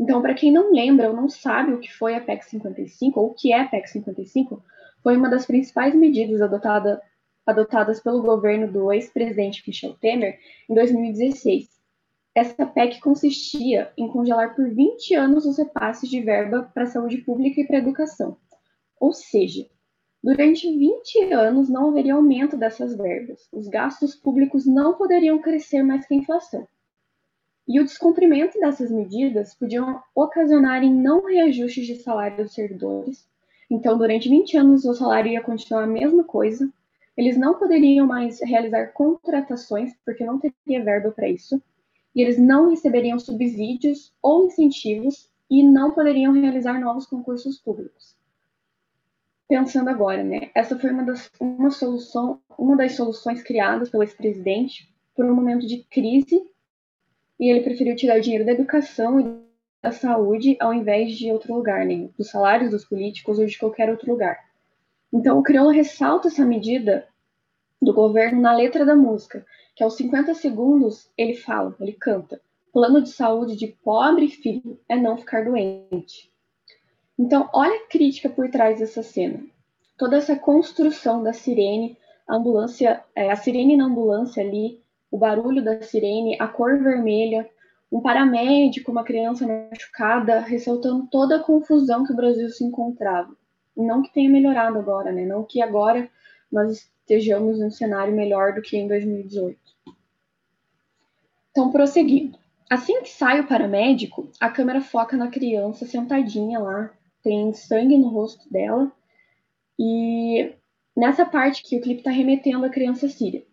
Então, 0.00 0.20
para 0.20 0.34
quem 0.34 0.50
não 0.50 0.72
lembra 0.72 1.10
ou 1.10 1.14
não 1.14 1.28
sabe 1.28 1.74
o 1.74 1.78
que 1.78 1.92
foi 1.92 2.16
a 2.16 2.20
PEC 2.20 2.44
55 2.44 3.20
ou 3.20 3.26
o 3.28 3.34
que 3.34 3.52
é 3.52 3.60
a 3.60 3.68
PEC 3.68 3.88
55, 3.88 4.60
foi 5.00 5.16
uma 5.16 5.30
das 5.30 5.46
principais 5.46 5.94
medidas 5.94 6.42
adotada, 6.42 7.00
adotadas 7.46 8.00
pelo 8.00 8.22
governo 8.22 8.70
do 8.70 8.92
ex-presidente 8.92 9.62
Michel 9.66 9.94
Temer 9.94 10.38
em 10.68 10.74
2016. 10.74 11.68
Essa 12.34 12.66
PEC 12.66 13.00
consistia 13.00 13.92
em 13.96 14.08
congelar 14.08 14.56
por 14.56 14.68
20 14.68 15.14
anos 15.14 15.46
os 15.46 15.56
repasses 15.56 16.10
de 16.10 16.20
verba 16.20 16.68
para 16.74 16.82
a 16.82 16.86
saúde 16.86 17.18
pública 17.18 17.60
e 17.60 17.66
para 17.66 17.76
a 17.76 17.80
educação. 17.80 18.36
Ou 18.98 19.12
seja, 19.12 19.68
durante 20.22 20.66
20 20.66 21.32
anos 21.32 21.68
não 21.68 21.90
haveria 21.90 22.14
aumento 22.14 22.56
dessas 22.56 22.96
verbas. 22.96 23.46
Os 23.52 23.68
gastos 23.68 24.16
públicos 24.16 24.66
não 24.66 24.94
poderiam 24.94 25.38
crescer 25.38 25.82
mais 25.82 26.06
que 26.06 26.14
a 26.14 26.16
inflação. 26.16 26.66
E 27.66 27.80
o 27.80 27.84
descumprimento 27.84 28.58
dessas 28.58 28.90
medidas 28.90 29.54
podiam 29.54 30.02
ocasionar 30.14 30.82
em 30.82 30.92
não 30.92 31.24
reajustes 31.24 31.86
de 31.86 31.96
salário 31.96 32.44
dos 32.44 32.52
servidores. 32.52 33.26
Então, 33.70 33.96
durante 33.96 34.28
20 34.28 34.56
anos, 34.58 34.84
o 34.84 34.94
salário 34.94 35.32
ia 35.32 35.40
continuar 35.40 35.84
a 35.84 35.86
mesma 35.86 36.24
coisa. 36.24 36.70
Eles 37.16 37.36
não 37.36 37.58
poderiam 37.58 38.06
mais 38.06 38.40
realizar 38.40 38.88
contratações, 38.88 39.92
porque 40.04 40.24
não 40.24 40.38
teria 40.38 40.82
verba 40.84 41.10
para 41.10 41.28
isso 41.28 41.62
e 42.14 42.22
eles 42.22 42.38
não 42.38 42.70
receberiam 42.70 43.18
subsídios 43.18 44.14
ou 44.22 44.46
incentivos 44.46 45.30
e 45.50 45.62
não 45.62 45.90
poderiam 45.90 46.32
realizar 46.32 46.80
novos 46.80 47.06
concursos 47.06 47.58
públicos. 47.58 48.16
Pensando 49.48 49.90
agora, 49.90 50.22
né? 50.22 50.50
Essa 50.54 50.78
foi 50.78 50.90
uma 50.90 51.02
das, 51.02 51.30
uma 51.40 51.70
solução, 51.70 52.40
uma 52.56 52.76
das 52.76 52.92
soluções 52.92 53.42
criadas 53.42 53.90
pelo 53.90 54.02
ex-presidente 54.02 54.88
por 55.14 55.24
um 55.24 55.34
momento 55.34 55.66
de 55.66 55.84
crise 55.84 56.42
e 57.38 57.50
ele 57.50 57.60
preferiu 57.62 57.94
tirar 57.96 58.20
dinheiro 58.20 58.46
da 58.46 58.52
educação 58.52 59.20
e 59.20 59.44
da 59.82 59.92
saúde 59.92 60.56
ao 60.60 60.72
invés 60.72 61.14
de 61.14 61.30
outro 61.30 61.54
lugar, 61.54 61.84
né? 61.84 62.08
Dos 62.16 62.30
salários 62.30 62.70
dos 62.70 62.84
políticos 62.84 63.38
ou 63.38 63.44
de 63.44 63.58
qualquer 63.58 63.90
outro 63.90 64.10
lugar. 64.10 64.38
Então, 65.14 65.38
o 65.38 65.44
crioulo 65.44 65.70
ressalta 65.70 66.26
essa 66.26 66.44
medida 66.44 67.06
do 67.80 67.94
governo 67.94 68.40
na 68.40 68.52
letra 68.52 68.84
da 68.84 68.96
música, 68.96 69.46
que 69.76 69.84
aos 69.84 69.96
50 69.96 70.34
segundos 70.34 71.08
ele 71.16 71.36
fala, 71.36 71.72
ele 71.78 71.92
canta: 71.92 72.40
plano 72.72 73.00
de 73.00 73.10
saúde 73.10 73.54
de 73.54 73.68
pobre 73.68 74.26
filho 74.26 74.76
é 74.88 74.96
não 74.96 75.16
ficar 75.16 75.44
doente. 75.44 76.32
Então, 77.16 77.48
olha 77.54 77.76
a 77.76 77.86
crítica 77.86 78.28
por 78.28 78.50
trás 78.50 78.80
dessa 78.80 79.04
cena. 79.04 79.38
Toda 79.96 80.16
essa 80.16 80.34
construção 80.34 81.22
da 81.22 81.32
sirene, 81.32 81.96
a 82.26 82.34
ambulância, 82.34 83.04
é, 83.14 83.30
a 83.30 83.36
sirene 83.36 83.76
na 83.76 83.84
ambulância 83.84 84.42
ali, 84.42 84.82
o 85.12 85.16
barulho 85.16 85.62
da 85.62 85.80
sirene, 85.80 86.36
a 86.40 86.48
cor 86.48 86.76
vermelha, 86.82 87.48
um 87.92 88.00
paramédico, 88.00 88.90
uma 88.90 89.04
criança 89.04 89.46
machucada, 89.46 90.40
ressaltando 90.40 91.06
toda 91.08 91.36
a 91.36 91.44
confusão 91.44 92.04
que 92.04 92.12
o 92.12 92.16
Brasil 92.16 92.48
se 92.48 92.64
encontrava. 92.64 93.32
Não 93.76 94.02
que 94.02 94.12
tenha 94.12 94.30
melhorado 94.30 94.78
agora, 94.78 95.10
né? 95.12 95.24
Não 95.24 95.44
que 95.44 95.60
agora 95.60 96.10
nós 96.50 96.90
estejamos 97.00 97.58
num 97.58 97.70
cenário 97.70 98.14
melhor 98.14 98.54
do 98.54 98.62
que 98.62 98.76
em 98.76 98.88
2018. 98.88 99.58
Então, 101.50 101.70
prosseguindo. 101.70 102.38
Assim 102.68 103.02
que 103.02 103.10
sai 103.10 103.40
o 103.40 103.46
paramédico, 103.46 104.28
a 104.40 104.48
câmera 104.48 104.80
foca 104.80 105.16
na 105.16 105.28
criança 105.28 105.86
sentadinha 105.86 106.58
lá, 106.58 106.90
tem 107.22 107.52
sangue 107.52 107.96
no 107.96 108.08
rosto 108.08 108.50
dela, 108.50 108.90
e 109.78 110.52
nessa 110.96 111.24
parte 111.24 111.62
que 111.62 111.76
o 111.76 111.80
clipe 111.80 112.00
está 112.00 112.10
remetendo 112.10 112.64
a 112.64 112.70
criança 112.70 113.08
síria. 113.08 113.44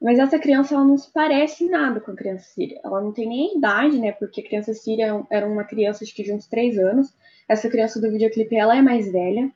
Mas 0.00 0.18
essa 0.18 0.38
criança 0.38 0.74
ela 0.74 0.84
não 0.84 0.96
se 0.96 1.12
parece 1.12 1.68
nada 1.68 2.00
com 2.00 2.12
a 2.12 2.16
criança 2.16 2.44
síria. 2.54 2.80
Ela 2.82 3.02
não 3.02 3.12
tem 3.12 3.28
nem 3.28 3.58
idade, 3.58 3.98
né? 3.98 4.12
Porque 4.12 4.40
a 4.40 4.44
criança 4.44 4.72
síria 4.72 5.24
era 5.30 5.46
uma 5.46 5.64
criança 5.64 6.04
acho 6.04 6.14
que 6.14 6.22
de 6.22 6.32
uns 6.32 6.46
3 6.46 6.78
anos. 6.78 7.14
Essa 7.46 7.68
criança 7.68 8.00
do 8.00 8.10
videoclipe 8.10 8.56
ela 8.56 8.76
é 8.76 8.80
mais 8.80 9.12
velha. 9.12 9.52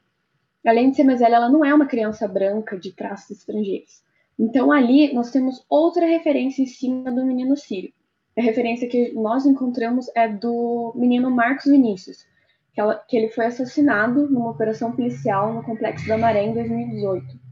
Além 0.66 0.90
de 0.90 0.97
ser 0.97 1.05
mais 1.05 1.20
velha, 1.20 1.36
ela 1.36 1.49
não 1.49 1.64
é 1.64 1.72
uma 1.72 1.86
criança 1.86 2.28
branca 2.28 2.78
de 2.78 2.92
traços 2.92 3.38
estrangeiros. 3.38 4.03
Então 4.38 4.70
ali 4.70 5.14
nós 5.14 5.30
temos 5.30 5.64
outra 5.68 6.05
referência 6.07 6.62
em 6.62 6.66
cima 6.66 7.11
do 7.11 7.24
menino 7.24 7.57
Sírio. 7.57 7.92
A 8.36 8.42
referência 8.42 8.88
que 8.88 9.12
nós 9.12 9.47
encontramos 9.47 10.11
é 10.14 10.28
do 10.28 10.92
menino 10.97 11.30
Marcos 11.30 11.66
Vinícius, 11.66 12.26
que, 12.72 12.80
ela, 12.80 12.97
que 12.97 13.16
ele 13.16 13.28
foi 13.28 13.47
assassinado 13.47 14.28
numa 14.28 14.51
operação 14.51 14.90
policial 14.90 15.55
no 15.55 15.62
Complexo 15.62 16.09
da 16.09 16.18
Maré 16.18 16.42
em 16.42 16.53
2018. 16.53 17.43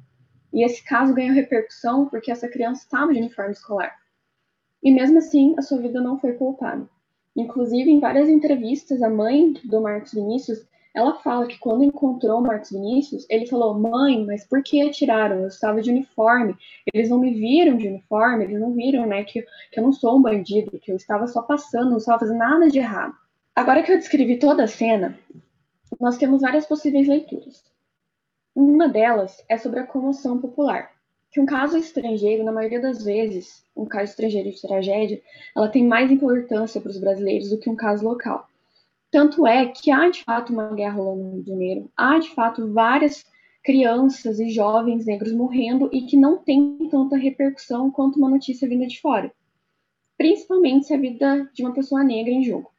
E 0.53 0.65
esse 0.65 0.85
caso 0.85 1.15
ganhou 1.15 1.35
repercussão 1.35 2.07
porque 2.07 2.31
essa 2.31 2.49
criança 2.49 2.83
estava 2.83 3.13
de 3.13 3.19
uniforme 3.19 3.53
escolar. 3.53 3.97
E 4.83 4.91
mesmo 4.93 5.19
assim, 5.19 5.55
a 5.59 5.63
sua 5.63 5.79
vida 5.79 6.01
não 6.01 6.19
foi 6.19 6.33
poupada. 6.33 6.89
Inclusive, 7.35 7.91
em 7.91 8.01
várias 8.01 8.29
entrevistas, 8.29 9.03
a 9.03 9.09
mãe 9.09 9.55
do 9.65 9.81
Marcos 9.81 10.13
Vinícius 10.13 10.67
ela 10.95 11.15
fala 11.15 11.47
que 11.47 11.59
quando 11.59 11.85
encontrou 11.85 12.41
o 12.41 12.43
Marcos 12.43 12.71
Vinícius, 12.71 13.27
ele 13.31 13.47
falou: 13.47 13.79
Mãe, 13.79 14.25
mas 14.27 14.47
por 14.47 14.63
que 14.63 14.83
atiraram? 14.83 15.41
Eu 15.41 15.49
estava 15.49 15.81
de 15.81 15.91
uniforme. 15.91 16.55
Eles 16.93 17.09
não 17.09 17.19
me 17.19 17.33
viram 17.33 17.77
de 17.77 17.89
uniforme, 17.89 18.45
eles 18.45 18.61
não 18.61 18.73
viram, 18.75 19.07
né, 19.07 19.25
que, 19.25 19.43
que 19.71 19.81
eu 19.81 19.83
não 19.83 19.93
sou 19.93 20.19
um 20.19 20.23
bandido, 20.23 20.79
que 20.79 20.93
eu 20.93 20.97
estava 20.97 21.27
só 21.27 21.43
passando, 21.43 21.91
não 21.91 21.97
estava 21.97 22.21
fazendo 22.21 22.39
nada 22.39 22.69
de 22.69 22.79
errado. 22.79 23.15
Agora 23.55 23.83
que 23.83 23.91
eu 23.91 23.99
descrevi 23.99 24.39
toda 24.39 24.65
a 24.65 24.69
cena, 24.69 25.19
nós 25.99 26.19
temos 26.19 26.43
várias 26.43 26.67
possíveis 26.67 27.09
leituras. 27.09 27.72
Uma 28.55 28.87
delas 28.87 29.43
é 29.49 29.57
sobre 29.57 29.81
a 29.81 29.87
comoção 29.87 30.39
popular, 30.39 30.93
que 31.31 31.41
um 31.41 31.47
caso 31.47 31.79
estrangeiro, 31.79 32.45
na 32.45 32.53
maioria 32.53 32.81
das 32.81 33.03
vezes, 33.03 33.65
um 33.75 33.87
caso 33.87 34.11
estrangeiro 34.11 34.51
de 34.51 34.61
tragédia, 34.61 35.23
ela 35.57 35.71
tem 35.71 35.87
mais 35.87 36.11
importância 36.11 36.79
para 36.79 36.91
os 36.91 36.99
brasileiros 36.99 37.49
do 37.49 37.59
que 37.59 37.71
um 37.71 37.77
caso 37.77 38.05
local. 38.05 38.47
Tanto 39.11 39.47
é 39.47 39.67
que 39.67 39.91
há 39.91 40.11
de 40.11 40.23
fato 40.23 40.53
uma 40.53 40.75
guerra 40.75 40.97
rolando 40.97 41.25
no 41.25 41.33
Rio 41.33 41.43
de 41.43 41.51
Janeiro, 41.51 41.91
há 41.97 42.19
de 42.19 42.29
fato 42.35 42.71
várias 42.73 43.25
crianças 43.65 44.39
e 44.39 44.51
jovens 44.51 45.07
negros 45.07 45.33
morrendo 45.33 45.89
e 45.91 46.03
que 46.03 46.17
não 46.17 46.37
tem 46.37 46.77
tanta 46.91 47.17
repercussão 47.17 47.91
quanto 47.91 48.19
uma 48.19 48.29
notícia 48.29 48.69
vinda 48.69 48.87
de 48.87 49.01
fora. 49.01 49.33
Principalmente 50.19 50.87
se 50.87 50.95
a 50.95 50.99
vida 50.99 51.49
de 51.55 51.63
uma 51.65 51.73
pessoa 51.73 52.05
negra 52.05 52.33
em 52.33 52.43
jogo. 52.43 52.71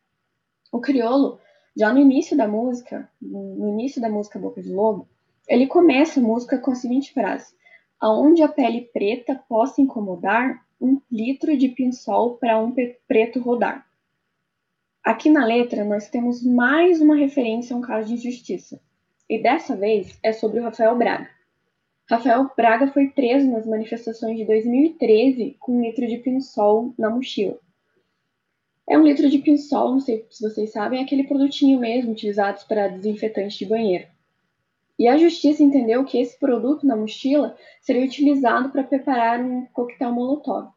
O 0.72 0.80
criolo, 0.80 1.40
já 1.76 1.92
no 1.92 2.00
início 2.00 2.38
da 2.38 2.48
música, 2.48 3.10
no 3.20 3.70
início 3.70 4.00
da 4.00 4.10
música 4.10 4.38
Boca 4.38 4.62
de 4.62 4.72
Lobo, 4.72 5.08
ele 5.48 5.68
começa 5.68 6.20
a 6.20 6.24
música 6.24 6.58
com 6.58 6.72
a 6.72 6.76
seguinte 6.76 7.14
frase: 7.14 7.54
Aonde 8.00 8.42
a 8.42 8.48
pele 8.48 8.90
preta 8.94 9.36
possa 9.48 9.82
incomodar, 9.82 10.64
um 10.80 11.00
litro 11.12 11.56
de 11.56 11.70
pinsol 11.70 12.38
para 12.38 12.60
um 12.60 12.74
preto 13.08 13.40
rodar. 13.40 13.86
Aqui 15.04 15.30
na 15.30 15.46
letra, 15.46 15.84
nós 15.84 16.10
temos 16.10 16.44
mais 16.44 17.02
uma 17.02 17.16
referência 17.16 17.76
a 17.76 17.80
um 17.80 17.82
caso 17.82 18.08
de 18.08 18.14
injustiça. 18.16 18.80
E 19.30 19.42
dessa 19.42 19.76
vez 19.76 20.18
é 20.22 20.32
sobre 20.32 20.60
o 20.60 20.64
Rafael 20.64 20.98
Braga. 20.98 21.30
Rafael 22.10 22.50
Braga 22.56 22.88
foi 22.88 23.08
preso 23.08 23.50
nas 23.50 23.66
manifestações 23.66 24.38
de 24.38 24.46
2013 24.46 25.56
com 25.60 25.78
um 25.78 25.82
litro 25.82 26.06
de 26.06 26.18
pinsol 26.18 26.94
na 26.98 27.10
mochila. 27.10 27.58
É 28.88 28.98
um 28.98 29.04
litro 29.04 29.30
de 29.30 29.38
pinsol, 29.40 29.92
não 29.92 30.00
sei 30.02 30.26
se 30.30 30.42
vocês 30.42 30.72
sabem, 30.72 31.00
é 31.00 31.04
aquele 31.04 31.24
produtinho 31.24 31.80
mesmo 31.80 32.12
utilizado 32.12 32.60
para 32.68 32.90
desinfetante 32.90 33.58
de 33.58 33.66
banheiro. 33.66 34.13
E 34.98 35.08
a 35.08 35.18
justiça 35.18 35.64
entendeu 35.64 36.06
que 36.06 36.20
esse 36.20 36.38
produto 36.38 36.86
na 36.86 36.96
mochila 36.96 37.58
seria 37.82 38.06
utilizado 38.06 38.70
para 38.70 38.84
preparar 38.84 39.40
um 39.40 39.66
coquetel 39.68 40.12
molotov. 40.12 40.72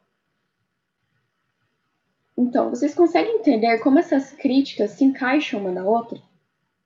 Então, 2.37 2.71
vocês 2.71 2.95
conseguem 2.95 3.37
entender 3.37 3.79
como 3.79 3.99
essas 3.99 4.33
críticas 4.33 4.91
se 4.93 5.05
encaixam 5.05 5.61
uma 5.61 5.73
na 5.73 5.85
outra? 5.85 6.21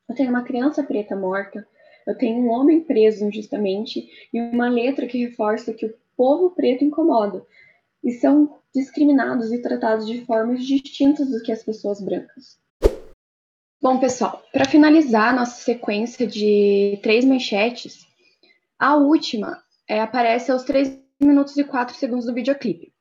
Eu 0.08 0.14
tenho 0.14 0.30
uma 0.30 0.44
criança 0.44 0.82
preta 0.82 1.16
morta, 1.16 1.66
eu 2.06 2.16
tenho 2.16 2.42
um 2.42 2.50
homem 2.50 2.80
preso 2.80 3.24
injustamente 3.24 4.08
e 4.32 4.40
uma 4.40 4.68
letra 4.68 5.06
que 5.06 5.24
reforça 5.24 5.74
que 5.74 5.86
o 5.86 5.94
povo 6.16 6.50
preto 6.50 6.84
incomoda 6.84 7.44
e 8.02 8.12
são 8.12 8.58
discriminados 8.74 9.52
e 9.52 9.60
tratados 9.60 10.06
de 10.06 10.24
formas 10.24 10.64
distintas 10.64 11.28
do 11.28 11.42
que 11.42 11.50
as 11.50 11.62
pessoas 11.62 12.00
brancas. 12.00 12.59
Bom, 13.82 13.98
pessoal, 13.98 14.42
para 14.52 14.66
finalizar 14.66 15.34
nossa 15.34 15.62
sequência 15.62 16.26
de 16.26 16.98
três 17.02 17.24
manchetes, 17.24 18.06
a 18.78 18.96
última 18.96 19.62
é, 19.88 20.00
aparece 20.00 20.52
aos 20.52 20.64
3 20.64 20.98
minutos 21.20 21.56
e 21.56 21.64
4 21.64 21.94
segundos 21.94 22.26
do 22.26 22.34
videoclipe 22.34 22.92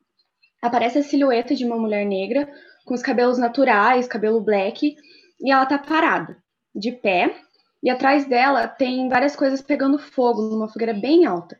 aparece 0.61 0.99
a 0.99 1.03
silhueta 1.03 1.55
de 1.55 1.65
uma 1.65 1.77
mulher 1.77 2.05
negra 2.05 2.49
com 2.85 2.93
os 2.93 3.01
cabelos 3.01 3.37
naturais, 3.37 4.07
cabelo 4.07 4.41
black, 4.41 4.95
e 5.39 5.51
ela 5.51 5.65
tá 5.65 5.77
parada, 5.77 6.37
de 6.75 6.91
pé, 6.91 7.35
e 7.81 7.89
atrás 7.89 8.25
dela 8.25 8.67
tem 8.67 9.07
várias 9.07 9.35
coisas 9.35 9.61
pegando 9.61 9.97
fogo 9.97 10.41
numa 10.41 10.67
fogueira 10.67 10.93
bem 10.93 11.25
alta. 11.25 11.59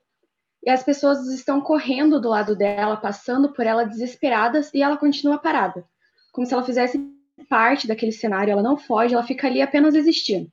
E 0.64 0.70
as 0.70 0.84
pessoas 0.84 1.26
estão 1.28 1.62
correndo 1.62 2.20
do 2.20 2.28
lado 2.28 2.56
dela, 2.56 2.98
passando 2.98 3.54
por 3.54 3.66
ela 3.66 3.86
desesperadas, 3.86 4.74
e 4.74 4.82
ela 4.82 4.98
continua 4.98 5.38
parada, 5.38 5.86
como 6.34 6.46
se 6.46 6.54
ela 6.54 6.64
fizesse 6.64 6.98
parte 7.46 7.88
daquele 7.88 8.12
cenário, 8.12 8.52
ela 8.52 8.62
não 8.62 8.78
foge, 8.78 9.14
ela 9.14 9.24
fica 9.24 9.48
ali 9.48 9.62
apenas 9.62 9.96
existindo. 9.96 10.52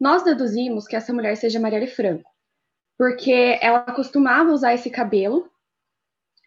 Nós 0.00 0.24
deduzimos 0.24 0.86
que 0.86 0.96
essa 0.96 1.12
mulher 1.12 1.36
seja 1.36 1.60
Marielle 1.60 1.86
Franco, 1.86 2.28
porque 2.98 3.58
ela 3.60 3.80
costumava 3.82 4.52
usar 4.52 4.74
esse 4.74 4.90
cabelo 4.90 5.50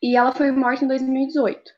e 0.02 0.16
ela 0.16 0.34
foi 0.34 0.52
morta 0.52 0.84
em 0.84 0.88
2018. 0.88 1.72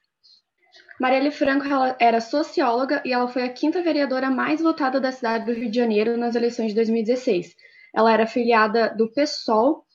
Marielle 1.00 1.32
Franco 1.32 1.66
era 2.00 2.20
socióloga 2.20 3.02
e 3.06 3.14
ela 3.14 3.28
foi 3.28 3.44
a 3.44 3.54
quinta 3.54 3.84
vereadora 3.84 4.32
mais 4.32 4.60
votada 4.60 5.00
da 5.00 5.12
cidade 5.12 5.46
do 5.46 5.54
Rio 5.54 5.70
de 5.70 5.78
Janeiro 5.78 6.18
nas 6.18 6.36
eleições 6.36 6.70
de 6.70 6.76
2016. 6.76 7.56
Ela 7.94 8.12
era 8.12 8.26
filiada 8.26 8.90
do 8.96 9.12
PSOL 9.12 9.86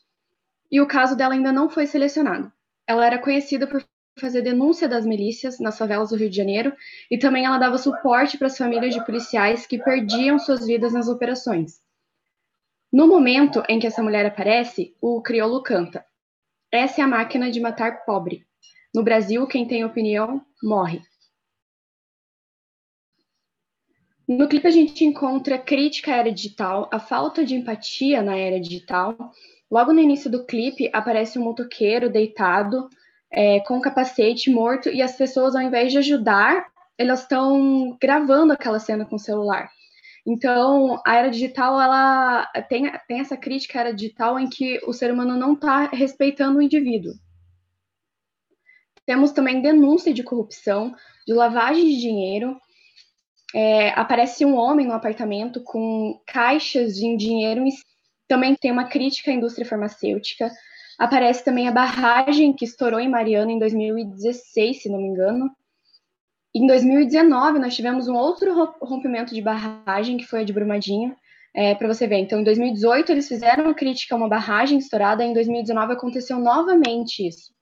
e 0.71 0.81
o 0.81 0.87
caso 0.87 1.17
dela 1.17 1.35
ainda 1.35 1.53
não 1.53 1.69
foi 1.69 1.87
selecionado. 1.87 2.53
Ela 2.87 3.05
era 3.05 3.19
conhecida 3.19 3.67
por 3.67 3.85
fazer 4.19 4.43
denúncia 4.43 4.89
das 4.89 5.07
milícias 5.07 5.59
nas 5.59 5.79
favelas 5.79 6.11
do 6.11 6.17
Rio 6.17 6.29
de 6.29 6.37
Janeiro 6.37 6.73
e 7.11 7.19
também 7.19 7.45
ela 7.45 7.59
dava 7.59 7.79
suporte 7.79 8.37
para 8.37 8.47
as 8.47 8.57
famílias 8.57 8.95
de 8.95 9.05
policiais 9.05 9.67
que 9.67 9.79
perdiam 9.79 10.39
suas 10.39 10.67
vidas 10.67 10.93
nas 10.93 11.09
operações. 11.09 11.81
No 12.93 13.09
momento 13.09 13.63
em 13.69 13.79
que 13.79 13.87
essa 13.87 14.03
mulher 14.03 14.27
aparece, 14.27 14.95
o 15.01 15.23
crioulo 15.23 15.63
canta: 15.63 16.05
Essa 16.71 17.01
é 17.01 17.05
a 17.05 17.09
máquina 17.09 17.51
de 17.51 17.61
matar 17.61 18.05
pobre. 18.05 18.47
No 18.95 19.03
Brasil, 19.03 19.47
quem 19.47 19.67
tem 19.67 19.85
opinião 19.85 20.45
morre. 20.63 21.01
No 24.29 24.49
clipe 24.49 24.67
a 24.67 24.71
gente 24.71 25.05
encontra 25.05 25.59
crítica 25.59 26.13
à 26.13 26.17
era 26.17 26.31
digital, 26.31 26.89
a 26.93 27.01
falta 27.01 27.45
de 27.45 27.55
empatia 27.55 28.23
na 28.23 28.37
era 28.37 28.61
digital. 28.61 29.17
Logo 29.71 29.93
no 29.93 30.01
início 30.01 30.31
do 30.31 30.45
clipe 30.45 30.91
aparece 30.93 31.39
um 31.39 31.43
motoqueiro 31.43 32.11
deitado 32.11 32.89
é, 33.33 33.61
com 33.61 33.81
capacete 33.81 34.51
morto 34.51 34.91
e 34.91 35.01
as 35.01 35.17
pessoas, 35.17 35.57
ao 35.57 35.63
invés 35.63 35.91
de 35.91 35.99
ajudar, 35.99 36.67
elas 36.99 37.23
estão 37.23 37.97
gravando 38.01 38.53
aquela 38.53 38.79
cena 38.79 39.07
com 39.07 39.17
o 39.17 39.19
celular. 39.19 39.71
Então, 40.25 41.01
a 41.05 41.17
era 41.17 41.31
digital, 41.31 41.81
ela 41.81 42.47
tem, 42.69 42.93
tem 43.09 43.21
essa 43.21 43.37
crítica 43.37 43.79
à 43.79 43.81
era 43.81 43.95
digital 43.95 44.39
em 44.39 44.49
que 44.49 44.79
o 44.87 44.93
ser 44.93 45.13
humano 45.13 45.37
não 45.37 45.55
está 45.55 45.87
respeitando 45.87 46.59
o 46.59 46.63
indivíduo. 46.63 47.15
Temos 49.05 49.33
também 49.33 49.61
denúncia 49.61 50.15
de 50.15 50.23
corrupção, 50.23 50.95
de 51.27 51.33
lavagem 51.33 51.85
de 51.85 52.01
dinheiro. 52.01 52.57
É, 53.55 53.91
aparece 53.91 54.45
um 54.45 54.57
homem 54.57 54.87
no 54.87 54.93
apartamento 54.93 55.61
com 55.65 56.21
caixas 56.27 56.95
de 56.95 57.17
dinheiro. 57.17 57.65
Também 58.29 58.55
tem 58.55 58.71
uma 58.71 58.85
crítica 58.85 59.31
à 59.31 59.35
indústria 59.35 59.67
farmacêutica. 59.67 60.53
Aparece 61.03 61.45
também 61.45 61.67
a 61.67 61.73
barragem 61.73 62.53
que 62.53 62.65
estourou 62.65 63.01
em 63.01 63.09
Mariana 63.09 63.51
em 63.51 63.59
2016, 63.59 64.83
se 64.83 64.89
não 64.89 64.99
me 64.99 65.09
engano. 65.09 65.51
Em 66.55 66.65
2019, 66.65 67.59
nós 67.59 67.75
tivemos 67.75 68.07
um 68.07 68.15
outro 68.15 68.55
rompimento 68.81 69.35
de 69.35 69.43
barragem, 69.43 70.17
que 70.17 70.25
foi 70.25 70.43
a 70.43 70.45
de 70.45 70.53
Brumadinho, 70.53 71.13
é, 71.53 71.75
para 71.75 71.89
você 71.89 72.07
ver. 72.07 72.19
Então, 72.19 72.39
em 72.39 72.45
2018, 72.45 73.11
eles 73.11 73.27
fizeram 73.27 73.75
crítica 73.75 74.15
a 74.15 74.17
uma 74.17 74.29
barragem 74.29 74.79
estourada, 74.79 75.25
em 75.25 75.33
2019 75.33 75.93
aconteceu 75.93 76.39
novamente 76.39 77.27
isso. 77.27 77.53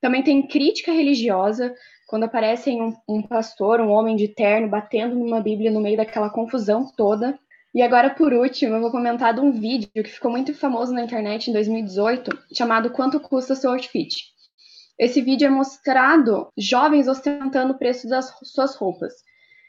Também 0.00 0.24
tem 0.24 0.44
crítica 0.44 0.90
religiosa, 0.90 1.72
quando 2.08 2.24
aparece 2.24 2.70
um, 2.70 2.92
um 3.08 3.22
pastor, 3.22 3.80
um 3.80 3.90
homem 3.90 4.16
de 4.16 4.26
terno, 4.26 4.68
batendo 4.68 5.14
numa 5.14 5.40
Bíblia 5.40 5.70
no 5.70 5.80
meio 5.80 5.96
daquela 5.96 6.28
confusão 6.28 6.90
toda. 6.96 7.38
E 7.74 7.82
agora, 7.82 8.10
por 8.10 8.32
último, 8.32 8.74
eu 8.74 8.80
vou 8.80 8.90
comentar 8.90 9.34
de 9.34 9.40
um 9.40 9.52
vídeo 9.52 9.90
que 9.92 10.04
ficou 10.04 10.30
muito 10.30 10.54
famoso 10.54 10.92
na 10.92 11.02
internet 11.02 11.48
em 11.48 11.52
2018, 11.52 12.30
chamado 12.56 12.90
Quanto 12.90 13.20
Custa 13.20 13.54
Seu 13.54 13.70
Outfit? 13.70 14.24
Esse 14.98 15.20
vídeo 15.20 15.46
é 15.46 15.50
mostrado 15.50 16.48
jovens 16.56 17.06
ostentando 17.06 17.74
o 17.74 17.78
preço 17.78 18.08
das 18.08 18.32
suas 18.42 18.74
roupas. 18.74 19.12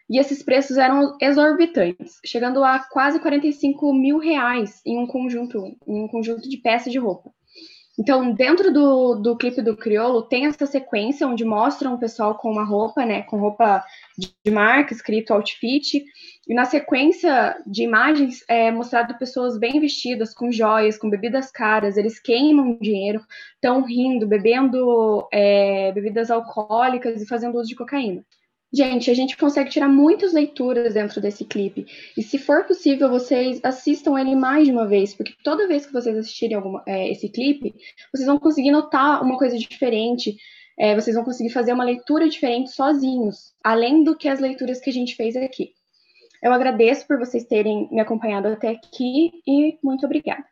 E 0.09 0.17
esses 0.17 0.41
preços 0.41 0.77
eram 0.77 1.15
exorbitantes, 1.21 2.19
chegando 2.25 2.63
a 2.63 2.79
quase 2.79 3.19
45 3.19 3.93
mil 3.93 4.17
reais 4.17 4.81
em 4.85 4.97
um 4.97 5.05
conjunto, 5.05 5.63
em 5.87 6.03
um 6.03 6.07
conjunto 6.07 6.49
de 6.49 6.57
peças 6.57 6.91
de 6.91 6.97
roupa. 6.97 7.31
Então, 7.99 8.31
dentro 8.31 8.71
do, 8.71 9.15
do 9.15 9.35
clipe 9.35 9.61
do 9.61 9.75
Criolo, 9.75 10.21
tem 10.21 10.45
essa 10.45 10.65
sequência 10.65 11.27
onde 11.27 11.43
mostram 11.43 11.95
o 11.95 11.99
pessoal 11.99 12.33
com 12.33 12.49
uma 12.49 12.63
roupa, 12.63 13.05
né, 13.05 13.23
com 13.23 13.37
roupa 13.37 13.83
de 14.17 14.49
marca, 14.49 14.93
escrito 14.93 15.33
outfit, 15.33 16.05
e 16.47 16.53
na 16.53 16.63
sequência 16.63 17.61
de 17.67 17.83
imagens 17.83 18.41
é 18.47 18.71
mostrado 18.71 19.17
pessoas 19.17 19.59
bem 19.59 19.81
vestidas, 19.81 20.33
com 20.33 20.49
joias, 20.49 20.97
com 20.97 21.09
bebidas 21.09 21.51
caras, 21.51 21.97
eles 21.97 22.21
queimam 22.21 22.77
dinheiro, 22.79 23.21
estão 23.55 23.83
rindo, 23.83 24.25
bebendo 24.25 25.27
é, 25.29 25.91
bebidas 25.91 26.31
alcoólicas 26.31 27.21
e 27.21 27.27
fazendo 27.27 27.57
uso 27.57 27.67
de 27.67 27.75
cocaína. 27.75 28.23
Gente, 28.71 29.09
a 29.09 29.15
gente 29.15 29.35
consegue 29.35 29.71
tirar 29.71 29.89
muitas 29.89 30.31
leituras 30.31 30.93
dentro 30.93 31.19
desse 31.19 31.43
clipe. 31.43 31.87
E 32.15 32.21
se 32.21 32.37
for 32.37 32.65
possível, 32.65 33.09
vocês 33.09 33.59
assistam 33.63 34.19
ele 34.19 34.35
mais 34.35 34.65
de 34.65 34.71
uma 34.71 34.87
vez, 34.87 35.15
porque 35.15 35.33
toda 35.43 35.67
vez 35.67 35.87
que 35.87 35.93
vocês 35.93 36.15
assistirem 36.15 36.55
alguma, 36.55 36.83
é, 36.85 37.09
esse 37.09 37.29
clipe, 37.29 37.73
vocês 38.13 38.27
vão 38.27 38.37
conseguir 38.37 38.71
notar 38.71 39.23
uma 39.23 39.37
coisa 39.39 39.57
diferente. 39.57 40.37
É, 40.77 40.93
vocês 40.93 41.15
vão 41.15 41.25
conseguir 41.25 41.49
fazer 41.49 41.73
uma 41.73 41.83
leitura 41.83 42.29
diferente 42.29 42.71
sozinhos, 42.71 43.53
além 43.63 44.03
do 44.03 44.15
que 44.15 44.29
as 44.29 44.39
leituras 44.39 44.79
que 44.79 44.89
a 44.91 44.93
gente 44.93 45.15
fez 45.15 45.35
aqui. 45.35 45.73
Eu 46.41 46.53
agradeço 46.53 47.05
por 47.07 47.17
vocês 47.17 47.43
terem 47.45 47.89
me 47.91 47.99
acompanhado 47.99 48.47
até 48.47 48.69
aqui 48.69 49.31
e 49.45 49.77
muito 49.83 50.05
obrigada. 50.05 50.45